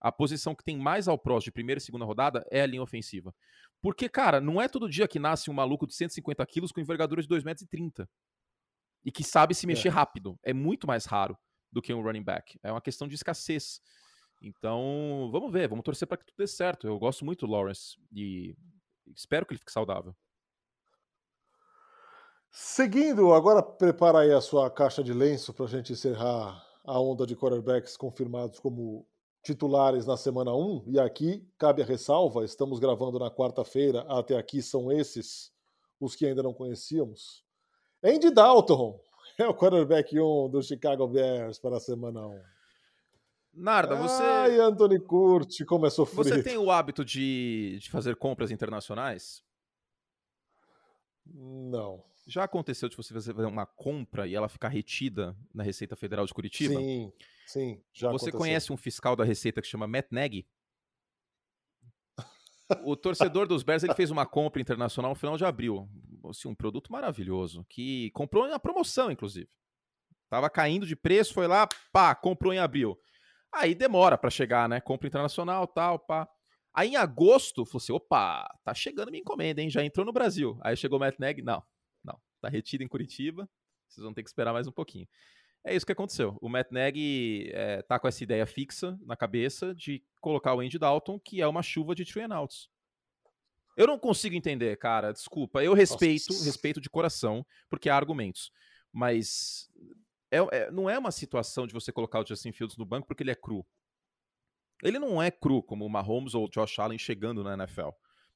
A 0.00 0.10
posição 0.10 0.52
que 0.52 0.64
tem 0.64 0.76
mais 0.76 1.06
all-pros 1.06 1.44
de 1.44 1.52
primeira 1.52 1.78
e 1.78 1.80
segunda 1.80 2.04
rodada 2.04 2.44
é 2.50 2.60
a 2.60 2.66
linha 2.66 2.82
ofensiva. 2.82 3.32
Porque, 3.80 4.08
cara, 4.08 4.40
não 4.40 4.60
é 4.60 4.68
todo 4.68 4.90
dia 4.90 5.06
que 5.06 5.20
nasce 5.20 5.48
um 5.48 5.54
maluco 5.54 5.86
de 5.86 5.94
150 5.94 6.44
quilos 6.46 6.72
com 6.72 6.80
envergadura 6.80 7.22
de 7.22 7.28
2,30 7.28 7.44
metros 7.44 8.08
e 9.04 9.12
que 9.12 9.22
sabe 9.22 9.54
se 9.54 9.64
mexer 9.64 9.88
é. 9.88 9.92
rápido. 9.92 10.36
É 10.42 10.52
muito 10.52 10.86
mais 10.88 11.04
raro 11.04 11.38
do 11.70 11.80
que 11.80 11.94
um 11.94 12.02
running 12.02 12.24
back. 12.24 12.58
É 12.64 12.72
uma 12.72 12.80
questão 12.80 13.06
de 13.06 13.14
escassez. 13.14 13.80
Então, 14.42 15.30
vamos 15.30 15.52
ver, 15.52 15.68
vamos 15.68 15.84
torcer 15.84 16.08
para 16.08 16.18
que 16.18 16.26
tudo 16.26 16.36
dê 16.36 16.48
certo. 16.48 16.88
Eu 16.88 16.98
gosto 16.98 17.24
muito 17.24 17.46
do 17.46 17.52
Lawrence 17.52 17.96
e 18.12 18.56
espero 19.14 19.46
que 19.46 19.52
ele 19.52 19.60
fique 19.60 19.70
saudável. 19.70 20.16
Seguindo, 22.50 23.32
agora 23.32 23.62
prepara 23.62 24.20
aí 24.20 24.32
a 24.32 24.40
sua 24.40 24.70
caixa 24.70 25.02
de 25.02 25.12
lenço 25.12 25.52
para 25.52 25.66
a 25.66 25.68
gente 25.68 25.92
encerrar 25.92 26.64
a 26.84 27.00
onda 27.00 27.26
de 27.26 27.36
quarterbacks 27.36 27.96
confirmados 27.96 28.58
como 28.58 29.06
titulares 29.42 30.06
na 30.06 30.16
semana 30.16 30.54
1. 30.54 30.84
E 30.88 30.98
aqui 30.98 31.46
cabe 31.58 31.82
a 31.82 31.84
ressalva: 31.84 32.44
estamos 32.44 32.78
gravando 32.78 33.18
na 33.18 33.30
quarta-feira, 33.30 34.00
até 34.08 34.36
aqui 34.36 34.62
são 34.62 34.90
esses 34.90 35.52
os 36.00 36.14
que 36.14 36.26
ainda 36.26 36.42
não 36.42 36.54
conhecíamos. 36.54 37.44
Andy 38.02 38.30
Dalton 38.30 38.98
é 39.38 39.46
o 39.46 39.54
quarterback 39.54 40.18
1 40.18 40.48
do 40.48 40.62
Chicago 40.62 41.06
Bears 41.06 41.58
para 41.58 41.76
a 41.76 41.80
semana 41.80 42.26
1. 42.26 42.40
Narda, 43.54 43.96
você. 43.96 44.22
Ai, 44.22 44.60
Anthony 44.60 45.00
Curti, 45.00 45.64
como 45.64 45.86
é 45.86 45.90
sofrido. 45.90 46.24
Você 46.24 46.42
tem 46.42 46.56
o 46.56 46.70
hábito 46.70 47.04
de, 47.04 47.78
de 47.80 47.90
fazer 47.90 48.14
compras 48.14 48.50
internacionais? 48.50 49.42
Não. 51.26 52.04
Já 52.28 52.44
aconteceu 52.44 52.90
de 52.90 52.96
você 52.96 53.14
fazer 53.14 53.46
uma 53.46 53.64
compra 53.64 54.26
e 54.26 54.34
ela 54.34 54.50
ficar 54.50 54.68
retida 54.68 55.34
na 55.52 55.62
Receita 55.62 55.96
Federal 55.96 56.26
de 56.26 56.34
Curitiba? 56.34 56.78
Sim, 56.78 57.10
sim, 57.46 57.82
já 57.90 58.08
Você 58.10 58.26
aconteceu. 58.26 58.38
conhece 58.38 58.70
um 58.70 58.76
fiscal 58.76 59.16
da 59.16 59.24
Receita 59.24 59.62
que 59.62 59.66
chama 59.66 59.86
Matt 59.86 60.08
Nagy? 60.10 60.46
o 62.84 62.94
torcedor 62.94 63.46
dos 63.46 63.62
Bears 63.62 63.82
ele 63.82 63.94
fez 63.94 64.10
uma 64.10 64.26
compra 64.26 64.60
internacional 64.60 65.12
no 65.12 65.14
final 65.14 65.38
de 65.38 65.44
abril. 65.46 65.88
Assim, 66.28 66.48
um 66.48 66.54
produto 66.54 66.92
maravilhoso, 66.92 67.64
que 67.66 68.10
comprou 68.10 68.46
na 68.46 68.58
promoção, 68.58 69.10
inclusive. 69.10 69.48
Tava 70.28 70.50
caindo 70.50 70.86
de 70.86 70.94
preço, 70.94 71.32
foi 71.32 71.46
lá, 71.46 71.66
pá, 71.90 72.14
comprou 72.14 72.52
em 72.52 72.58
abril. 72.58 72.98
Aí 73.50 73.74
demora 73.74 74.18
para 74.18 74.28
chegar, 74.28 74.68
né? 74.68 74.82
Compra 74.82 75.08
internacional, 75.08 75.66
tal, 75.66 75.98
pá. 75.98 76.28
Aí 76.74 76.90
em 76.90 76.96
agosto, 76.96 77.64
falou 77.64 77.78
assim: 77.78 77.92
opa, 77.92 78.46
tá 78.62 78.74
chegando 78.74 79.10
minha 79.10 79.22
encomenda, 79.22 79.62
hein? 79.62 79.70
Já 79.70 79.82
entrou 79.82 80.04
no 80.04 80.12
Brasil. 80.12 80.58
Aí 80.62 80.76
chegou 80.76 80.98
o 80.98 81.00
Matt 81.00 81.18
Nagy, 81.18 81.40
não, 81.40 81.62
Tá 82.40 82.48
retido 82.48 82.82
em 82.82 82.88
Curitiba. 82.88 83.48
Vocês 83.88 84.02
vão 84.04 84.12
ter 84.12 84.22
que 84.22 84.28
esperar 84.28 84.52
mais 84.52 84.66
um 84.66 84.72
pouquinho. 84.72 85.08
É 85.64 85.74
isso 85.74 85.84
que 85.84 85.92
aconteceu. 85.92 86.38
O 86.40 86.48
Matt 86.48 86.70
Nagy 86.70 87.50
é, 87.52 87.82
tá 87.82 87.98
com 87.98 88.06
essa 88.06 88.22
ideia 88.22 88.46
fixa 88.46 88.98
na 89.02 89.16
cabeça 89.16 89.74
de 89.74 90.02
colocar 90.20 90.54
o 90.54 90.60
Andy 90.60 90.78
Dalton, 90.78 91.18
que 91.18 91.40
é 91.40 91.46
uma 91.46 91.62
chuva 91.62 91.94
de 91.94 92.04
three 92.04 92.22
and 92.22 92.34
outs. 92.34 92.68
Eu 93.76 93.86
não 93.86 93.98
consigo 93.98 94.34
entender, 94.34 94.76
cara. 94.76 95.12
Desculpa. 95.12 95.62
Eu 95.62 95.74
respeito, 95.74 96.32
Nossa. 96.32 96.44
respeito 96.44 96.80
de 96.80 96.90
coração, 96.90 97.46
porque 97.68 97.88
há 97.88 97.96
argumentos. 97.96 98.50
Mas 98.92 99.70
é, 100.30 100.38
é, 100.38 100.70
não 100.70 100.88
é 100.88 100.98
uma 100.98 101.12
situação 101.12 101.66
de 101.66 101.72
você 101.72 101.92
colocar 101.92 102.20
o 102.20 102.26
Justin 102.26 102.52
Fields 102.52 102.76
no 102.76 102.84
banco 102.84 103.06
porque 103.06 103.22
ele 103.22 103.30
é 103.30 103.36
cru. 103.36 103.64
Ele 104.82 104.98
não 104.98 105.22
é 105.22 105.30
cru 105.30 105.62
como 105.62 105.84
o 105.84 105.90
Mahomes 105.90 106.34
ou 106.34 106.46
o 106.46 106.48
Josh 106.48 106.78
Allen 106.78 106.98
chegando 106.98 107.42
na 107.42 107.54
NFL. 107.54 107.90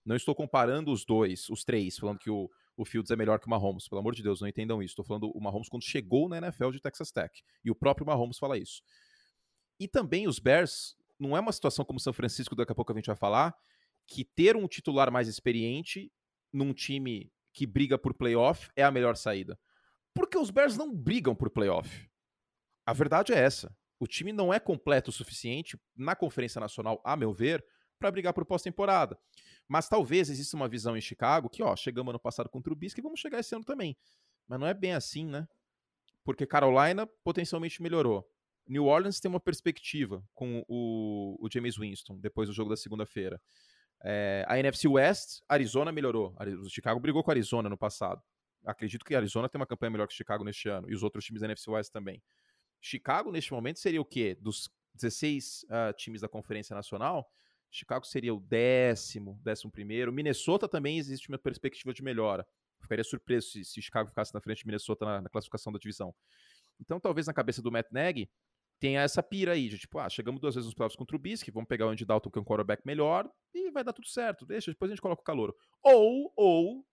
Não 0.05 0.17
estou 0.17 0.35
comparando 0.35 0.93
os 0.93 1.05
dois, 1.05 1.49
os 1.49 1.65
três, 1.65 1.97
falando 1.97 2.19
que 2.19 2.31
o, 2.31 2.51
o 2.83 2.85
Fields 2.85 3.11
é 3.11 3.17
melhor 3.17 3.39
que 3.39 3.47
o 3.47 3.51
Mahomes. 3.51 3.89
Pelo 3.89 4.01
amor 4.01 4.15
de 4.15 4.23
Deus, 4.23 4.41
não 4.41 4.49
entendam 4.49 4.83
isso. 4.83 4.93
Estou 4.93 5.05
falando 5.05 5.31
o 5.35 5.41
Mahomes 5.41 5.69
quando 5.69 5.85
chegou 5.85 6.29
na 6.29 6.39
NFL 6.39 6.71
de 6.71 6.81
Texas 6.81 7.11
Tech. 7.11 7.43
E 7.65 7.71
o 7.71 7.75
próprio 7.75 8.07
Mahomes 8.07 8.39
fala 8.39 8.59
isso. 8.59 8.83
E 9.81 9.89
também 9.89 10.29
os 10.29 10.39
Bears, 10.39 10.97
não 11.19 11.37
é 11.37 11.41
uma 11.41 11.53
situação 11.53 11.85
como 11.85 11.99
São 11.99 12.13
Francisco, 12.13 12.55
daqui 12.55 12.73
a 12.73 12.75
pouco 12.75 12.93
a 12.93 12.95
gente 12.95 13.07
vai 13.07 13.17
falar, 13.17 13.55
que 14.07 14.25
ter 14.25 14.57
um 14.57 14.67
titular 14.67 15.11
mais 15.11 15.29
experiente 15.29 16.13
num 16.53 16.73
time 16.73 17.33
que 17.53 17.67
briga 17.67 17.99
por 17.99 18.15
playoff 18.15 18.71
é 18.77 18.83
a 18.83 18.91
melhor 18.91 19.17
saída. 19.17 19.59
Porque 20.15 20.37
os 20.37 20.51
Bears 20.51 20.77
não 20.77 20.95
brigam 20.95 21.35
por 21.35 21.51
playoff. 21.51 22.09
A 22.85 22.93
verdade 22.93 23.33
é 23.33 23.39
essa. 23.39 23.75
O 23.99 24.07
time 24.07 24.33
não 24.33 24.53
é 24.53 24.59
completo 24.59 25.11
o 25.11 25.13
suficiente 25.13 25.79
na 25.97 26.17
Conferência 26.17 26.61
Nacional, 26.61 27.01
a 27.05 27.17
meu 27.17 27.33
ver, 27.33 27.65
para 27.99 28.11
brigar 28.11 28.33
por 28.35 28.45
pós-temporada. 28.45 29.17
Mas 29.69 29.89
talvez 29.89 30.29
exista 30.29 30.57
uma 30.57 30.69
visão 30.69 30.97
em 30.97 31.01
Chicago 31.01 31.49
que, 31.49 31.63
ó, 31.63 31.75
chegamos 31.77 32.11
ano 32.11 32.19
passado 32.19 32.49
com 32.49 32.59
o 32.59 32.63
Trubisky 32.63 33.01
e 33.01 33.03
vamos 33.03 33.21
chegar 33.21 33.41
esse 33.41 33.55
ano 33.55 33.65
também. 33.65 33.97
Mas 34.47 34.61
não 34.61 34.67
é 34.67 34.75
bem 34.75 34.93
assim, 34.93 35.27
né? 35.27 35.49
Porque 36.25 36.47
Carolina 36.47 37.07
potencialmente 37.25 37.83
melhorou. 37.83 38.29
New 38.67 38.87
Orleans 38.87 39.21
tem 39.21 39.29
uma 39.29 39.41
perspectiva 39.41 40.25
com 40.35 40.65
o, 40.69 41.37
o 41.41 41.49
James 41.53 41.77
Winston 41.77 42.19
depois 42.19 42.49
do 42.49 42.55
jogo 42.55 42.71
da 42.71 42.77
segunda-feira. 42.77 43.41
É, 44.05 44.45
a 44.49 44.59
NFC 44.59 44.89
West, 44.89 45.41
Arizona 45.49 45.93
melhorou. 45.93 46.35
O 46.61 46.69
Chicago 46.69 47.01
brigou 47.01 47.23
com 47.23 47.31
a 47.31 47.35
Arizona 47.35 47.69
no 47.69 47.77
passado. 47.77 48.23
Acredito 48.65 49.05
que 49.05 49.15
a 49.15 49.19
Arizona 49.19 49.49
tem 49.49 49.59
uma 49.61 49.67
campanha 49.67 49.91
melhor 49.91 50.07
que 50.07 50.15
o 50.15 50.17
Chicago 50.17 50.45
neste 50.45 50.69
ano. 50.69 50.89
E 50.91 50.95
os 50.95 51.03
outros 51.03 51.25
times 51.25 51.41
da 51.41 51.47
NFC 51.47 51.71
West 51.71 51.93
também. 51.93 52.23
Chicago, 52.81 53.31
neste 53.31 53.53
momento, 53.53 53.79
seria 53.79 54.01
o 54.01 54.05
quê? 54.05 54.37
Dos 54.41 54.71
16 54.95 55.63
uh, 55.63 55.67
ah, 55.71 55.93
times 55.93 56.21
da 56.21 56.29
Conferência 56.29 56.75
Nacional, 56.75 57.31
Chicago 57.73 58.07
seria 58.07 58.35
o 58.35 58.41
décimo, 58.41 59.41
décimo 59.43 59.71
primeiro. 59.71 60.13
Minnesota 60.13 60.69
também 60.69 60.99
existe 60.99 61.29
uma 61.29 61.39
perspectiva 61.39 61.93
de 61.93 62.03
melhora. 62.03 62.47
Ficaria 62.81 63.05
surpreso 63.05 63.49
se, 63.51 63.65
se 63.65 63.81
Chicago 63.81 64.09
ficasse 64.09 64.35
na 64.35 64.41
frente 64.41 64.59
de 64.59 64.67
Minnesota 64.67 65.05
na, 65.05 65.21
na, 65.23 65.29
classificação 65.29 65.73
da 65.73 65.79
divisão. 65.79 66.15
Então, 66.81 67.01
talvez 67.01 67.27
na 67.27 67.33
cabeça 67.33 67.63
do 67.63 67.73
Matt 67.73 67.87
Nagy 67.91 68.31
tenha 68.79 69.01
essa 69.01 69.23
pira 69.23 69.53
aí 69.53 69.69
de 69.69 69.79
tipo, 69.79 69.99
ah, 69.99 70.11
chegamos 70.11 70.41
duas 70.41 70.55
vezes 70.55 70.67
nos 70.67 70.75
playoffs 70.75 70.97
contra 70.97 71.15
o 71.15 71.19
Trubisky, 71.19 71.51
vamos 71.53 71.69
pegar 71.69 71.87
o 71.87 71.91
Andy 71.91 72.05
Dalton, 72.05 72.31
que 72.31 72.39
é 72.39 72.43
um 72.43 72.45
quarterback 72.45 72.85
melhor, 72.85 73.31
e 73.55 73.71
vai 73.71 73.85
dar 73.85 73.93
tudo 73.93 74.09
certo. 74.09 74.45
Deixa, 74.45 74.73
depois 74.73 74.91
a 74.91 74.95
gente 74.95 75.03
coloca 75.03 75.23
o 75.23 75.25
calor. 75.25 75.55
Ou, 75.83 76.33
ou, 76.37 76.85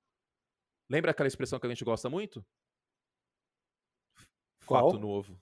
Lembra 0.90 1.12
aquela 1.12 1.28
expressão 1.28 1.60
que 1.60 1.68
a 1.68 1.70
gente 1.70 1.86
gosta 1.86 2.10
muito? 2.10 2.44
Qual? 4.66 4.90
Fato 4.90 5.00
novo. 5.00 5.40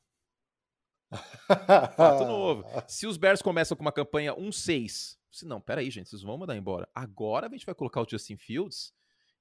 Fato 1.95 2.25
novo. 2.25 2.65
Se 2.87 3.07
os 3.07 3.15
Bears 3.15 3.41
começam 3.41 3.77
com 3.77 3.81
uma 3.81 3.91
campanha 3.91 4.35
1-6, 4.35 5.16
se 5.37 5.45
não, 5.45 5.61
peraí, 5.61 5.89
gente, 5.91 6.09
vocês 6.09 6.21
vão 6.21 6.37
mandar 6.37 6.57
embora. 6.57 6.89
Agora 6.93 7.47
a 7.47 7.49
gente 7.49 7.65
vai 7.65 7.75
colocar 7.75 8.01
o 8.01 8.09
Justin 8.09 8.37
Fields 8.37 8.93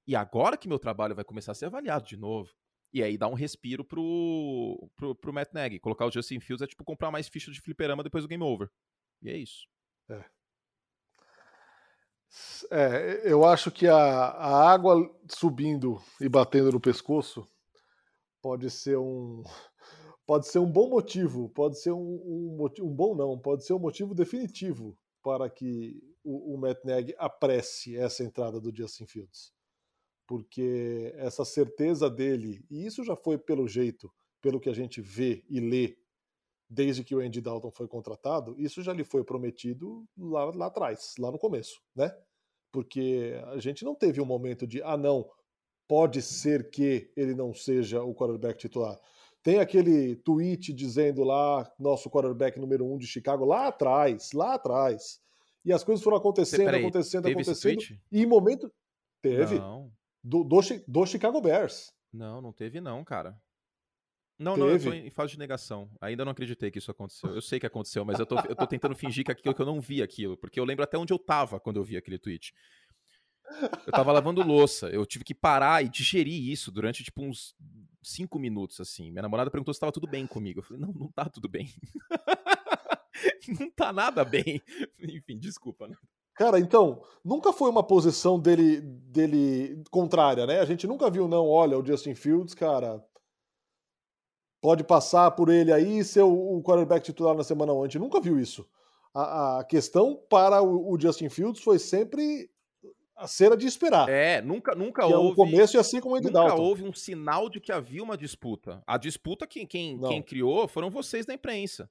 e 0.05 0.15
agora 0.15 0.57
que 0.57 0.67
meu 0.67 0.79
trabalho 0.79 1.15
vai 1.15 1.25
começar 1.25 1.51
a 1.51 1.55
ser 1.55 1.65
avaliado 1.65 2.05
de 2.05 2.17
novo. 2.17 2.49
E 2.93 3.03
aí 3.03 3.17
dá 3.17 3.27
um 3.27 3.33
respiro 3.33 3.83
pro, 3.83 4.89
pro, 4.95 5.15
pro 5.15 5.33
Matt 5.33 5.51
Nagy. 5.53 5.79
Colocar 5.79 6.05
o 6.05 6.11
Justin 6.11 6.39
Fields 6.39 6.61
é 6.61 6.67
tipo 6.67 6.83
comprar 6.83 7.11
mais 7.11 7.27
ficha 7.27 7.51
de 7.51 7.59
fliperama 7.59 8.03
depois 8.03 8.23
do 8.23 8.27
game 8.27 8.43
over. 8.43 8.69
E 9.21 9.29
é 9.29 9.37
isso. 9.37 9.67
É. 10.09 10.23
É, 12.71 13.21
eu 13.31 13.45
acho 13.45 13.71
que 13.71 13.87
a, 13.87 13.95
a 13.97 14.71
água 14.71 14.95
subindo 15.29 16.01
e 16.21 16.29
batendo 16.29 16.71
no 16.71 16.79
pescoço 16.79 17.47
pode 18.41 18.69
ser 18.69 18.97
um 18.97 19.43
pode 20.25 20.47
ser 20.47 20.59
um 20.59 20.69
bom 20.69 20.89
motivo, 20.89 21.49
pode 21.49 21.79
ser 21.79 21.91
um, 21.93 21.97
um, 21.97 22.67
um 22.81 22.93
bom 22.93 23.15
não, 23.15 23.39
pode 23.39 23.65
ser 23.65 23.73
um 23.73 23.79
motivo 23.79 24.13
definitivo 24.13 24.97
para 25.27 25.49
que 25.49 26.01
o, 26.23 26.53
o 26.53 26.57
Matt 26.57 26.85
Nagy 26.85 27.13
apresse 27.17 27.97
essa 27.97 28.23
entrada 28.23 28.61
do 28.61 28.73
Justin 28.73 29.05
Fields. 29.05 29.51
Porque 30.25 31.11
essa 31.17 31.43
certeza 31.43 32.09
dele, 32.09 32.65
e 32.71 32.85
isso 32.85 33.03
já 33.03 33.13
foi 33.13 33.37
pelo 33.37 33.67
jeito, 33.67 34.09
pelo 34.41 34.57
que 34.57 34.69
a 34.69 34.73
gente 34.73 35.01
vê 35.01 35.43
e 35.49 35.59
lê 35.59 35.97
desde 36.69 37.03
que 37.03 37.13
o 37.13 37.19
Andy 37.19 37.41
Dalton 37.41 37.69
foi 37.71 37.89
contratado, 37.89 38.55
isso 38.57 38.81
já 38.81 38.93
lhe 38.93 39.03
foi 39.03 39.21
prometido 39.21 40.07
lá, 40.17 40.45
lá 40.45 40.67
atrás, 40.67 41.13
lá 41.19 41.29
no 41.29 41.37
começo, 41.37 41.81
né? 41.93 42.09
Porque 42.71 43.33
a 43.47 43.59
gente 43.59 43.83
não 43.83 43.93
teve 43.93 44.21
um 44.21 44.25
momento 44.25 44.65
de, 44.65 44.81
ah, 44.81 44.95
não, 44.95 45.29
pode 45.89 46.21
ser 46.21 46.69
que 46.69 47.11
ele 47.17 47.35
não 47.35 47.53
seja 47.53 48.01
o 48.01 48.15
quarterback 48.15 48.57
titular. 48.57 48.97
Tem 49.47 49.59
aquele 49.59 50.17
tweet 50.17 50.73
dizendo 50.73 51.23
lá, 51.23 51.71
nosso 51.79 52.09
quarterback 52.09 52.59
número 52.59 52.85
um 52.85 52.97
de 52.97 53.07
Chicago, 53.07 53.45
lá 53.45 53.69
atrás, 53.69 54.33
lá 54.33 54.55
atrás. 54.55 55.21
E 55.63 55.71
as 55.71 55.85
coisas 55.85 56.03
foram 56.03 56.17
acontecendo, 56.17 56.65
Peraí, 56.65 56.81
acontecendo, 56.81 57.29
acontecendo. 57.29 57.97
E 58.11 58.23
em 58.23 58.25
momento. 58.25 58.69
Teve. 59.21 59.57
Não. 59.57 59.89
Do, 60.21 60.43
do, 60.43 60.59
do 60.85 61.05
Chicago 61.05 61.39
Bears. 61.39 61.93
Não, 62.11 62.41
não 62.41 62.51
teve, 62.51 62.81
não, 62.81 63.05
cara. 63.05 63.41
Não, 64.37 64.55
Teve. 64.55 64.67
não, 64.67 64.73
eu 64.73 64.79
tô 64.81 64.91
em 64.91 65.09
fase 65.09 65.31
de 65.31 65.39
negação. 65.39 65.89
Ainda 66.01 66.25
não 66.25 66.33
acreditei 66.33 66.69
que 66.69 66.79
isso 66.79 66.91
aconteceu. 66.91 67.33
Eu 67.33 67.41
sei 67.41 67.57
que 67.57 67.65
aconteceu, 67.65 68.03
mas 68.03 68.19
eu 68.19 68.25
tô, 68.25 68.35
eu 68.49 68.55
tô 68.55 68.67
tentando 68.67 68.97
fingir 68.97 69.23
que, 69.23 69.31
aquilo, 69.31 69.55
que 69.55 69.61
eu 69.61 69.65
não 69.65 69.79
vi 69.79 70.03
aquilo, 70.03 70.35
porque 70.35 70.59
eu 70.59 70.65
lembro 70.65 70.83
até 70.83 70.97
onde 70.97 71.13
eu 71.13 71.17
tava 71.17 71.57
quando 71.57 71.77
eu 71.77 71.85
vi 71.85 71.95
aquele 71.95 72.19
tweet. 72.19 72.53
Eu 73.85 73.93
tava 73.93 74.11
lavando 74.11 74.43
louça, 74.43 74.89
eu 74.89 75.05
tive 75.05 75.23
que 75.23 75.33
parar 75.33 75.85
e 75.85 75.87
digerir 75.87 76.51
isso 76.51 76.69
durante, 76.69 77.01
tipo, 77.01 77.23
uns 77.23 77.55
cinco 78.11 78.39
minutos, 78.39 78.79
assim. 78.79 79.11
Minha 79.11 79.23
namorada 79.23 79.51
perguntou 79.51 79.73
se 79.73 79.79
tava 79.79 79.91
tudo 79.91 80.07
bem 80.07 80.25
comigo. 80.27 80.59
Eu 80.59 80.63
falei, 80.63 80.81
não, 80.81 80.93
não 80.93 81.07
tá 81.11 81.25
tudo 81.25 81.47
bem. 81.47 81.67
não 83.59 83.69
tá 83.71 83.91
nada 83.93 84.23
bem. 84.23 84.61
Enfim, 84.99 85.37
desculpa, 85.37 85.87
né? 85.87 85.95
Cara, 86.35 86.59
então, 86.59 87.01
nunca 87.25 87.51
foi 87.51 87.69
uma 87.69 87.81
posição 87.81 88.39
dele, 88.39 88.79
dele 88.79 89.83
contrária, 89.89 90.45
né? 90.45 90.59
A 90.59 90.65
gente 90.65 90.85
nunca 90.85 91.09
viu, 91.09 91.27
não, 91.27 91.47
olha, 91.47 91.79
o 91.79 91.85
Justin 91.85 92.13
Fields, 92.13 92.53
cara, 92.53 93.03
pode 94.61 94.83
passar 94.83 95.31
por 95.31 95.49
ele 95.49 95.71
aí 95.73 95.99
e 95.99 96.03
ser 96.03 96.21
o, 96.21 96.61
quarterback 96.61 97.03
titular 97.03 97.35
na 97.35 97.43
semana 97.43 97.73
1. 97.73 97.81
A 97.81 97.85
gente 97.87 97.99
nunca 97.99 98.21
viu 98.21 98.39
isso. 98.39 98.67
A, 99.13 99.59
a 99.59 99.63
questão 99.63 100.21
para 100.29 100.61
o, 100.61 100.93
o, 100.93 100.99
Justin 100.99 101.29
Fields 101.29 101.63
foi 101.63 101.79
sempre 101.79 102.51
a 103.17 103.27
cera 103.27 103.57
de 103.57 103.65
esperar. 103.65 104.07
É, 104.07 104.41
nunca, 104.41 104.75
nunca 104.75 105.05
que 105.05 105.11
houve. 105.11 105.29
É 105.29 105.31
o 105.31 105.35
começo 105.35 105.75
e 105.75 105.79
assim 105.79 105.99
como 105.99 106.13
o 106.13 106.17
Andy 106.17 106.27
Nunca 106.27 106.39
Dalton. 106.39 106.61
houve 106.61 106.83
um 106.83 106.93
sinal 106.93 107.49
de 107.49 107.59
que 107.59 107.71
havia 107.71 108.03
uma 108.03 108.15
disputa. 108.15 108.83
A 108.85 108.97
disputa 108.97 109.47
quem, 109.47 109.65
quem, 109.65 109.99
quem 109.99 110.21
criou 110.21 110.67
foram 110.67 110.91
vocês 110.91 111.25
da 111.25 111.33
imprensa. 111.33 111.89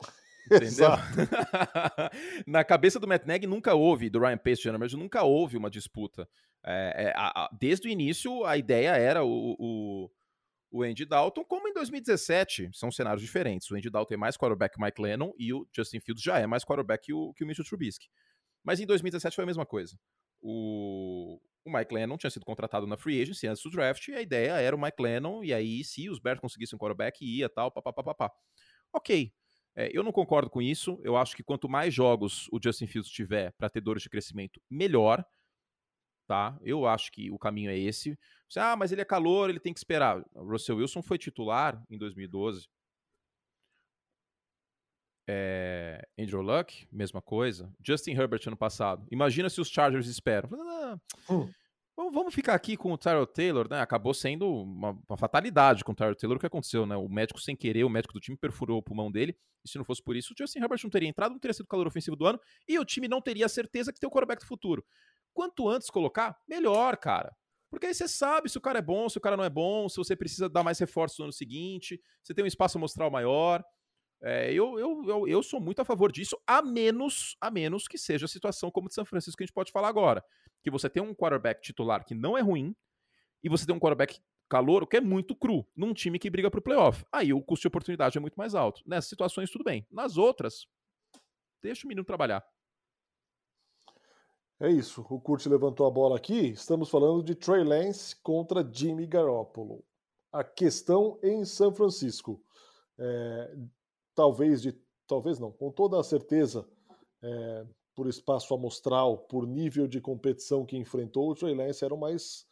Entendeu? 0.52 0.90
Na 2.46 2.62
cabeça 2.62 3.00
do 3.00 3.08
Matt 3.08 3.24
Nagy 3.24 3.46
nunca 3.46 3.74
houve, 3.74 4.10
do 4.10 4.20
Ryan 4.20 4.36
Pace, 4.38 4.70
mas 4.78 4.92
nunca 4.92 5.24
houve 5.24 5.56
uma 5.56 5.70
disputa. 5.70 6.28
É, 6.64 7.06
é, 7.06 7.12
a, 7.16 7.44
a, 7.44 7.50
desde 7.58 7.88
o 7.88 7.90
início, 7.90 8.44
a 8.44 8.56
ideia 8.56 8.90
era 8.90 9.24
o, 9.24 9.56
o, 9.58 10.10
o 10.70 10.82
Andy 10.82 11.06
Dalton, 11.06 11.42
como 11.44 11.68
em 11.68 11.72
2017. 11.72 12.70
São 12.74 12.90
cenários 12.90 13.22
diferentes. 13.22 13.70
O 13.70 13.76
Andy 13.76 13.88
Dalton 13.88 14.14
é 14.14 14.18
mais 14.18 14.36
quarterback 14.36 14.74
que 14.74 14.82
Mike 14.82 15.00
Lennon 15.00 15.32
e 15.38 15.54
o 15.54 15.66
Justin 15.74 16.00
Fields 16.00 16.22
já 16.22 16.38
é 16.38 16.46
mais 16.46 16.64
quarterback 16.64 17.06
que 17.06 17.14
o, 17.14 17.32
que 17.32 17.44
o 17.44 17.46
Mitchell 17.46 17.64
Trubisky. 17.64 18.08
Mas 18.66 18.80
em 18.80 18.86
2017 18.86 19.36
foi 19.36 19.44
a 19.44 19.46
mesma 19.46 19.64
coisa. 19.64 19.96
O, 20.42 21.40
o 21.64 21.72
Mike 21.72 21.94
Lennon 21.94 22.16
tinha 22.16 22.30
sido 22.30 22.44
contratado 22.44 22.84
na 22.84 22.96
free 22.96 23.22
agency 23.22 23.46
antes 23.46 23.62
do 23.62 23.70
draft 23.70 24.08
e 24.08 24.14
a 24.14 24.20
ideia 24.20 24.60
era 24.60 24.74
o 24.74 24.80
Mike 24.80 25.00
Lennon 25.00 25.44
e 25.44 25.54
aí 25.54 25.84
se 25.84 26.10
os 26.10 26.18
Bears 26.18 26.40
conseguissem 26.40 26.76
um 26.76 26.78
quarterback 26.78 27.24
ia 27.24 27.48
tal, 27.48 27.70
papapá. 27.70 28.28
Ok, 28.92 29.32
é, 29.76 29.88
eu 29.96 30.02
não 30.02 30.10
concordo 30.10 30.50
com 30.50 30.60
isso. 30.60 30.98
Eu 31.04 31.16
acho 31.16 31.36
que 31.36 31.44
quanto 31.44 31.68
mais 31.68 31.94
jogos 31.94 32.48
o 32.50 32.58
Justin 32.60 32.88
Fields 32.88 33.10
tiver 33.10 33.52
para 33.52 33.70
ter 33.70 33.80
dores 33.80 34.02
de 34.02 34.10
crescimento, 34.10 34.60
melhor. 34.68 35.24
Tá? 36.26 36.58
Eu 36.60 36.88
acho 36.88 37.12
que 37.12 37.30
o 37.30 37.38
caminho 37.38 37.70
é 37.70 37.78
esse. 37.78 38.18
Você, 38.48 38.58
ah, 38.58 38.74
mas 38.74 38.90
ele 38.90 39.00
é 39.00 39.04
calor, 39.04 39.48
ele 39.48 39.60
tem 39.60 39.72
que 39.72 39.78
esperar. 39.78 40.24
O 40.34 40.50
Russell 40.50 40.78
Wilson 40.78 41.02
foi 41.02 41.18
titular 41.18 41.80
em 41.88 41.96
2012. 41.96 42.68
É, 45.28 46.06
Andrew 46.18 46.40
Luck, 46.40 46.86
mesma 46.92 47.20
coisa. 47.20 47.72
Justin 47.84 48.12
Herbert 48.12 48.42
ano 48.46 48.56
passado. 48.56 49.06
Imagina 49.10 49.48
se 49.50 49.60
os 49.60 49.68
Chargers 49.68 50.06
esperam. 50.06 50.50
Ah, 50.52 50.98
hum. 51.28 51.50
Vamos 51.96 52.34
ficar 52.34 52.54
aqui 52.54 52.76
com 52.76 52.92
o 52.92 52.98
Tyrell 52.98 53.26
Taylor, 53.26 53.66
né? 53.70 53.80
Acabou 53.80 54.12
sendo 54.12 54.46
uma, 54.46 54.90
uma, 55.08 55.16
fatalidade 55.16 55.82
com 55.82 55.92
o 55.92 55.94
Tyrell 55.94 56.14
Taylor 56.14 56.36
o 56.36 56.40
que 56.40 56.46
aconteceu, 56.46 56.84
né? 56.84 56.94
O 56.94 57.08
médico, 57.08 57.40
sem 57.40 57.56
querer, 57.56 57.84
o 57.84 57.88
médico 57.88 58.12
do 58.12 58.20
time 58.20 58.36
perfurou 58.36 58.78
o 58.78 58.82
pulmão 58.82 59.10
dele. 59.10 59.34
E 59.64 59.68
se 59.68 59.78
não 59.78 59.84
fosse 59.84 60.02
por 60.02 60.14
isso, 60.14 60.34
o 60.34 60.36
Justin 60.38 60.58
Herbert 60.58 60.78
não 60.84 60.90
teria 60.90 61.08
entrado, 61.08 61.32
não 61.32 61.38
teria 61.38 61.54
sido 61.54 61.64
o 61.64 61.68
calor 61.68 61.86
ofensivo 61.86 62.14
do 62.14 62.26
ano. 62.26 62.38
E 62.68 62.78
o 62.78 62.84
time 62.84 63.08
não 63.08 63.22
teria 63.22 63.46
a 63.46 63.48
certeza 63.48 63.94
que 63.94 63.98
tem 63.98 64.06
o 64.06 64.10
quarterback 64.10 64.42
do 64.42 64.46
futuro. 64.46 64.84
Quanto 65.32 65.68
antes 65.70 65.88
colocar, 65.88 66.36
melhor, 66.46 66.98
cara. 66.98 67.34
Porque 67.70 67.86
aí 67.86 67.94
você 67.94 68.06
sabe 68.06 68.50
se 68.50 68.58
o 68.58 68.60
cara 68.60 68.78
é 68.78 68.82
bom, 68.82 69.08
se 69.08 69.16
o 69.16 69.20
cara 69.20 69.36
não 69.36 69.44
é 69.44 69.50
bom, 69.50 69.88
se 69.88 69.96
você 69.96 70.14
precisa 70.14 70.50
dar 70.50 70.62
mais 70.62 70.78
reforços 70.78 71.18
no 71.18 71.24
ano 71.24 71.32
seguinte, 71.32 71.98
você 72.22 72.34
tem 72.34 72.44
um 72.44 72.48
espaço 72.48 72.76
amostral 72.76 73.10
maior. 73.10 73.64
É, 74.22 74.52
eu, 74.52 74.78
eu, 74.78 75.04
eu, 75.06 75.28
eu, 75.28 75.42
sou 75.42 75.60
muito 75.60 75.80
a 75.80 75.84
favor 75.84 76.10
disso, 76.10 76.38
a 76.46 76.62
menos, 76.62 77.36
a 77.40 77.50
menos 77.50 77.86
que 77.86 77.98
seja 77.98 78.24
a 78.24 78.28
situação 78.28 78.70
como 78.70 78.88
de 78.88 78.94
São 78.94 79.04
Francisco 79.04 79.36
que 79.36 79.44
a 79.44 79.46
gente 79.46 79.54
pode 79.54 79.72
falar 79.72 79.88
agora. 79.88 80.24
Que 80.62 80.70
você 80.70 80.88
tem 80.88 81.02
um 81.02 81.14
quarterback 81.14 81.60
titular 81.60 82.04
que 82.04 82.14
não 82.14 82.36
é 82.36 82.40
ruim, 82.40 82.74
e 83.42 83.48
você 83.48 83.66
tem 83.66 83.74
um 83.74 83.78
quarterback 83.78 84.18
calor 84.48 84.86
que 84.86 84.96
é 84.96 85.00
muito 85.00 85.34
cru, 85.34 85.66
num 85.76 85.92
time 85.92 86.18
que 86.18 86.30
briga 86.30 86.50
pro 86.50 86.62
playoff. 86.62 87.04
Aí 87.12 87.32
o 87.32 87.42
custo 87.42 87.62
de 87.62 87.68
oportunidade 87.68 88.16
é 88.16 88.20
muito 88.20 88.36
mais 88.36 88.54
alto. 88.54 88.82
Nessas 88.86 89.08
situações, 89.08 89.50
tudo 89.50 89.64
bem. 89.64 89.86
Nas 89.90 90.16
outras, 90.16 90.66
deixa 91.62 91.86
o 91.86 91.88
menino 91.88 92.04
trabalhar. 92.04 92.44
É 94.58 94.70
isso. 94.70 95.04
O 95.10 95.20
Kurt 95.20 95.44
levantou 95.46 95.86
a 95.86 95.90
bola 95.90 96.16
aqui. 96.16 96.48
Estamos 96.48 96.88
falando 96.88 97.22
de 97.22 97.34
Trey 97.34 97.62
Lance 97.62 98.16
contra 98.22 98.66
Jimmy 98.66 99.06
Garoppolo. 99.06 99.84
A 100.32 100.42
questão 100.42 101.18
em 101.22 101.44
São 101.44 101.74
Francisco. 101.74 102.42
É, 102.98 103.54
talvez 104.16 104.62
de 104.62 104.72
talvez 105.06 105.38
não, 105.38 105.52
com 105.52 105.70
toda 105.70 106.00
a 106.00 106.02
certeza, 106.02 106.68
é, 107.22 107.66
por 107.94 108.08
espaço 108.08 108.52
amostral, 108.52 109.18
por 109.18 109.46
nível 109.46 109.86
de 109.86 110.00
competição 110.00 110.66
que 110.66 110.76
enfrentou, 110.76 111.30
o 111.30 111.34
Trey 111.34 111.54
Lance 111.54 111.84
era 111.84 111.94
o 111.94 111.98
mais 111.98 112.44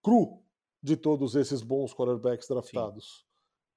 cru 0.00 0.40
de 0.80 0.96
todos 0.96 1.34
esses 1.34 1.60
bons 1.60 1.92
quarterbacks 1.92 2.46
draftados. 2.46 3.26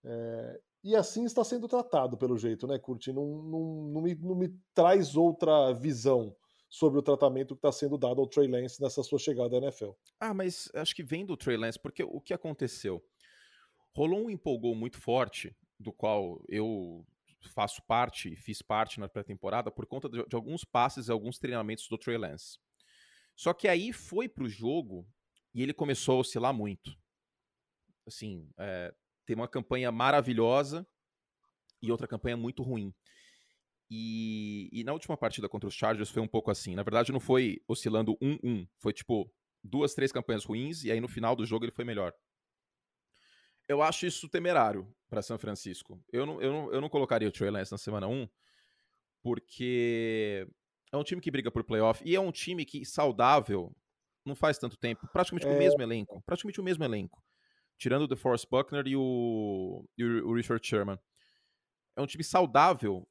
É, 0.03 0.61
e 0.83 0.95
assim 0.95 1.25
está 1.25 1.43
sendo 1.43 1.67
tratado, 1.67 2.15
pelo 2.15 2.37
jeito, 2.37 2.67
né, 2.67 2.77
Curti? 2.77 3.11
Não, 3.11 3.25
não, 3.25 3.59
não, 3.87 4.01
me, 4.01 4.13
não 4.15 4.35
me 4.35 4.55
traz 4.73 5.15
outra 5.15 5.73
visão 5.73 6.35
sobre 6.69 6.99
o 6.99 7.03
tratamento 7.03 7.55
que 7.55 7.59
está 7.59 7.71
sendo 7.71 7.97
dado 7.97 8.21
ao 8.21 8.27
Trey 8.27 8.47
Lance 8.47 8.81
nessa 8.81 9.01
sua 9.01 9.17
chegada 9.17 9.55
à 9.55 9.59
NFL. 9.59 9.91
Ah, 10.19 10.33
mas 10.33 10.69
acho 10.75 10.95
que 10.95 11.03
vem 11.03 11.25
do 11.25 11.35
Trey 11.35 11.57
Lance, 11.57 11.79
porque 11.79 12.03
o 12.03 12.21
que 12.21 12.33
aconteceu? 12.33 13.03
Rolou 13.95 14.25
um 14.25 14.29
empolgou 14.29 14.75
muito 14.75 14.99
forte, 14.99 15.55
do 15.79 15.91
qual 15.91 16.43
eu 16.47 17.05
faço 17.53 17.81
parte 17.83 18.33
e 18.33 18.35
fiz 18.35 18.61
parte 18.61 18.99
na 18.99 19.07
pré-temporada 19.07 19.71
por 19.71 19.85
conta 19.85 20.09
de, 20.09 20.25
de, 20.25 20.35
alguns 20.35 20.63
passes 20.63 21.07
e 21.07 21.11
alguns 21.11 21.37
treinamentos 21.37 21.87
do 21.87 21.97
Trey 21.97 22.17
Lance. 22.17 22.57
Só 23.35 23.53
que 23.53 23.67
aí 23.67 23.93
foi 23.93 24.27
pro 24.27 24.49
jogo 24.49 25.07
e 25.53 25.61
ele 25.61 25.73
começou 25.73 26.17
a 26.17 26.19
oscilar 26.19 26.53
muito. 26.53 26.97
Assim, 28.07 28.49
é, 28.57 28.93
tem 29.25 29.35
uma 29.35 29.47
campanha 29.47 29.91
maravilhosa 29.91 30.87
e 31.81 31.91
outra 31.91 32.07
campanha 32.07 32.37
muito 32.37 32.63
ruim. 32.63 32.93
E, 33.89 34.69
e, 34.71 34.83
na 34.83 34.93
última 34.93 35.15
partida 35.15 35.47
contra 35.47 35.67
os 35.67 35.75
Chargers 35.75 36.09
foi 36.09 36.21
um 36.21 36.27
pouco 36.27 36.49
assim. 36.49 36.73
Na 36.73 36.81
verdade, 36.81 37.11
não 37.11 37.19
foi 37.19 37.61
oscilando 37.67 38.17
1-1. 38.17 38.67
Foi 38.79 38.91
tipo 38.91 39.31
duas, 39.63 39.93
três 39.93 40.11
campanhas 40.11 40.43
ruins 40.43 40.83
e 40.83 40.91
aí 40.91 40.99
no 40.99 41.07
final 41.07 41.35
do 41.35 41.45
jogo 41.45 41.65
ele 41.65 41.71
foi 41.71 41.85
melhor. 41.85 42.13
Eu 43.67 43.81
acho 43.81 44.05
isso 44.05 44.29
temerário 44.29 44.87
para 45.09 45.21
São 45.21 45.37
Francisco. 45.37 45.99
Eu 46.11 46.25
não, 46.25 46.41
eu, 46.41 46.51
não, 46.51 46.73
eu 46.73 46.81
não 46.81 46.89
colocaria 46.89 47.27
o 47.27 47.31
Trey 47.31 47.49
Lance 47.49 47.71
na 47.71 47.77
semana 47.77 48.07
1, 48.07 48.27
porque 49.21 50.47
é 50.91 50.97
um 50.97 51.03
time 51.03 51.21
que 51.21 51.31
briga 51.31 51.49
por 51.49 51.63
playoff 51.63 52.03
e 52.05 52.15
é 52.15 52.19
um 52.19 52.31
time 52.31 52.65
que 52.65 52.85
saudável 52.85 53.75
não 54.25 54.35
faz 54.35 54.57
tanto 54.57 54.77
tempo, 54.77 55.07
praticamente 55.11 55.47
é... 55.47 55.49
o 55.49 55.57
mesmo 55.57 55.81
elenco, 55.81 56.21
praticamente 56.25 56.59
o 56.59 56.63
mesmo 56.63 56.83
elenco, 56.83 57.23
tirando 57.77 58.03
o 58.03 58.07
DeForest 58.07 58.47
Buckner 58.49 58.87
e 58.87 58.95
o, 58.95 59.87
e 59.97 60.03
o 60.03 60.33
Richard 60.33 60.65
Sherman. 60.65 60.99
É 61.95 62.01
um 62.01 62.07
time 62.07 62.23
saudável 62.23 63.07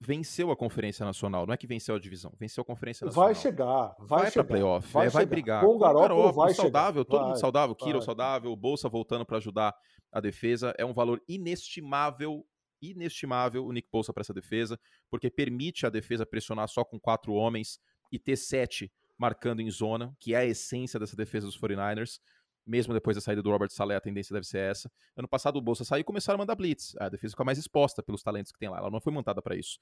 venceu 0.00 0.50
a 0.50 0.56
Conferência 0.56 1.04
Nacional. 1.04 1.46
Não 1.46 1.52
é 1.52 1.56
que 1.56 1.66
venceu 1.66 1.94
a 1.94 1.98
divisão, 1.98 2.32
venceu 2.38 2.62
a 2.62 2.64
Conferência 2.64 3.04
Nacional. 3.04 3.26
Vai 3.26 3.34
chegar, 3.34 3.96
vai, 3.98 4.22
vai 4.22 4.30
chegar. 4.30 4.44
Pra 4.44 4.44
playoff, 4.44 4.92
vai, 4.92 5.06
é, 5.06 5.10
vai 5.10 5.26
brigar. 5.26 5.64
Com 5.64 5.76
o 5.76 5.78
Garoppolo 5.78 6.32
vai 6.32 6.54
saudável, 6.54 7.02
chegar. 7.02 7.10
todo 7.10 7.20
vai, 7.20 7.28
mundo 7.28 7.40
saudável, 7.40 7.74
Kiro 7.74 8.02
saudável, 8.02 8.56
Bolsa 8.56 8.88
voltando 8.88 9.26
para 9.26 9.38
ajudar 9.38 9.74
a 10.12 10.20
defesa. 10.20 10.74
É 10.78 10.84
um 10.84 10.92
valor 10.92 11.22
inestimável, 11.28 12.46
inestimável 12.80 13.66
o 13.66 13.72
Nick 13.72 13.88
Bolsa 13.90 14.12
para 14.12 14.20
essa 14.20 14.34
defesa, 14.34 14.78
porque 15.10 15.30
permite 15.30 15.84
a 15.84 15.90
defesa 15.90 16.24
pressionar 16.24 16.68
só 16.68 16.84
com 16.84 16.98
quatro 16.98 17.32
homens 17.32 17.80
e 18.12 18.18
ter 18.18 18.36
sete 18.36 18.92
marcando 19.18 19.60
em 19.60 19.70
zona, 19.70 20.14
que 20.20 20.32
é 20.32 20.38
a 20.38 20.44
essência 20.44 20.98
dessa 21.00 21.16
defesa 21.16 21.46
dos 21.46 21.58
49ers 21.58 22.20
mesmo 22.68 22.92
depois 22.92 23.16
da 23.16 23.20
saída 23.20 23.42
do 23.42 23.50
Robert 23.50 23.70
Saleh, 23.70 23.96
a 23.96 24.00
tendência 24.00 24.34
deve 24.34 24.46
ser 24.46 24.58
essa. 24.58 24.92
Ano 25.16 25.26
passado 25.26 25.56
o 25.56 25.62
Bolsa 25.62 25.84
saiu 25.84 26.02
e 26.02 26.04
começaram 26.04 26.36
a 26.36 26.38
mandar 26.38 26.54
blitz. 26.54 26.94
A 26.98 27.08
defesa 27.08 27.32
fica 27.32 27.44
mais 27.44 27.56
exposta 27.56 28.02
pelos 28.02 28.22
talentos 28.22 28.52
que 28.52 28.58
tem 28.58 28.68
lá. 28.68 28.78
Ela 28.78 28.90
não 28.90 29.00
foi 29.00 29.12
montada 29.12 29.40
para 29.40 29.56
isso. 29.56 29.78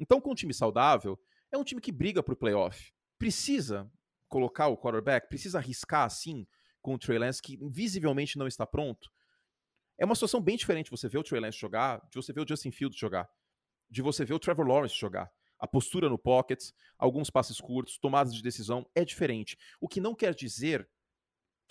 Então, 0.00 0.20
com 0.20 0.32
um 0.32 0.34
time 0.34 0.54
saudável, 0.54 1.20
é 1.52 1.58
um 1.58 1.62
time 1.62 1.80
que 1.80 1.92
briga 1.92 2.22
pro 2.22 2.34
playoff. 2.34 2.92
Precisa 3.18 3.88
colocar 4.28 4.68
o 4.68 4.78
quarterback, 4.78 5.28
precisa 5.28 5.58
arriscar 5.58 6.04
assim 6.04 6.46
com 6.80 6.94
o 6.94 6.98
Trey 6.98 7.18
Lance, 7.18 7.42
que 7.42 7.58
visivelmente 7.70 8.38
não 8.38 8.46
está 8.46 8.66
pronto. 8.66 9.10
É 9.98 10.04
uma 10.06 10.14
situação 10.14 10.40
bem 10.40 10.56
diferente 10.56 10.90
você 10.90 11.08
ver 11.08 11.18
o 11.18 11.22
Trey 11.22 11.40
Lance 11.40 11.58
jogar, 11.58 12.00
de 12.10 12.16
você 12.16 12.32
ver 12.32 12.40
o 12.40 12.48
Justin 12.48 12.70
Fields 12.70 12.98
jogar, 12.98 13.28
de 13.90 14.00
você 14.00 14.24
ver 14.24 14.32
o 14.32 14.38
Trevor 14.38 14.66
Lawrence 14.66 14.96
jogar. 14.96 15.30
A 15.58 15.68
postura 15.68 16.08
no 16.08 16.18
pocket, 16.18 16.70
alguns 16.98 17.30
passes 17.30 17.60
curtos, 17.60 17.98
tomadas 17.98 18.34
de 18.34 18.42
decisão 18.42 18.84
é 18.96 19.04
diferente. 19.04 19.56
O 19.80 19.86
que 19.86 20.00
não 20.00 20.14
quer 20.14 20.34
dizer 20.34 20.88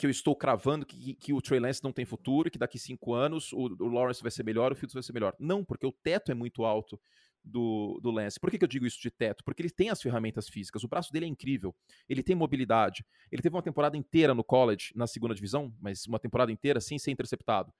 que 0.02 0.08
eu 0.08 0.10
estou 0.10 0.36
cravando 0.36 0.84
que, 0.84 1.14
que, 1.14 1.32
o 1.32 1.40
Trey 1.40 1.60
Lance 1.60 1.84
não 1.84 1.94
tem 1.94 2.06
futuro, 2.06 2.50
que 2.50 2.58
daqui 2.58 2.80
cinco 2.80 3.14
anos 3.14 3.54
o, 3.54 3.68
o, 3.80 3.88
Lawrence 3.88 4.20
vai 4.20 4.32
ser 4.32 4.44
melhor, 4.44 4.72
o 4.72 4.76
Fields 4.76 4.96
vai 4.96 5.04
ser 5.04 5.14
melhor. 5.14 5.36
Não, 5.40 5.64
porque 5.64 5.86
o 5.86 5.92
teto 5.92 6.32
é 6.32 6.34
muito 6.34 6.66
alto 6.66 7.00
do, 7.44 8.00
do 8.02 8.10
Lance. 8.10 8.40
Por 8.40 8.50
que, 8.50 8.58
que 8.58 8.64
eu 8.64 8.68
digo 8.68 8.84
isso 8.84 9.00
de 9.00 9.12
teto? 9.12 9.44
Porque 9.44 9.62
ele 9.62 9.70
tem 9.70 9.92
as 9.92 10.02
ferramentas 10.02 10.50
físicas, 10.50 10.84
o 10.84 10.88
braço 10.88 11.14
dele 11.14 11.26
é 11.26 11.30
incrível, 11.30 11.76
ele 12.10 12.24
tem 12.24 12.36
mobilidade, 12.36 13.06
ele 13.32 13.44
teve 13.44 13.56
uma 13.56 13.62
temporada 13.62 13.96
inteira 13.96 14.34
no 14.34 14.44
college, 14.44 14.92
na 14.96 15.06
segunda 15.06 15.36
divisão, 15.36 15.72
mas 15.80 16.08
uma 16.08 16.18
temporada 16.18 16.52
inteira 16.52 16.82
sem 16.82 16.98
ser 16.98 17.12
interceptado. 17.12 17.72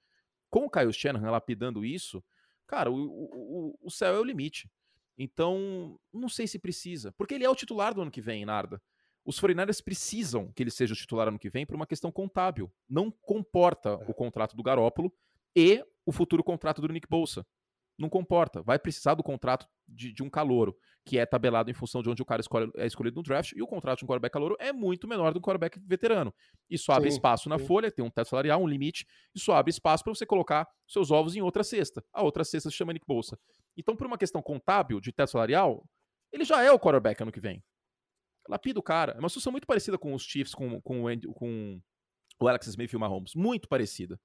Com 0.48 0.66
o 0.66 0.70
Kyle 0.70 0.92
Shanahan 0.92 1.28
lapidando 1.28 1.84
isso, 1.84 2.22
cara, 2.68 2.88
o, 2.88 2.94
o, 2.94 3.78
o 3.82 3.90
céu 3.90 4.14
é 4.14 4.20
o 4.20 4.24
limite. 4.24 4.70
Então, 5.18 5.98
não 6.12 6.28
sei 6.28 6.46
se 6.46 6.56
precisa, 6.56 7.10
porque 7.18 7.34
ele 7.34 7.44
é 7.44 7.50
o 7.50 7.56
titular 7.56 7.92
do 7.92 8.00
ano 8.00 8.12
que 8.12 8.20
vem, 8.20 8.44
Narda. 8.44 8.80
Os 9.24 9.40
49ers 9.40 9.82
precisam 9.82 10.50
que 10.52 10.62
ele 10.62 10.70
seja 10.70 10.94
o 10.94 10.96
titular 10.96 11.28
ano 11.28 11.38
que 11.38 11.50
vem 11.50 11.64
por 11.64 11.76
uma 11.76 11.86
questão 11.86 12.10
contábil. 12.10 12.72
Não 12.88 13.10
comporta 13.10 13.90
é. 13.90 14.10
o 14.10 14.14
contrato 14.14 14.56
do 14.56 14.62
Garópolo 14.62 15.12
e 15.54 15.84
o 16.04 16.12
futuro 16.12 16.42
contrato 16.42 16.80
do 16.80 16.88
Nick 16.88 17.08
Bolsa. 17.08 17.46
Não 17.96 18.08
comporta. 18.08 18.62
Vai 18.62 18.78
precisar 18.78 19.14
do 19.14 19.22
contrato 19.22 19.68
de, 19.86 20.12
de 20.12 20.22
um 20.22 20.30
calouro, 20.30 20.76
que 21.04 21.18
é 21.18 21.26
tabelado 21.26 21.70
em 21.70 21.74
função 21.74 22.02
de 22.02 22.08
onde 22.08 22.22
o 22.22 22.24
cara 22.24 22.40
escolhe, 22.40 22.70
é 22.76 22.86
escolhido 22.86 23.16
no 23.16 23.22
draft, 23.22 23.52
e 23.52 23.62
o 23.62 23.66
contrato 23.66 23.98
de 23.98 24.04
um 24.04 24.08
quarterback 24.08 24.32
calouro 24.32 24.56
é 24.58 24.72
muito 24.72 25.06
menor 25.06 25.32
do 25.32 25.34
que 25.34 25.38
um 25.40 25.52
quarterback 25.52 25.78
veterano. 25.86 26.34
Isso 26.68 26.90
abre 26.90 27.10
sim, 27.10 27.16
espaço 27.16 27.48
na 27.48 27.58
sim. 27.58 27.66
folha, 27.66 27.92
tem 27.92 28.04
um 28.04 28.10
teto 28.10 28.28
salarial, 28.28 28.62
um 28.62 28.66
limite, 28.66 29.06
isso 29.34 29.52
abre 29.52 29.70
espaço 29.70 30.02
para 30.02 30.14
você 30.14 30.24
colocar 30.24 30.66
seus 30.88 31.10
ovos 31.10 31.36
em 31.36 31.42
outra 31.42 31.62
cesta. 31.62 32.02
A 32.12 32.22
outra 32.22 32.44
cesta 32.44 32.70
se 32.70 32.76
chama 32.76 32.92
Nick 32.92 33.06
Bolsa. 33.06 33.38
Então, 33.76 33.94
por 33.94 34.06
uma 34.06 34.18
questão 34.18 34.42
contábil 34.42 35.00
de 35.00 35.12
teto 35.12 35.30
salarial, 35.30 35.84
ele 36.32 36.44
já 36.44 36.62
é 36.62 36.72
o 36.72 36.78
quarterback 36.78 37.22
ano 37.22 37.32
que 37.32 37.40
vem. 37.40 37.62
Lapida 38.52 38.78
o 38.78 38.82
cara. 38.82 39.12
É 39.12 39.18
uma 39.18 39.30
situação 39.30 39.50
muito 39.50 39.66
parecida 39.66 39.96
com 39.96 40.12
os 40.12 40.22
Chiefs, 40.22 40.54
com, 40.54 40.78
com, 40.82 41.04
o, 41.04 41.32
com 41.32 41.80
o 42.38 42.46
Alex 42.46 42.66
Smith 42.66 42.92
e 42.92 42.96
o 42.96 43.00
Mahomes. 43.00 43.34
Muito 43.34 43.66
parecida. 43.66 44.20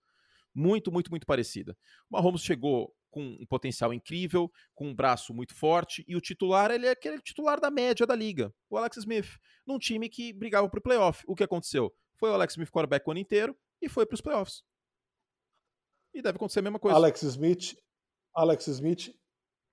Muito, 0.54 0.92
muito, 0.92 1.10
muito 1.10 1.26
parecida. 1.26 1.78
O 2.10 2.18
Mahomes 2.18 2.42
chegou 2.42 2.94
com 3.10 3.22
um 3.22 3.46
potencial 3.46 3.94
incrível, 3.94 4.52
com 4.76 4.90
um 4.90 4.94
braço 4.94 5.34
muito 5.34 5.56
forte, 5.56 6.04
e 6.06 6.14
o 6.14 6.20
titular, 6.20 6.72
ele 6.72 6.88
é 6.88 6.92
aquele 6.92 7.22
titular 7.22 7.58
da 7.62 7.72
média 7.72 8.06
da 8.06 8.14
liga, 8.14 8.54
o 8.70 8.76
Alex 8.76 8.98
Smith, 8.98 9.38
num 9.66 9.80
time 9.80 10.10
que 10.10 10.34
brigava 10.34 10.70
pro 10.70 10.82
playoff. 10.82 11.24
O 11.26 11.34
que 11.34 11.44
aconteceu? 11.44 11.90
Foi 12.18 12.30
o 12.30 12.34
Alex 12.34 12.56
Smith 12.56 12.70
quarterback 12.70 13.08
o 13.08 13.12
ano 13.12 13.22
inteiro 13.22 13.58
e 13.82 13.88
foi 13.88 14.06
pros 14.06 14.20
playoffs. 14.20 14.62
E 16.14 16.22
deve 16.22 16.36
acontecer 16.36 16.60
a 16.60 16.64
mesma 16.64 16.80
coisa. 16.80 16.98
Alex 16.98 17.24
Smith, 17.24 17.78
Alex 18.36 18.68
Smith, 18.68 19.16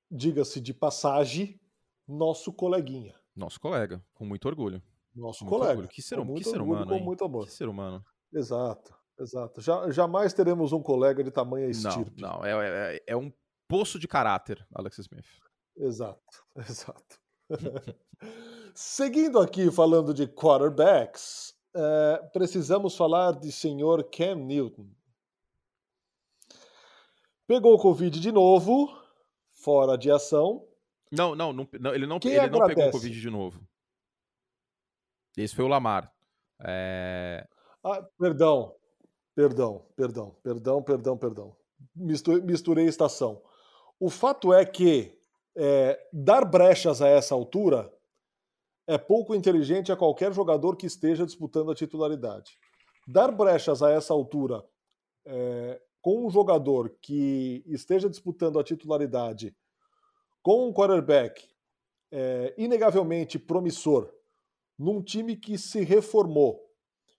diga-se 0.09 0.61
de 0.61 0.73
passagem, 0.73 1.61
nosso 2.07 2.53
coleguinha. 2.53 3.19
Nosso 3.35 3.61
colega, 3.61 4.05
com 4.14 4.25
muito 4.25 4.47
orgulho. 4.47 4.83
Nosso 5.14 5.44
com 5.44 5.51
colega. 5.51 5.70
Orgulho. 5.70 5.88
Que 5.88 6.03
ser, 6.03 6.18
hum, 6.18 6.35
que 6.35 6.44
ser 6.44 6.61
orgulho, 6.61 6.77
humano, 6.77 6.87
com 6.88 6.97
hein? 6.97 7.05
muito 7.05 7.25
amor. 7.25 7.47
Que 7.47 7.53
ser 7.53 7.68
humano. 7.68 8.05
Exato, 8.33 8.94
exato. 9.18 9.61
Já, 9.61 9.90
jamais 9.90 10.33
teremos 10.33 10.73
um 10.73 10.83
colega 10.83 11.23
de 11.23 11.31
tamanha 11.31 11.68
estirpe. 11.68 12.20
Não, 12.20 12.38
não. 12.38 12.44
É, 12.44 12.97
é, 12.97 13.03
é 13.09 13.16
um 13.16 13.33
poço 13.68 13.99
de 13.99 14.09
caráter, 14.09 14.66
Alex 14.75 14.99
Smith. 14.99 15.27
Exato, 15.77 16.44
exato. 16.68 17.20
Seguindo 18.75 19.38
aqui 19.38 19.70
falando 19.70 20.12
de 20.12 20.27
quarterbacks, 20.27 21.55
é, 21.75 22.29
precisamos 22.33 22.97
falar 22.97 23.33
de 23.33 23.51
senhor 23.53 24.03
Cam 24.11 24.37
Newton. 24.37 24.88
Pegou 27.47 27.75
o 27.75 27.79
Covid 27.79 28.18
de 28.18 28.33
novo, 28.33 28.88
fora 29.53 29.99
de 29.99 30.11
ação, 30.11 30.66
não, 31.14 31.35
não, 31.35 31.53
não 31.53 31.68
ele 31.72 32.07
não, 32.07 32.18
ele 32.22 32.50
não 32.50 32.66
pegou 32.66 32.90
Covid 32.90 33.20
de 33.20 33.31
novo. 33.31 33.61
Esse 35.37 35.55
foi 35.55 35.64
o 35.64 35.68
Lamar. 35.68 36.12
É... 36.61 37.46
Ah, 37.83 38.03
perdão, 38.18 38.74
perdão, 39.35 39.85
perdão, 39.96 40.37
perdão, 40.42 40.83
perdão, 40.83 41.18
perdão. 41.18 41.57
Misturei, 41.94 42.42
misturei 42.42 42.87
estação. 42.87 43.42
O 43.98 44.09
fato 44.09 44.53
é 44.53 44.64
que 44.64 45.18
é, 45.57 46.09
dar 46.12 46.44
brechas 46.44 47.00
a 47.00 47.09
essa 47.09 47.35
altura 47.35 47.92
é 48.87 48.98
pouco 48.98 49.35
inteligente 49.35 49.92
a 49.92 49.96
qualquer 49.96 50.33
jogador 50.33 50.77
que 50.77 50.87
esteja 50.87 51.24
disputando 51.24 51.70
a 51.70 51.74
titularidade. 51.74 52.59
Dar 53.07 53.31
brechas 53.31 53.83
a 53.83 53.90
essa 53.90 54.12
altura 54.12 54.64
é, 55.24 55.81
com 56.00 56.27
um 56.27 56.31
jogador 56.31 56.90
que 57.00 57.62
esteja 57.66 58.09
disputando 58.09 58.59
a 58.59 58.64
titularidade 58.64 59.55
com 60.45 60.69
um 60.69 60.73
quarterback 60.75 61.49
é, 62.13 62.55
inegavelmente 62.59 63.39
promissor, 63.39 64.13
num 64.79 65.03
time 65.03 65.37
que 65.37 65.57
se 65.57 65.83
reformou 65.83 66.61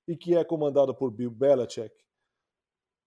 e 0.08 0.16
que 0.16 0.38
é 0.38 0.44
comandado 0.44 0.94
por 0.94 1.10
Bill 1.10 1.32
Belichick, 1.32 1.94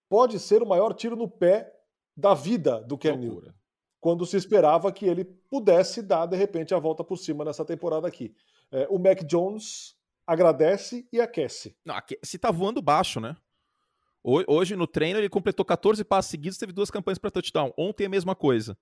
pode 0.08 0.40
ser 0.40 0.60
o 0.60 0.66
maior 0.66 0.92
tiro 0.92 1.14
no 1.14 1.30
pé 1.30 1.72
da 2.16 2.34
vida 2.34 2.80
do 2.80 2.98
Cam 2.98 3.14
Newton. 3.14 3.52
Quando 4.00 4.26
se 4.26 4.36
esperava 4.36 4.90
que 4.90 5.06
ele 5.06 5.24
pudesse 5.24 6.02
dar, 6.02 6.26
de 6.26 6.36
repente, 6.36 6.74
a 6.74 6.78
volta 6.80 7.04
por 7.04 7.16
cima 7.16 7.44
nessa 7.44 7.64
temporada 7.64 8.08
aqui. 8.08 8.34
É, 8.72 8.88
o 8.90 8.98
Mac 8.98 9.22
Jones 9.24 9.96
agradece 10.26 11.06
e 11.12 11.20
aquece. 11.20 11.76
Não, 11.84 11.94
se 12.24 12.38
tá 12.38 12.50
voando 12.50 12.82
baixo, 12.82 13.20
né? 13.20 13.36
Hoje 14.22 14.74
no 14.74 14.86
treino 14.86 15.20
ele 15.20 15.28
completou 15.28 15.64
14 15.64 16.04
passes 16.04 16.30
seguidos, 16.30 16.58
teve 16.58 16.72
duas 16.72 16.90
campanhas 16.90 17.18
para 17.18 17.30
touchdown. 17.30 17.72
Ontem 17.78 18.06
a 18.06 18.08
mesma 18.08 18.34
coisa. 18.34 18.76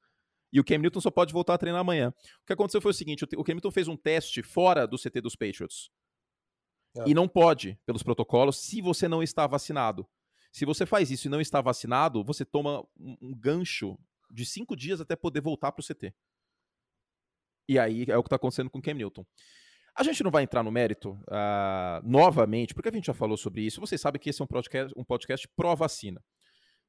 E 0.56 0.60
o 0.60 0.64
Cam 0.64 0.78
Newton 0.78 1.02
só 1.02 1.10
pode 1.10 1.34
voltar 1.34 1.52
a 1.52 1.58
treinar 1.58 1.82
amanhã. 1.82 2.14
O 2.42 2.46
que 2.46 2.52
aconteceu 2.54 2.80
foi 2.80 2.90
o 2.90 2.94
seguinte: 2.94 3.26
o 3.36 3.44
Cam 3.44 3.52
Newton 3.52 3.70
fez 3.70 3.88
um 3.88 3.96
teste 3.96 4.42
fora 4.42 4.86
do 4.86 4.96
CT 4.96 5.20
dos 5.20 5.36
Patriots. 5.36 5.90
É. 6.96 7.10
E 7.10 7.12
não 7.12 7.28
pode, 7.28 7.78
pelos 7.84 8.02
protocolos, 8.02 8.56
se 8.56 8.80
você 8.80 9.06
não 9.06 9.22
está 9.22 9.46
vacinado. 9.46 10.08
Se 10.50 10.64
você 10.64 10.86
faz 10.86 11.10
isso 11.10 11.26
e 11.26 11.30
não 11.30 11.42
está 11.42 11.60
vacinado, 11.60 12.24
você 12.24 12.42
toma 12.42 12.80
um, 12.98 13.18
um 13.20 13.34
gancho 13.34 13.98
de 14.30 14.46
cinco 14.46 14.74
dias 14.74 14.98
até 14.98 15.14
poder 15.14 15.42
voltar 15.42 15.72
para 15.72 15.82
o 15.82 15.84
CT. 15.84 16.14
E 17.68 17.78
aí 17.78 18.06
é 18.08 18.16
o 18.16 18.22
que 18.22 18.28
está 18.28 18.36
acontecendo 18.36 18.70
com 18.70 18.78
o 18.78 18.82
Cam 18.82 18.94
Newton. 18.94 19.26
A 19.94 20.02
gente 20.02 20.24
não 20.24 20.30
vai 20.30 20.42
entrar 20.42 20.62
no 20.62 20.72
mérito 20.72 21.10
uh, 21.10 22.00
novamente, 22.02 22.72
porque 22.72 22.88
a 22.88 22.92
gente 22.92 23.08
já 23.08 23.14
falou 23.14 23.36
sobre 23.36 23.60
isso. 23.60 23.78
Vocês 23.78 24.00
sabem 24.00 24.18
que 24.18 24.30
esse 24.30 24.40
é 24.40 24.44
um 24.44 24.48
podcast, 24.48 24.94
um 24.96 25.04
podcast 25.04 25.46
pró-vacina. 25.54 26.24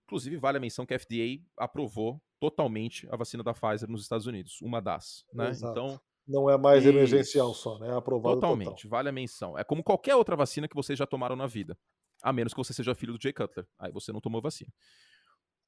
Inclusive, 0.05 0.37
vale 0.37 0.57
a 0.57 0.61
menção 0.61 0.85
que 0.85 0.93
a 0.93 0.99
FDA 0.99 1.43
aprovou 1.57 2.21
totalmente 2.39 3.07
a 3.11 3.15
vacina 3.15 3.43
da 3.43 3.53
Pfizer 3.53 3.89
nos 3.89 4.01
Estados 4.01 4.27
Unidos, 4.27 4.61
uma 4.61 4.81
das, 4.81 5.25
né? 5.33 5.49
Exato. 5.49 5.71
Então, 5.71 6.01
não 6.27 6.49
é 6.49 6.57
mais 6.57 6.85
emergencial 6.85 7.53
só, 7.53 7.79
né? 7.79 7.89
É 7.89 7.93
aprovado 7.93 8.35
totalmente, 8.35 8.83
total. 8.83 8.89
vale 8.89 9.09
a 9.09 9.11
menção. 9.11 9.57
É 9.57 9.63
como 9.63 9.83
qualquer 9.83 10.15
outra 10.15 10.35
vacina 10.35 10.67
que 10.67 10.75
vocês 10.75 10.99
já 10.99 11.07
tomaram 11.07 11.35
na 11.35 11.47
vida, 11.47 11.77
a 12.21 12.33
menos 12.33 12.53
que 12.53 12.57
você 12.57 12.73
seja 12.73 12.93
filho 12.93 13.13
do 13.13 13.21
Jay 13.21 13.31
Cutler. 13.31 13.65
Aí 13.79 13.91
você 13.91 14.11
não 14.11 14.19
tomou 14.19 14.41
vacina. 14.41 14.71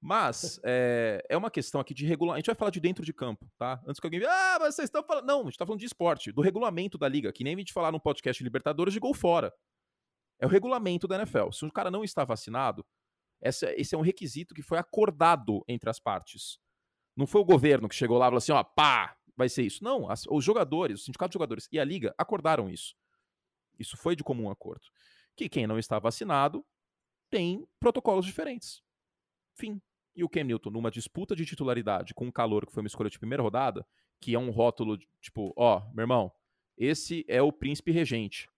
Mas 0.01 0.59
é, 0.63 1.23
é 1.29 1.37
uma 1.37 1.49
questão 1.49 1.79
aqui 1.79 1.93
de 1.93 2.05
regulamento. 2.05 2.37
A 2.37 2.39
gente 2.39 2.47
vai 2.47 2.55
falar 2.55 2.71
de 2.71 2.79
dentro 2.79 3.05
de 3.05 3.13
campo, 3.13 3.49
tá? 3.57 3.81
Antes 3.87 3.99
que 3.99 4.07
alguém 4.07 4.21
ah, 4.25 4.57
mas 4.59 4.75
vocês 4.75 4.87
estão 4.87 5.03
falando. 5.03 5.25
Não, 5.25 5.41
a 5.41 5.43
gente 5.43 5.53
está 5.53 5.65
falando 5.65 5.79
de 5.79 5.85
esporte, 5.85 6.31
do 6.31 6.41
regulamento 6.41 6.97
da 6.97 7.07
liga, 7.07 7.31
que 7.31 7.43
nem 7.43 7.55
a 7.55 7.57
gente 7.57 7.73
falar 7.73 7.91
no 7.91 7.99
podcast 7.99 8.43
Libertadores 8.43 8.93
de 8.93 8.99
gol 8.99 9.13
fora. 9.13 9.53
É 10.41 10.45
o 10.45 10.49
regulamento 10.49 11.07
da 11.07 11.17
NFL. 11.17 11.51
Se 11.51 11.65
o 11.65 11.71
cara 11.71 11.91
não 11.91 12.03
está 12.03 12.23
vacinado, 12.23 12.85
essa, 13.41 13.71
esse 13.79 13.95
é 13.95 13.97
um 13.97 14.01
requisito 14.01 14.53
que 14.53 14.61
foi 14.61 14.77
acordado 14.77 15.63
entre 15.67 15.89
as 15.89 15.99
partes. 15.99 16.59
Não 17.15 17.27
foi 17.27 17.41
o 17.41 17.45
governo 17.45 17.89
que 17.89 17.95
chegou 17.95 18.17
lá 18.17 18.25
e 18.25 18.29
falou 18.29 18.37
assim, 18.37 18.51
ó, 18.51 18.63
pá, 18.63 19.17
vai 19.35 19.49
ser 19.49 19.63
isso. 19.63 19.83
Não, 19.83 20.09
as, 20.09 20.25
os 20.29 20.43
jogadores, 20.43 21.01
o 21.01 21.03
sindicato 21.03 21.31
de 21.31 21.33
jogadores 21.33 21.67
e 21.71 21.79
a 21.79 21.83
liga 21.83 22.13
acordaram 22.17 22.69
isso. 22.69 22.95
Isso 23.77 23.95
foi 23.95 24.15
de 24.15 24.23
comum 24.23 24.49
acordo. 24.49 24.85
Que 25.35 25.47
quem 25.47 25.65
não 25.65 25.79
está 25.79 25.97
vacinado 25.99 26.65
tem 27.29 27.65
protocolos 27.79 28.25
diferentes. 28.25 28.83
Fim. 29.55 29.81
E 30.15 30.23
o 30.23 30.29
Cam 30.29 30.43
Newton, 30.43 30.71
numa 30.71 30.91
disputa 30.91 31.35
de 31.35 31.45
titularidade 31.45 32.13
com 32.13 32.25
um 32.25 32.31
calor 32.31 32.65
que 32.65 32.73
foi 32.73 32.81
uma 32.81 32.87
escolha 32.87 33.09
de 33.09 33.19
primeira 33.19 33.41
rodada, 33.41 33.87
que 34.19 34.35
é 34.35 34.39
um 34.39 34.49
rótulo 34.49 34.97
tipo, 35.21 35.53
ó, 35.55 35.81
meu 35.93 36.03
irmão, 36.03 36.31
esse 36.77 37.25
é 37.27 37.41
o 37.41 37.53
príncipe 37.53 37.91
regente. 37.91 38.49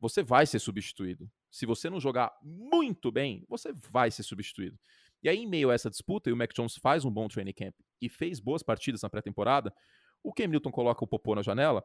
Você 0.00 0.22
vai 0.22 0.44
ser 0.46 0.58
substituído. 0.58 1.30
Se 1.54 1.66
você 1.66 1.88
não 1.88 2.00
jogar 2.00 2.36
muito 2.42 3.12
bem, 3.12 3.44
você 3.48 3.72
vai 3.92 4.10
ser 4.10 4.24
substituído. 4.24 4.76
E 5.22 5.28
aí, 5.28 5.38
em 5.38 5.46
meio 5.46 5.70
a 5.70 5.74
essa 5.74 5.88
disputa, 5.88 6.28
e 6.28 6.32
o 6.32 6.36
Mac 6.36 6.52
Jones 6.52 6.74
faz 6.74 7.04
um 7.04 7.10
bom 7.12 7.28
training 7.28 7.52
camp 7.52 7.76
e 8.02 8.08
fez 8.08 8.40
boas 8.40 8.60
partidas 8.60 9.02
na 9.02 9.08
pré-temporada, 9.08 9.72
o 10.20 10.32
Cam 10.32 10.48
Newton 10.48 10.72
coloca 10.72 11.04
o 11.04 11.06
popô 11.06 11.32
na 11.36 11.42
janela, 11.42 11.84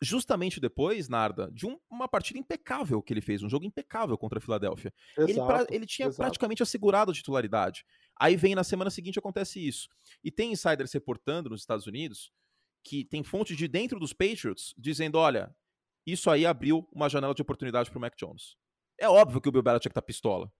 justamente 0.00 0.58
depois, 0.58 1.06
Narda, 1.06 1.50
de 1.52 1.66
um, 1.66 1.78
uma 1.90 2.08
partida 2.08 2.38
impecável 2.38 3.02
que 3.02 3.12
ele 3.12 3.20
fez, 3.20 3.42
um 3.42 3.48
jogo 3.50 3.66
impecável 3.66 4.16
contra 4.16 4.38
a 4.38 4.40
Filadélfia. 4.40 4.90
Ele, 5.18 5.34
pra, 5.34 5.66
ele, 5.68 5.84
tinha 5.84 6.08
exato. 6.08 6.22
praticamente 6.22 6.62
assegurado 6.62 7.10
a 7.10 7.14
titularidade. 7.14 7.84
Aí 8.18 8.36
vem 8.36 8.54
na 8.54 8.64
semana 8.64 8.88
seguinte 8.88 9.18
acontece 9.18 9.60
isso. 9.60 9.86
E 10.24 10.30
tem 10.30 10.50
insiders 10.50 10.94
reportando 10.94 11.50
nos 11.50 11.60
Estados 11.60 11.86
Unidos 11.86 12.32
que 12.82 13.04
tem 13.04 13.22
fontes 13.22 13.54
de 13.54 13.68
dentro 13.68 14.00
dos 14.00 14.14
Patriots 14.14 14.72
dizendo: 14.78 15.18
olha, 15.18 15.54
isso 16.06 16.30
aí 16.30 16.46
abriu 16.46 16.88
uma 16.90 17.10
janela 17.10 17.34
de 17.34 17.42
oportunidade 17.42 17.90
para 17.90 17.98
o 17.98 18.00
Mac 18.00 18.14
Jones. 18.16 18.56
É 18.98 19.08
óbvio 19.08 19.40
que 19.40 19.48
o 19.48 19.52
Bill 19.52 19.62
Belichick 19.62 19.94
tá 19.94 20.02
pistola. 20.02 20.52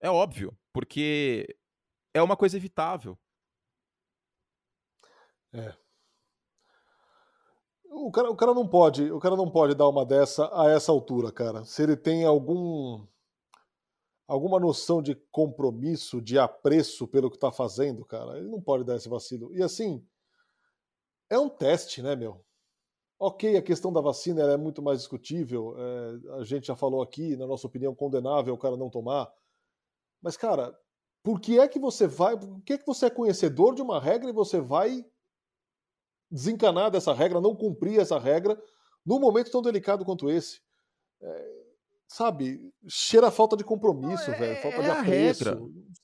É 0.00 0.10
óbvio, 0.10 0.56
porque 0.72 1.56
é 2.14 2.22
uma 2.22 2.36
coisa 2.36 2.56
evitável. 2.56 3.18
É. 5.52 5.74
O 7.90 8.10
cara, 8.12 8.30
o 8.30 8.36
cara 8.36 8.54
não 8.54 8.68
pode, 8.68 9.10
o 9.10 9.18
cara 9.18 9.34
não 9.34 9.50
pode 9.50 9.74
dar 9.74 9.88
uma 9.88 10.04
dessa 10.04 10.48
a 10.52 10.70
essa 10.70 10.92
altura, 10.92 11.32
cara. 11.32 11.64
Se 11.64 11.82
ele 11.82 11.96
tem 11.96 12.24
algum 12.24 13.06
alguma 14.26 14.60
noção 14.60 15.02
de 15.02 15.14
compromisso, 15.32 16.20
de 16.20 16.38
apreço 16.38 17.08
pelo 17.08 17.30
que 17.30 17.36
está 17.36 17.50
fazendo, 17.50 18.04
cara, 18.04 18.38
ele 18.38 18.48
não 18.48 18.60
pode 18.60 18.84
dar 18.84 18.96
esse 18.96 19.08
vacilo. 19.08 19.54
E 19.56 19.62
assim, 19.62 20.06
é 21.30 21.38
um 21.38 21.48
teste, 21.48 22.02
né, 22.02 22.14
meu? 22.14 22.44
Ok, 23.20 23.56
a 23.56 23.62
questão 23.62 23.92
da 23.92 24.00
vacina 24.00 24.42
é 24.42 24.56
muito 24.56 24.80
mais 24.80 24.98
discutível. 24.98 25.74
É, 25.76 26.34
a 26.40 26.44
gente 26.44 26.68
já 26.68 26.76
falou 26.76 27.02
aqui, 27.02 27.36
na 27.36 27.46
nossa 27.46 27.66
opinião, 27.66 27.94
condenável 27.94 28.54
o 28.54 28.58
cara 28.58 28.76
não 28.76 28.88
tomar. 28.88 29.28
Mas, 30.22 30.36
cara, 30.36 30.78
por 31.22 31.40
que 31.40 31.58
é 31.58 31.66
que 31.66 31.80
você 31.80 32.06
vai. 32.06 32.38
Por 32.38 32.62
que 32.62 32.74
é 32.74 32.78
que 32.78 32.86
você 32.86 33.06
é 33.06 33.10
conhecedor 33.10 33.74
de 33.74 33.82
uma 33.82 34.00
regra 34.00 34.30
e 34.30 34.32
você 34.32 34.60
vai 34.60 35.04
desencanar 36.30 36.90
dessa 36.90 37.12
regra, 37.12 37.40
não 37.40 37.56
cumprir 37.56 37.98
essa 37.98 38.18
regra 38.18 38.60
num 39.04 39.18
momento 39.18 39.50
tão 39.50 39.62
delicado 39.62 40.04
quanto 40.04 40.30
esse? 40.30 40.60
É, 41.20 41.67
sabe, 42.08 42.58
cheira 42.88 43.28
a 43.28 43.30
falta 43.30 43.56
de 43.56 43.62
compromisso, 43.62 44.30
é, 44.30 44.38
velho, 44.38 44.62
falta 44.62 44.78
é 44.78 44.82
de 44.82 44.90
apreço. 44.90 45.48
A 45.48 45.52
regra. 45.52 45.60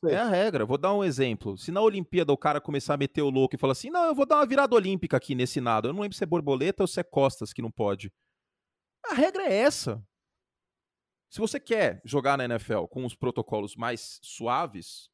É 0.07 0.17
a 0.17 0.29
regra. 0.29 0.67
Vou 0.67 0.77
dar 0.77 0.95
um 0.95 1.03
exemplo. 1.03 1.57
Se 1.57 1.73
na 1.73 1.81
Olimpíada 1.81 2.33
o 2.33 2.37
cara 2.37 2.61
começar 2.61 2.95
a 2.95 2.99
meter 2.99 3.23
o 3.23 3.31
louco 3.31 3.55
e 3.55 3.59
falar 3.59 3.73
assim, 3.73 3.88
não, 3.88 4.05
eu 4.05 4.14
vou 4.14 4.27
dar 4.27 4.37
uma 4.37 4.47
virada 4.47 4.75
olímpica 4.75 5.17
aqui 5.17 5.35
nesse 5.35 5.61
nado. 5.61 5.88
Eu 5.88 5.95
não 5.95 6.03
lembro 6.03 6.17
se 6.17 6.23
é 6.23 6.27
borboleta 6.27 6.83
ou 6.83 6.87
se 6.87 7.01
é 7.01 7.03
costas 7.03 7.53
que 7.53 7.62
não 7.62 7.71
pode. 7.71 8.12
A 9.07 9.14
regra 9.14 9.45
é 9.45 9.55
essa. 9.55 10.03
Se 11.31 11.40
você 11.40 11.59
quer 11.59 12.01
jogar 12.05 12.37
na 12.37 12.45
NFL 12.45 12.85
com 12.85 13.05
os 13.05 13.14
protocolos 13.14 13.75
mais 13.75 14.21
suaves, 14.23 15.09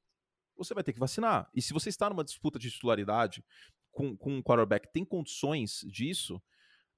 você 0.56 0.74
vai 0.74 0.82
ter 0.82 0.92
que 0.92 1.00
vacinar. 1.00 1.48
E 1.54 1.62
se 1.62 1.72
você 1.72 1.88
está 1.88 2.10
numa 2.10 2.24
disputa 2.24 2.58
de 2.58 2.70
titularidade 2.70 3.44
com, 3.92 4.16
com 4.16 4.34
um 4.36 4.42
quarterback 4.42 4.92
tem 4.92 5.04
condições 5.04 5.80
disso, 5.86 6.42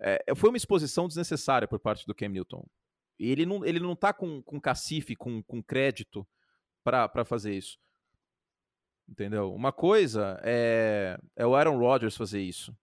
é, 0.01 0.35
foi 0.35 0.49
uma 0.49 0.57
exposição 0.57 1.07
desnecessária 1.07 1.69
por 1.69 1.79
parte 1.79 2.07
do 2.07 2.15
Cam 2.15 2.31
Newton. 2.31 2.67
Ele 3.31 3.47
não, 3.47 3.65
ele 3.65 3.81
não 3.81 3.95
tá 3.95 4.13
com, 4.13 4.43
com 4.43 4.61
cacife, 4.61 5.15
com, 5.15 5.43
com 5.43 5.63
crédito 5.63 6.27
para 6.83 7.25
fazer 7.25 7.55
isso. 7.55 7.79
Entendeu? 9.09 9.53
Uma 9.55 9.73
coisa 9.73 10.41
é, 10.43 11.19
é 11.37 11.47
o 11.47 11.55
Aaron 11.55 11.79
Rodgers 11.79 12.17
fazer 12.17 12.41
isso. 12.41 12.75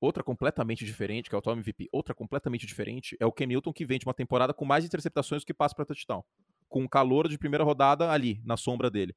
Outra 0.00 0.22
completamente 0.22 0.84
diferente, 0.84 1.28
que 1.28 1.34
é 1.34 1.38
o 1.38 1.42
Tom 1.42 1.52
MVP, 1.52 1.88
outra 1.90 2.14
completamente 2.14 2.66
diferente 2.66 3.16
é 3.18 3.26
o 3.26 3.32
Ken 3.32 3.46
Newton, 3.46 3.72
que 3.72 3.86
vem 3.86 3.98
de 3.98 4.06
uma 4.06 4.14
temporada 4.14 4.52
com 4.52 4.64
mais 4.64 4.84
interceptações 4.84 5.42
do 5.42 5.46
que 5.46 5.54
passa 5.54 5.74
para 5.74 5.86
touchdown. 5.86 6.22
Com 6.68 6.82
um 6.82 6.88
calor 6.88 7.28
de 7.28 7.38
primeira 7.38 7.64
rodada 7.64 8.10
ali, 8.10 8.40
na 8.44 8.56
sombra 8.56 8.90
dele. 8.90 9.16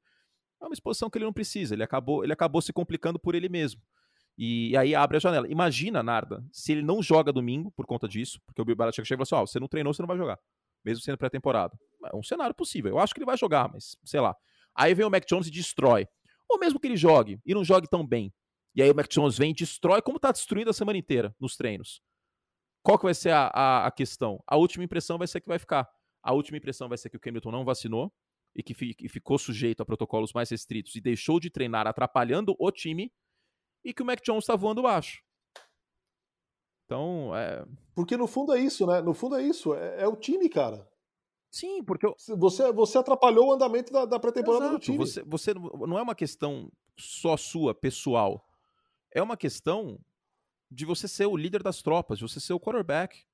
É 0.60 0.64
uma 0.64 0.72
exposição 0.72 1.10
que 1.10 1.18
ele 1.18 1.24
não 1.24 1.32
precisa, 1.32 1.74
ele 1.74 1.82
acabou, 1.82 2.24
ele 2.24 2.32
acabou 2.32 2.60
se 2.62 2.72
complicando 2.72 3.18
por 3.18 3.34
ele 3.34 3.48
mesmo. 3.48 3.80
E, 4.42 4.70
e 4.70 4.76
aí 4.78 4.94
abre 4.94 5.18
a 5.18 5.20
janela. 5.20 5.46
Imagina, 5.50 6.02
Narda, 6.02 6.42
se 6.50 6.72
ele 6.72 6.80
não 6.80 7.02
joga 7.02 7.30
domingo 7.30 7.70
por 7.72 7.84
conta 7.84 8.08
disso, 8.08 8.40
porque 8.46 8.62
o 8.62 8.64
Bill 8.64 8.74
Belichick 8.74 9.06
chega 9.06 9.22
e 9.22 9.26
fala 9.26 9.40
assim, 9.40 9.42
ó, 9.42 9.42
oh, 9.42 9.46
você 9.46 9.60
não 9.60 9.68
treinou, 9.68 9.92
você 9.92 10.00
não 10.00 10.06
vai 10.06 10.16
jogar. 10.16 10.38
Mesmo 10.82 11.02
sendo 11.02 11.18
pré-temporada. 11.18 11.78
É 12.10 12.16
um 12.16 12.22
cenário 12.22 12.54
possível. 12.54 12.92
Eu 12.92 12.98
acho 12.98 13.12
que 13.12 13.18
ele 13.18 13.26
vai 13.26 13.36
jogar, 13.36 13.70
mas 13.70 13.98
sei 14.02 14.18
lá. 14.18 14.34
Aí 14.74 14.94
vem 14.94 15.04
o 15.04 15.10
Mac 15.10 15.26
Jones 15.26 15.46
e 15.46 15.50
destrói. 15.50 16.08
Ou 16.48 16.58
mesmo 16.58 16.80
que 16.80 16.86
ele 16.86 16.96
jogue 16.96 17.38
e 17.44 17.52
não 17.52 17.62
jogue 17.62 17.86
tão 17.86 18.06
bem. 18.06 18.32
E 18.74 18.80
aí 18.80 18.90
o 18.90 18.94
Mac 18.94 19.08
Jones 19.10 19.36
vem 19.36 19.50
e 19.50 19.54
destrói 19.54 20.00
como 20.00 20.18
tá 20.18 20.32
destruindo 20.32 20.70
a 20.70 20.72
semana 20.72 20.96
inteira 20.96 21.36
nos 21.38 21.54
treinos. 21.54 22.00
Qual 22.82 22.98
que 22.98 23.04
vai 23.04 23.12
ser 23.12 23.32
a, 23.32 23.48
a, 23.48 23.86
a, 23.88 23.90
questão? 23.90 24.42
A 24.46 24.56
última 24.56 24.82
impressão 24.82 25.18
vai 25.18 25.26
ser 25.26 25.42
que 25.42 25.48
vai 25.48 25.58
ficar. 25.58 25.86
A 26.22 26.32
última 26.32 26.56
impressão 26.56 26.88
vai 26.88 26.96
ser 26.96 27.10
que 27.10 27.16
o 27.18 27.20
Hamilton 27.22 27.50
não 27.50 27.62
vacinou 27.62 28.10
e 28.56 28.62
que 28.62 28.72
fi, 28.72 28.96
ficou 29.06 29.36
sujeito 29.36 29.82
a 29.82 29.84
protocolos 29.84 30.32
mais 30.32 30.48
restritos 30.48 30.94
e 30.96 31.00
deixou 31.02 31.38
de 31.38 31.50
treinar 31.50 31.86
atrapalhando 31.86 32.56
o 32.58 32.70
time 32.70 33.12
e 33.84 33.92
que 33.92 34.02
o 34.02 34.06
Mac 34.06 34.20
Jones 34.22 34.44
está 34.44 34.56
voando 34.56 34.82
baixo. 34.82 35.22
Então, 36.84 37.34
é... 37.36 37.64
Porque 37.94 38.16
no 38.16 38.26
fundo 38.26 38.52
é 38.52 38.60
isso, 38.60 38.86
né? 38.86 39.00
No 39.00 39.14
fundo 39.14 39.36
é 39.36 39.42
isso. 39.42 39.74
É, 39.74 40.02
é 40.02 40.08
o 40.08 40.16
time, 40.16 40.48
cara. 40.48 40.88
Sim, 41.50 41.82
porque 41.84 42.06
eu... 42.06 42.14
você, 42.36 42.72
você 42.72 42.98
atrapalhou 42.98 43.48
o 43.48 43.52
andamento 43.52 43.92
da, 43.92 44.04
da 44.04 44.18
pré-temporada 44.18 44.70
do 44.70 44.78
time. 44.78 44.98
Você, 44.98 45.22
você 45.22 45.54
não 45.54 45.98
é 45.98 46.02
uma 46.02 46.14
questão 46.14 46.70
só 46.96 47.36
sua, 47.36 47.74
pessoal. 47.74 48.44
É 49.12 49.22
uma 49.22 49.36
questão 49.36 49.98
de 50.70 50.84
você 50.84 51.08
ser 51.08 51.26
o 51.26 51.36
líder 51.36 51.62
das 51.62 51.82
tropas, 51.82 52.18
de 52.18 52.28
você 52.28 52.38
ser 52.38 52.52
o 52.52 52.60
quarterback. 52.60 53.24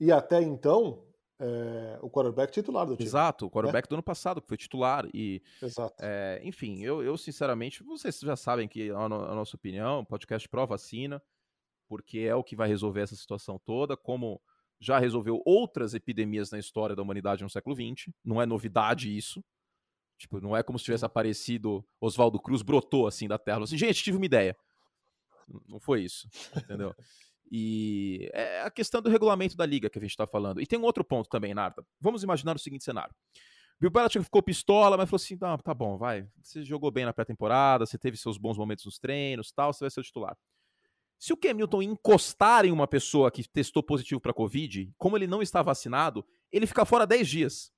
E 0.00 0.10
até 0.10 0.42
então, 0.42 1.06
é, 1.44 1.98
o 2.00 2.08
quarterback 2.08 2.52
titular 2.52 2.86
do 2.86 2.96
time. 2.96 3.08
Exato, 3.08 3.46
o 3.46 3.50
quarterback 3.50 3.86
né? 3.86 3.88
do 3.88 3.94
ano 3.96 4.02
passado, 4.02 4.40
que 4.40 4.46
foi 4.46 4.56
titular. 4.56 5.08
E, 5.12 5.42
Exato. 5.60 5.92
É, 6.00 6.40
enfim, 6.44 6.82
eu, 6.82 7.02
eu 7.02 7.18
sinceramente, 7.18 7.82
vocês 7.82 8.20
já 8.20 8.36
sabem 8.36 8.68
que 8.68 8.92
a, 8.92 8.96
a 8.96 9.08
nossa 9.08 9.56
opinião, 9.56 10.04
podcast 10.04 10.48
pró-vacina, 10.48 11.20
porque 11.88 12.20
é 12.20 12.34
o 12.34 12.44
que 12.44 12.54
vai 12.54 12.68
resolver 12.68 13.00
essa 13.00 13.16
situação 13.16 13.58
toda, 13.58 13.96
como 13.96 14.40
já 14.78 15.00
resolveu 15.00 15.42
outras 15.44 15.94
epidemias 15.94 16.50
na 16.52 16.60
história 16.60 16.94
da 16.94 17.02
humanidade 17.02 17.42
no 17.42 17.50
século 17.50 17.74
XX. 17.74 18.14
Não 18.24 18.40
é 18.40 18.46
novidade 18.46 19.14
isso. 19.16 19.44
Tipo, 20.16 20.40
não 20.40 20.56
é 20.56 20.62
como 20.62 20.78
se 20.78 20.84
tivesse 20.84 21.04
aparecido 21.04 21.84
Oswaldo 22.00 22.38
Cruz 22.40 22.62
brotou 22.62 23.08
assim 23.08 23.26
da 23.26 23.38
terra. 23.38 23.64
Assim, 23.64 23.76
gente, 23.76 24.02
tive 24.02 24.16
uma 24.16 24.26
ideia. 24.26 24.56
Não 25.68 25.80
foi 25.80 26.02
isso, 26.02 26.28
entendeu? 26.56 26.94
E 27.54 28.30
é 28.32 28.62
a 28.62 28.70
questão 28.70 29.02
do 29.02 29.10
regulamento 29.10 29.54
da 29.54 29.66
liga 29.66 29.90
que 29.90 29.98
a 29.98 30.00
gente 30.00 30.12
está 30.12 30.26
falando. 30.26 30.58
E 30.58 30.66
tem 30.66 30.78
um 30.78 30.84
outro 30.84 31.04
ponto 31.04 31.28
também, 31.28 31.52
Narda. 31.52 31.84
Vamos 32.00 32.22
imaginar 32.22 32.56
o 32.56 32.58
seguinte 32.58 32.82
cenário. 32.82 33.14
Bill 33.78 33.90
Belichick 33.90 34.24
ficou 34.24 34.42
pistola, 34.42 34.96
mas 34.96 35.10
falou 35.10 35.22
assim: 35.22 35.36
não, 35.38 35.58
tá 35.58 35.74
bom, 35.74 35.98
vai. 35.98 36.26
Você 36.42 36.64
jogou 36.64 36.90
bem 36.90 37.04
na 37.04 37.12
pré-temporada, 37.12 37.84
você 37.84 37.98
teve 37.98 38.16
seus 38.16 38.38
bons 38.38 38.56
momentos 38.56 38.86
nos 38.86 38.98
treinos, 38.98 39.52
tal, 39.52 39.70
você 39.70 39.84
vai 39.84 39.90
ser 39.90 40.00
o 40.00 40.02
titular. 40.02 40.34
Se 41.18 41.34
o 41.34 41.38
Newton 41.54 41.82
encostar 41.82 42.64
em 42.64 42.72
uma 42.72 42.88
pessoa 42.88 43.30
que 43.30 43.46
testou 43.46 43.82
positivo 43.82 44.20
para 44.20 44.32
Covid, 44.32 44.90
como 44.96 45.16
ele 45.16 45.26
não 45.26 45.42
está 45.42 45.60
vacinado, 45.60 46.24
ele 46.50 46.66
fica 46.66 46.86
fora 46.86 47.06
10 47.06 47.28
dias. 47.28 47.72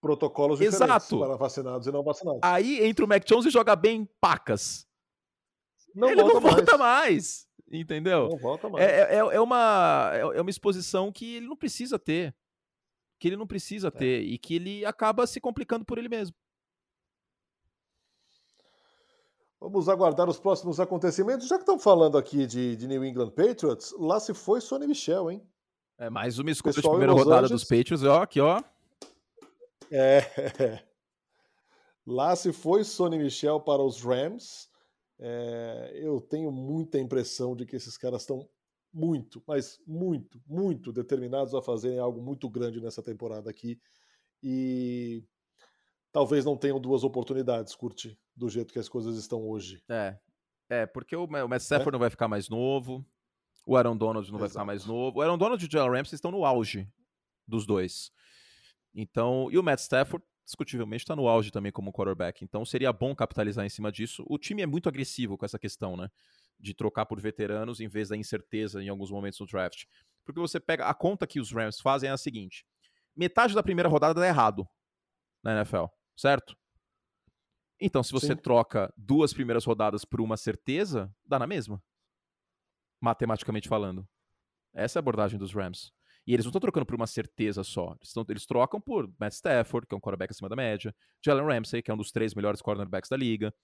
Protocolos 0.00 0.60
Exato. 0.60 1.20
para 1.20 1.36
vacinados 1.36 1.86
e 1.86 1.92
não 1.92 2.02
vacinados. 2.02 2.40
Aí 2.42 2.84
entra 2.84 3.04
o 3.04 3.08
Mac 3.08 3.24
Jones 3.24 3.46
e 3.46 3.50
joga 3.50 3.76
bem 3.76 4.08
pacas. 4.20 4.86
Não 5.94 6.10
ele 6.10 6.20
volta 6.20 6.34
não 6.34 6.40
volta 6.40 6.78
mais. 6.78 6.78
mais. 6.78 7.45
Entendeu? 7.70 8.28
Não 8.28 8.38
volta 8.38 8.68
mais. 8.68 8.84
É, 8.84 9.14
é, 9.14 9.18
é, 9.18 9.40
uma, 9.40 10.10
é 10.12 10.40
uma 10.40 10.50
exposição 10.50 11.10
que 11.10 11.36
ele 11.36 11.46
não 11.46 11.56
precisa 11.56 11.98
ter. 11.98 12.34
Que 13.18 13.28
ele 13.28 13.36
não 13.36 13.46
precisa 13.46 13.88
é. 13.88 13.90
ter. 13.90 14.22
E 14.22 14.38
que 14.38 14.54
ele 14.54 14.84
acaba 14.84 15.26
se 15.26 15.40
complicando 15.40 15.84
por 15.84 15.98
ele 15.98 16.08
mesmo. 16.08 16.34
Vamos 19.58 19.88
aguardar 19.88 20.28
os 20.28 20.38
próximos 20.38 20.78
acontecimentos. 20.78 21.48
Já 21.48 21.56
que 21.56 21.62
estamos 21.62 21.82
falando 21.82 22.16
aqui 22.18 22.46
de, 22.46 22.76
de 22.76 22.86
New 22.86 23.04
England 23.04 23.30
Patriots, 23.30 23.94
lá 23.98 24.20
se 24.20 24.32
foi 24.32 24.60
Sonny 24.60 24.86
Michel, 24.86 25.30
hein? 25.30 25.42
É 25.98 26.10
mais 26.10 26.38
uma 26.38 26.50
escolha 26.50 26.74
de 26.74 26.82
primeira 26.82 27.12
rodada 27.12 27.46
Angeles. 27.46 27.62
dos 27.62 27.64
Patriots, 27.64 28.04
ó, 28.04 28.22
aqui, 28.22 28.38
ó. 28.38 28.62
É. 29.90 30.82
Lá 32.06 32.36
se 32.36 32.52
foi 32.52 32.84
Sonny 32.84 33.18
Michel 33.18 33.60
para 33.60 33.82
os 33.82 34.00
Rams. 34.00 34.68
É, 35.18 35.92
eu 35.94 36.20
tenho 36.20 36.50
muita 36.52 36.98
impressão 36.98 37.56
de 37.56 37.64
que 37.64 37.76
esses 37.76 37.96
caras 37.96 38.22
estão 38.22 38.48
muito, 38.92 39.42
mas 39.46 39.80
muito, 39.86 40.40
muito 40.46 40.92
determinados 40.92 41.54
a 41.54 41.62
fazerem 41.62 41.98
algo 41.98 42.22
muito 42.22 42.48
grande 42.48 42.80
nessa 42.80 43.02
temporada 43.02 43.50
aqui. 43.50 43.80
E 44.42 45.24
talvez 46.12 46.44
não 46.44 46.56
tenham 46.56 46.80
duas 46.80 47.04
oportunidades, 47.04 47.74
curtir 47.74 48.18
do 48.34 48.48
jeito 48.48 48.72
que 48.72 48.78
as 48.78 48.88
coisas 48.88 49.16
estão 49.16 49.46
hoje. 49.48 49.82
É. 49.88 50.18
É, 50.68 50.86
porque 50.86 51.14
o, 51.14 51.24
o 51.24 51.48
Matt 51.48 51.62
Stafford 51.62 51.90
é? 51.90 51.92
não 51.92 51.98
vai 51.98 52.10
ficar 52.10 52.28
mais 52.28 52.48
novo. 52.48 53.04
O 53.66 53.76
Aaron 53.76 53.96
Donald 53.96 54.30
não 54.30 54.38
Exato. 54.38 54.40
vai 54.40 54.48
ficar 54.48 54.64
mais 54.64 54.84
novo. 54.84 55.18
O 55.18 55.22
Aaron 55.22 55.38
Donald 55.38 55.62
e 55.62 55.66
o 55.66 55.70
Jalen 55.70 55.98
Ramsey 55.98 56.14
estão 56.14 56.30
no 56.30 56.44
auge 56.44 56.88
dos 57.46 57.66
dois. 57.66 58.10
Então, 58.94 59.48
e 59.50 59.58
o 59.58 59.62
Matt 59.62 59.80
Stafford, 59.80 60.24
discutivelmente, 60.46 61.02
está 61.02 61.16
no 61.16 61.28
auge 61.28 61.50
também 61.50 61.72
como 61.72 61.92
quarterback. 61.92 62.42
Então, 62.44 62.64
seria 62.64 62.92
bom 62.92 63.14
capitalizar 63.14 63.66
em 63.66 63.68
cima 63.68 63.90
disso. 63.90 64.24
O 64.28 64.38
time 64.38 64.62
é 64.62 64.66
muito 64.66 64.88
agressivo 64.88 65.36
com 65.36 65.44
essa 65.44 65.58
questão, 65.58 65.96
né? 65.96 66.08
De 66.58 66.72
trocar 66.72 67.04
por 67.04 67.20
veteranos 67.20 67.80
em 67.80 67.88
vez 67.88 68.08
da 68.08 68.16
incerteza 68.16 68.82
em 68.82 68.88
alguns 68.88 69.10
momentos 69.10 69.40
no 69.40 69.46
draft. 69.46 69.84
Porque 70.24 70.40
você 70.40 70.58
pega. 70.58 70.86
A 70.86 70.94
conta 70.94 71.26
que 71.26 71.40
os 71.40 71.52
Rams 71.52 71.80
fazem 71.80 72.08
é 72.08 72.12
a 72.12 72.16
seguinte: 72.16 72.64
metade 73.14 73.54
da 73.54 73.62
primeira 73.62 73.88
rodada 73.88 74.20
dá 74.20 74.26
errado 74.26 74.66
na 75.42 75.56
NFL, 75.56 75.86
certo? 76.16 76.56
Então, 77.78 78.02
se 78.02 78.12
você 78.12 78.28
Sim. 78.28 78.36
troca 78.36 78.92
duas 78.96 79.34
primeiras 79.34 79.64
rodadas 79.64 80.04
por 80.04 80.20
uma 80.20 80.36
certeza, 80.36 81.12
dá 81.26 81.38
na 81.38 81.46
mesma. 81.46 81.82
Matematicamente 83.02 83.68
falando. 83.68 84.08
Essa 84.72 84.98
é 84.98 85.00
a 85.00 85.02
abordagem 85.02 85.38
dos 85.38 85.52
Rams. 85.52 85.92
E 86.26 86.34
eles 86.34 86.44
não 86.44 86.50
estão 86.50 86.60
trocando 86.60 86.84
por 86.84 86.96
uma 86.96 87.06
certeza 87.06 87.62
só. 87.62 87.94
Eles, 88.00 88.12
tão, 88.12 88.24
eles, 88.28 88.46
trocam 88.46 88.80
por 88.80 89.08
Matt 89.18 89.34
Stafford, 89.34 89.86
que 89.86 89.94
é 89.94 89.96
um 89.96 90.00
quarterback 90.00 90.32
acima 90.32 90.48
da 90.48 90.56
média, 90.56 90.94
Jalen 91.24 91.46
Ramsey, 91.46 91.82
que 91.82 91.90
é 91.90 91.94
um 91.94 91.96
dos 91.96 92.10
três 92.10 92.34
melhores 92.34 92.60
cornerbacks 92.60 93.08
da 93.08 93.16
liga. 93.16 93.54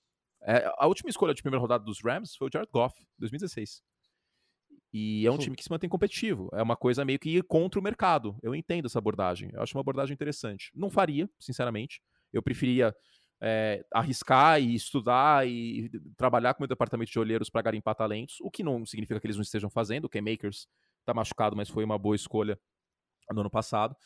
É, 0.45 0.73
a 0.77 0.87
última 0.87 1.11
escolha 1.11 1.35
de 1.35 1.43
primeira 1.43 1.61
rodada 1.61 1.85
dos 1.85 2.01
Rams 2.03 2.37
foi 2.37 2.49
o 2.49 2.51
Jared 2.53 2.71
Goff, 2.73 2.95
2016. 3.19 3.83
E 4.93 5.27
é 5.27 5.31
um 5.31 5.37
Sim. 5.37 5.45
time 5.45 5.57
que 5.57 5.65
se 5.65 5.71
mantém 5.71 5.89
competitivo. 5.89 6.51
É 6.53 6.63
uma 6.63 6.77
coisa 6.77 7.05
meio 7.05 7.19
que 7.19 7.31
ir 7.31 7.43
contra 7.45 7.81
o 7.81 7.83
mercado. 7.83 8.37
Eu 8.43 8.55
entendo 8.55 8.87
essa 8.87 8.99
abordagem. 8.99 9.51
Eu 9.53 9.63
acho 9.63 9.77
uma 9.77 9.81
abordagem 9.81 10.13
interessante. 10.13 10.71
Não 10.75 10.91
faria, 10.91 11.29
sinceramente. 11.41 12.03
Eu 12.33 12.43
preferia 12.43 12.95
é, 13.41 13.85
arriscar 13.93 14.61
e 14.61 14.75
estudar 14.75 15.49
e 15.49 15.91
trabalhar 16.17 16.55
com 16.55 16.63
o 16.65 16.67
departamento 16.67 17.11
de 17.11 17.19
olheiros 17.19 17.49
para 17.49 17.63
garimpar 17.63 17.95
talentos, 17.95 18.37
o 18.41 18.51
que 18.51 18.63
não 18.63 18.87
significa 18.87 19.19
que 19.19 19.27
eles 19.27 19.37
não 19.37 19.43
estejam 19.43 19.71
fazendo. 19.71 20.05
O 20.05 20.09
Ken 20.09 20.23
Está 21.03 21.13
machucado, 21.13 21.57
mas 21.57 21.69
foi 21.69 21.85
uma 21.85 21.99
boa 21.99 22.17
escolha 22.17 22.59
no 23.31 23.41
ano 23.41 23.51
passado. 23.51 23.97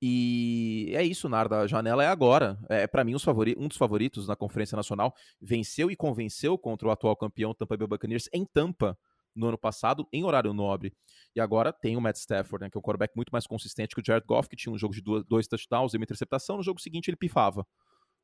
E 0.00 0.92
é 0.94 1.02
isso, 1.02 1.28
Narda. 1.28 1.60
A 1.60 1.66
janela 1.66 2.04
é 2.04 2.08
agora. 2.08 2.58
É, 2.68 2.86
para 2.86 3.04
mim, 3.04 3.14
um 3.56 3.68
dos 3.68 3.76
favoritos 3.76 4.28
na 4.28 4.36
Conferência 4.36 4.76
Nacional. 4.76 5.14
Venceu 5.40 5.90
e 5.90 5.96
convenceu 5.96 6.56
contra 6.56 6.88
o 6.88 6.90
atual 6.90 7.16
campeão 7.16 7.54
Tampa 7.54 7.76
Bay 7.76 7.86
Buccaneers 7.86 8.28
em 8.32 8.44
Tampa 8.44 8.98
no 9.34 9.48
ano 9.48 9.58
passado, 9.58 10.06
em 10.12 10.24
horário 10.24 10.52
nobre. 10.52 10.92
E 11.34 11.40
agora 11.40 11.72
tem 11.72 11.96
o 11.96 12.00
Matt 12.00 12.16
Stafford, 12.16 12.64
né, 12.64 12.70
que 12.70 12.76
é 12.76 12.80
um 12.80 12.82
quarterback 12.82 13.14
muito 13.14 13.30
mais 13.30 13.46
consistente 13.46 13.94
que 13.94 14.00
o 14.00 14.04
Jared 14.04 14.26
Goff, 14.26 14.48
que 14.48 14.56
tinha 14.56 14.72
um 14.72 14.78
jogo 14.78 14.92
de 14.92 15.00
duas, 15.00 15.24
dois 15.24 15.46
touchdowns 15.46 15.94
e 15.94 15.96
uma 15.96 16.02
interceptação. 16.02 16.56
No 16.56 16.62
jogo 16.62 16.80
seguinte, 16.80 17.08
ele 17.08 17.16
pifava 17.16 17.64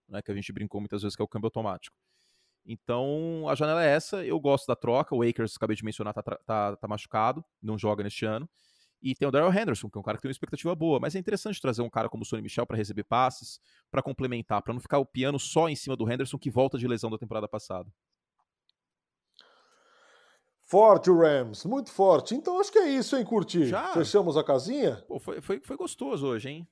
né, 0.08 0.20
que 0.22 0.30
a 0.30 0.34
gente 0.34 0.52
brincou 0.52 0.80
muitas 0.80 1.02
vezes 1.02 1.14
que 1.14 1.22
é 1.22 1.24
o 1.24 1.28
câmbio 1.28 1.46
automático. 1.46 1.96
Então, 2.66 3.46
a 3.48 3.54
janela 3.54 3.84
é 3.84 3.88
essa. 3.88 4.24
Eu 4.24 4.40
gosto 4.40 4.66
da 4.66 4.74
troca. 4.74 5.14
O 5.14 5.22
Akers, 5.22 5.56
acabei 5.56 5.76
de 5.76 5.84
mencionar, 5.84 6.14
tá, 6.14 6.22
tá, 6.22 6.76
tá 6.76 6.88
machucado, 6.88 7.44
não 7.62 7.78
joga 7.78 8.02
neste 8.02 8.24
ano. 8.24 8.48
E 9.02 9.14
tem 9.14 9.28
o 9.28 9.30
Daryl 9.30 9.52
Henderson, 9.52 9.90
que 9.90 9.98
é 9.98 10.00
um 10.00 10.02
cara 10.02 10.16
que 10.16 10.22
tem 10.22 10.30
uma 10.30 10.32
expectativa 10.32 10.74
boa. 10.74 10.98
Mas 10.98 11.14
é 11.14 11.18
interessante 11.18 11.60
trazer 11.60 11.82
um 11.82 11.90
cara 11.90 12.08
como 12.08 12.22
o 12.22 12.26
Sonny 12.26 12.40
Michel 12.40 12.66
para 12.66 12.76
receber 12.76 13.04
passes, 13.04 13.60
para 13.90 14.02
complementar, 14.02 14.62
para 14.62 14.72
não 14.72 14.80
ficar 14.80 14.98
o 14.98 15.04
piano 15.04 15.38
só 15.38 15.68
em 15.68 15.76
cima 15.76 15.94
do 15.94 16.10
Henderson, 16.10 16.38
que 16.38 16.50
volta 16.50 16.78
de 16.78 16.88
lesão 16.88 17.10
da 17.10 17.18
temporada 17.18 17.46
passada. 17.46 17.92
Forte 20.66 21.10
o 21.10 21.18
Rams, 21.18 21.66
muito 21.66 21.92
forte. 21.92 22.34
Então 22.34 22.58
acho 22.58 22.72
que 22.72 22.78
é 22.78 22.88
isso, 22.88 23.14
hein, 23.14 23.24
Curti? 23.24 23.66
Já? 23.66 23.92
Fechamos 23.92 24.38
a 24.38 24.42
casinha? 24.42 25.04
Pô, 25.06 25.20
foi, 25.20 25.42
foi, 25.42 25.60
foi 25.60 25.76
gostoso 25.76 26.26
hoje, 26.26 26.48
hein? 26.48 26.68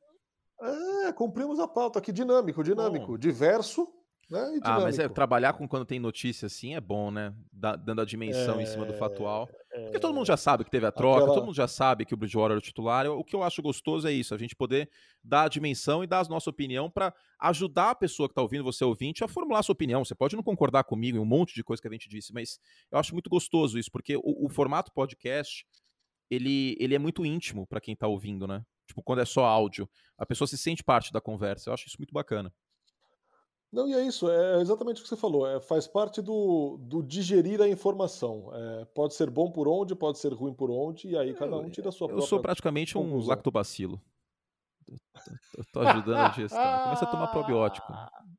É, 0.63 1.13
cumprimos 1.13 1.61
a 1.61 1.69
pauta 1.69 1.99
aqui, 1.99 2.11
dinâmico, 2.11 2.65
dinâmico, 2.65 3.09
bom. 3.09 3.19
diverso. 3.19 3.87
Né, 4.33 4.61
ah, 4.63 4.81
mas 4.81 4.99
é, 4.99 5.07
trabalhar 5.11 5.53
com 5.53 5.69
quando 5.69 5.85
tem 5.85 6.01
notícia 6.01 6.47
assim 6.47 6.75
é 6.75 6.81
bom, 6.81 7.11
né? 7.11 7.35
Da, 7.53 7.77
dando 7.77 8.01
a 8.01 8.05
dimensão 8.07 8.59
é, 8.59 8.63
em 8.63 8.67
cima 8.67 8.87
do 8.87 8.95
factual. 8.95 9.47
É, 9.71 9.83
Porque 9.83 9.99
todo 9.99 10.15
mundo 10.15 10.25
já 10.25 10.39
sabe 10.39 10.65
que 10.65 10.71
teve 10.71 10.87
a 10.87 10.91
troca, 10.91 11.19
aquela... 11.19 11.35
todo 11.35 11.45
mundo 11.45 11.55
já 11.55 11.69
sabe 11.69 12.07
que 12.07 12.15
o 12.15 12.17
Bridgewater 12.17 12.53
era 12.53 12.59
o 12.59 12.63
titular. 12.63 13.07
O 13.09 13.23
que 13.23 13.37
eu 13.37 13.43
acho 13.43 13.61
gostoso 13.61 14.09
é 14.09 14.13
isso, 14.13 14.35
a 14.35 14.39
gente 14.39 14.57
poder 14.57 14.89
dar 15.23 15.43
a 15.43 15.49
dimensão 15.49 16.03
e 16.03 16.07
dar 16.07 16.25
a 16.25 16.29
nossa 16.31 16.49
opinião 16.49 16.91
para 16.91 17.13
ajudar 17.41 17.91
a 17.91 17.95
pessoa 17.95 18.27
que 18.27 18.33
está 18.33 18.41
ouvindo, 18.41 18.65
você 18.65 18.83
ouvinte, 18.83 19.23
a 19.23 19.29
formular 19.29 19.59
a 19.59 19.63
sua 19.63 19.75
opinião. 19.75 20.03
Você 20.03 20.15
pode 20.15 20.35
não 20.35 20.43
concordar 20.43 20.85
comigo 20.85 21.19
em 21.19 21.21
um 21.21 21.27
monte 21.27 21.55
de 21.55 21.63
coisa 21.63 21.83
que 21.83 21.89
a 21.89 21.93
gente 21.93 22.09
disse, 22.09 22.33
mas 22.33 22.59
eu 22.91 22.99
acho 22.99 23.13
muito 23.13 23.29
gostoso 23.29 23.79
isso, 23.79 23.91
porque 23.93 24.17
o, 24.17 24.47
o 24.47 24.49
formato 24.49 24.91
podcast 24.95 25.67
ele, 26.31 26.75
ele 26.81 26.95
é 26.95 26.99
muito 26.99 27.27
íntimo 27.27 27.67
para 27.67 27.83
quem 27.83 27.93
está 27.93 28.07
ouvindo, 28.07 28.47
né? 28.47 28.65
Tipo, 28.87 29.03
quando 29.03 29.21
é 29.21 29.27
só 29.27 29.45
áudio. 29.45 29.87
A 30.17 30.25
pessoa 30.25 30.49
se 30.49 30.57
sente 30.57 30.83
parte 30.83 31.13
da 31.13 31.21
conversa. 31.21 31.69
Eu 31.69 31.75
acho 31.75 31.87
isso 31.87 31.97
muito 31.99 32.15
bacana. 32.15 32.51
Não, 33.73 33.89
e 33.89 33.95
é 33.95 34.03
isso, 34.03 34.31
é 34.31 34.61
exatamente 34.61 35.01
o 35.01 35.03
que 35.03 35.09
você 35.09 35.17
falou. 35.17 35.49
É, 35.49 35.59
faz 35.59 35.87
parte 35.87 36.21
do, 36.21 36.77
do 36.79 37.03
digerir 37.03 37.61
a 37.63 37.67
informação. 37.67 38.51
É, 38.53 38.85
pode 38.85 39.15
ser 39.15 39.31
bom 39.31 39.51
por 39.51 39.67
onde, 39.67 39.95
pode 39.95 40.19
ser 40.19 40.35
ruim 40.35 40.53
por 40.53 40.71
onde, 40.71 41.09
e 41.09 41.17
aí 41.17 41.33
cada 41.33 41.57
um 41.57 41.71
tira 41.71 41.89
a 41.89 41.93
sua 41.93 42.05
eu 42.05 42.09
própria. 42.09 42.25
Eu 42.25 42.29
sou 42.29 42.41
praticamente 42.41 42.93
conclusão. 42.93 43.19
um 43.19 43.29
lactobacilo. 43.29 43.99
Eu 45.57 45.65
tô 45.73 45.81
ajudando 45.81 46.17
a 46.17 46.29
digestão. 46.29 46.83
Começa 46.85 47.05
a 47.05 47.11
tomar 47.11 47.29
probiótico. 47.29 47.91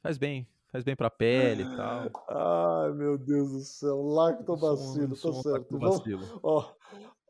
Faz 0.00 0.16
bem, 0.16 0.46
faz 0.70 0.84
bem 0.84 0.94
pra 0.94 1.10
pele 1.10 1.64
e 1.64 1.76
tal. 1.76 2.08
Ai, 2.28 2.92
meu 2.92 3.18
Deus 3.18 3.50
do 3.50 3.60
céu, 3.60 4.00
lactobacilo, 4.00 5.16
tá 5.16 5.32
certo. 5.32 5.50
Lactobacilo. 5.50 6.20
Vamos, 6.20 6.40
ó, 6.44 6.72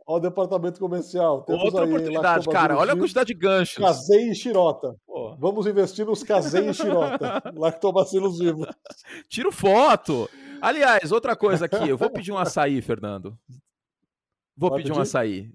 Ó, 0.08 0.16
o 0.16 0.20
departamento 0.20 0.80
comercial. 0.80 1.44
Outra 1.46 1.82
aí, 1.82 1.88
oportunidade, 1.92 2.48
cara. 2.48 2.78
Olha 2.78 2.94
a 2.94 2.96
quantidade 2.96 3.26
de 3.26 3.34
ganchos. 3.34 3.76
Casei 3.76 4.30
e 4.30 4.34
xirota. 4.34 4.96
Vamos 5.38 5.66
investir 5.66 6.04
nos 6.04 6.22
casei 6.24 6.68
e 6.68 6.74
xirota. 6.74 7.42
Lactobacilos 7.56 8.38
vivos. 8.38 8.66
Tiro 9.28 9.52
foto. 9.52 10.28
Aliás, 10.60 11.12
outra 11.12 11.36
coisa 11.36 11.66
aqui. 11.66 11.88
Eu 11.88 11.96
vou 11.96 12.10
pedir 12.10 12.32
um 12.32 12.38
açaí, 12.38 12.82
Fernando. 12.82 13.38
Vou 14.56 14.70
pedir, 14.72 14.88
pedir 14.88 14.98
um 14.98 15.00
açaí. 15.00 15.52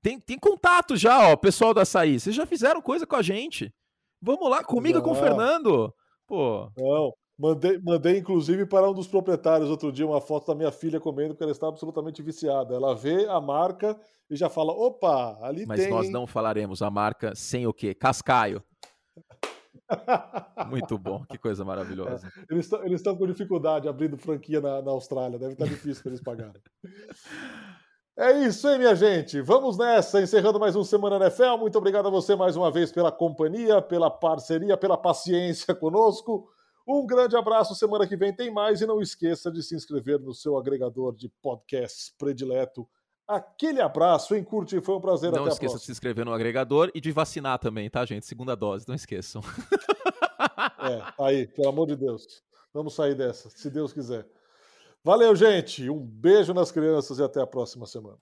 Tem, 0.00 0.18
tem 0.18 0.38
contato 0.38 0.96
já, 0.96 1.30
ó, 1.30 1.36
pessoal 1.36 1.74
do 1.74 1.80
açaí. 1.80 2.18
Vocês 2.18 2.34
já 2.34 2.46
fizeram 2.46 2.80
coisa 2.80 3.06
com 3.06 3.16
a 3.16 3.22
gente. 3.22 3.72
Vamos 4.20 4.48
lá, 4.48 4.64
comigo 4.64 4.98
e 4.98 5.02
com 5.02 5.10
o 5.10 5.14
Fernando. 5.14 5.94
Pô. 6.26 6.70
Não. 6.76 7.12
Mandei, 7.38 7.78
mandei, 7.78 8.18
inclusive, 8.18 8.66
para 8.66 8.90
um 8.90 8.92
dos 8.92 9.06
proprietários 9.06 9.70
outro 9.70 9.90
dia 9.90 10.06
uma 10.06 10.20
foto 10.20 10.48
da 10.48 10.54
minha 10.54 10.70
filha 10.70 11.00
comendo, 11.00 11.30
porque 11.30 11.42
ela 11.42 11.52
está 11.52 11.68
absolutamente 11.68 12.22
viciada. 12.22 12.74
Ela 12.74 12.94
vê 12.94 13.26
a 13.28 13.40
marca 13.40 13.98
e 14.28 14.36
já 14.36 14.50
fala: 14.50 14.72
opa, 14.72 15.38
ali 15.40 15.64
Mas 15.64 15.80
tem. 15.80 15.90
Mas 15.90 16.04
nós 16.04 16.12
não 16.12 16.26
falaremos 16.26 16.82
a 16.82 16.90
marca 16.90 17.34
sem 17.34 17.66
o 17.66 17.72
quê? 17.72 17.94
Cascaio. 17.94 18.62
Muito 20.68 20.96
bom, 20.96 21.24
que 21.24 21.36
coisa 21.38 21.64
maravilhosa. 21.64 22.30
É, 22.48 22.54
eles 22.54 23.00
estão 23.00 23.16
com 23.16 23.26
dificuldade 23.26 23.88
abrindo 23.88 24.16
franquia 24.16 24.60
na, 24.60 24.82
na 24.82 24.90
Austrália, 24.90 25.38
deve 25.38 25.52
estar 25.52 25.66
difícil 25.66 26.02
para 26.02 26.12
eles 26.12 26.22
pagarem. 26.22 26.62
É 28.16 28.32
isso, 28.44 28.68
hein, 28.68 28.78
minha 28.78 28.94
gente? 28.94 29.40
Vamos 29.40 29.78
nessa, 29.78 30.20
encerrando 30.20 30.60
mais 30.60 30.76
um 30.76 30.84
Semana 30.84 31.16
NFL. 31.16 31.56
Muito 31.58 31.78
obrigado 31.78 32.06
a 32.06 32.10
você 32.10 32.36
mais 32.36 32.54
uma 32.54 32.70
vez 32.70 32.92
pela 32.92 33.10
companhia, 33.10 33.80
pela 33.80 34.10
parceria, 34.10 34.76
pela 34.76 34.98
paciência 34.98 35.74
conosco. 35.74 36.48
Um 36.86 37.06
grande 37.06 37.36
abraço, 37.36 37.74
semana 37.74 38.06
que 38.06 38.16
vem 38.16 38.34
tem 38.34 38.50
mais 38.52 38.80
e 38.80 38.86
não 38.86 39.00
esqueça 39.00 39.50
de 39.50 39.62
se 39.62 39.74
inscrever 39.74 40.18
no 40.18 40.34
seu 40.34 40.58
agregador 40.58 41.14
de 41.14 41.28
podcasts 41.40 42.12
predileto. 42.18 42.86
Aquele 43.30 43.80
abraço, 43.80 44.34
hein, 44.34 44.42
Curti? 44.42 44.80
Foi 44.80 44.96
um 44.96 45.00
prazer. 45.00 45.30
Não 45.30 45.46
esqueça 45.46 45.78
de 45.78 45.84
se 45.84 45.92
inscrever 45.92 46.24
no 46.24 46.32
agregador 46.32 46.90
e 46.92 47.00
de 47.00 47.12
vacinar 47.12 47.60
também, 47.60 47.88
tá, 47.88 48.04
gente? 48.04 48.26
Segunda 48.26 48.56
dose, 48.56 48.88
não 48.88 48.94
esqueçam. 48.94 49.40
É, 50.82 51.22
aí, 51.22 51.46
pelo 51.46 51.68
amor 51.68 51.86
de 51.86 51.94
Deus. 51.94 52.42
Vamos 52.72 52.94
sair 52.94 53.14
dessa, 53.14 53.50
se 53.50 53.70
Deus 53.70 53.92
quiser. 53.92 54.26
Valeu, 55.04 55.36
gente. 55.36 55.88
Um 55.90 56.00
beijo 56.00 56.54
nas 56.54 56.72
crianças 56.72 57.18
e 57.18 57.22
até 57.22 57.40
a 57.40 57.46
próxima 57.46 57.84
semana. 57.84 58.16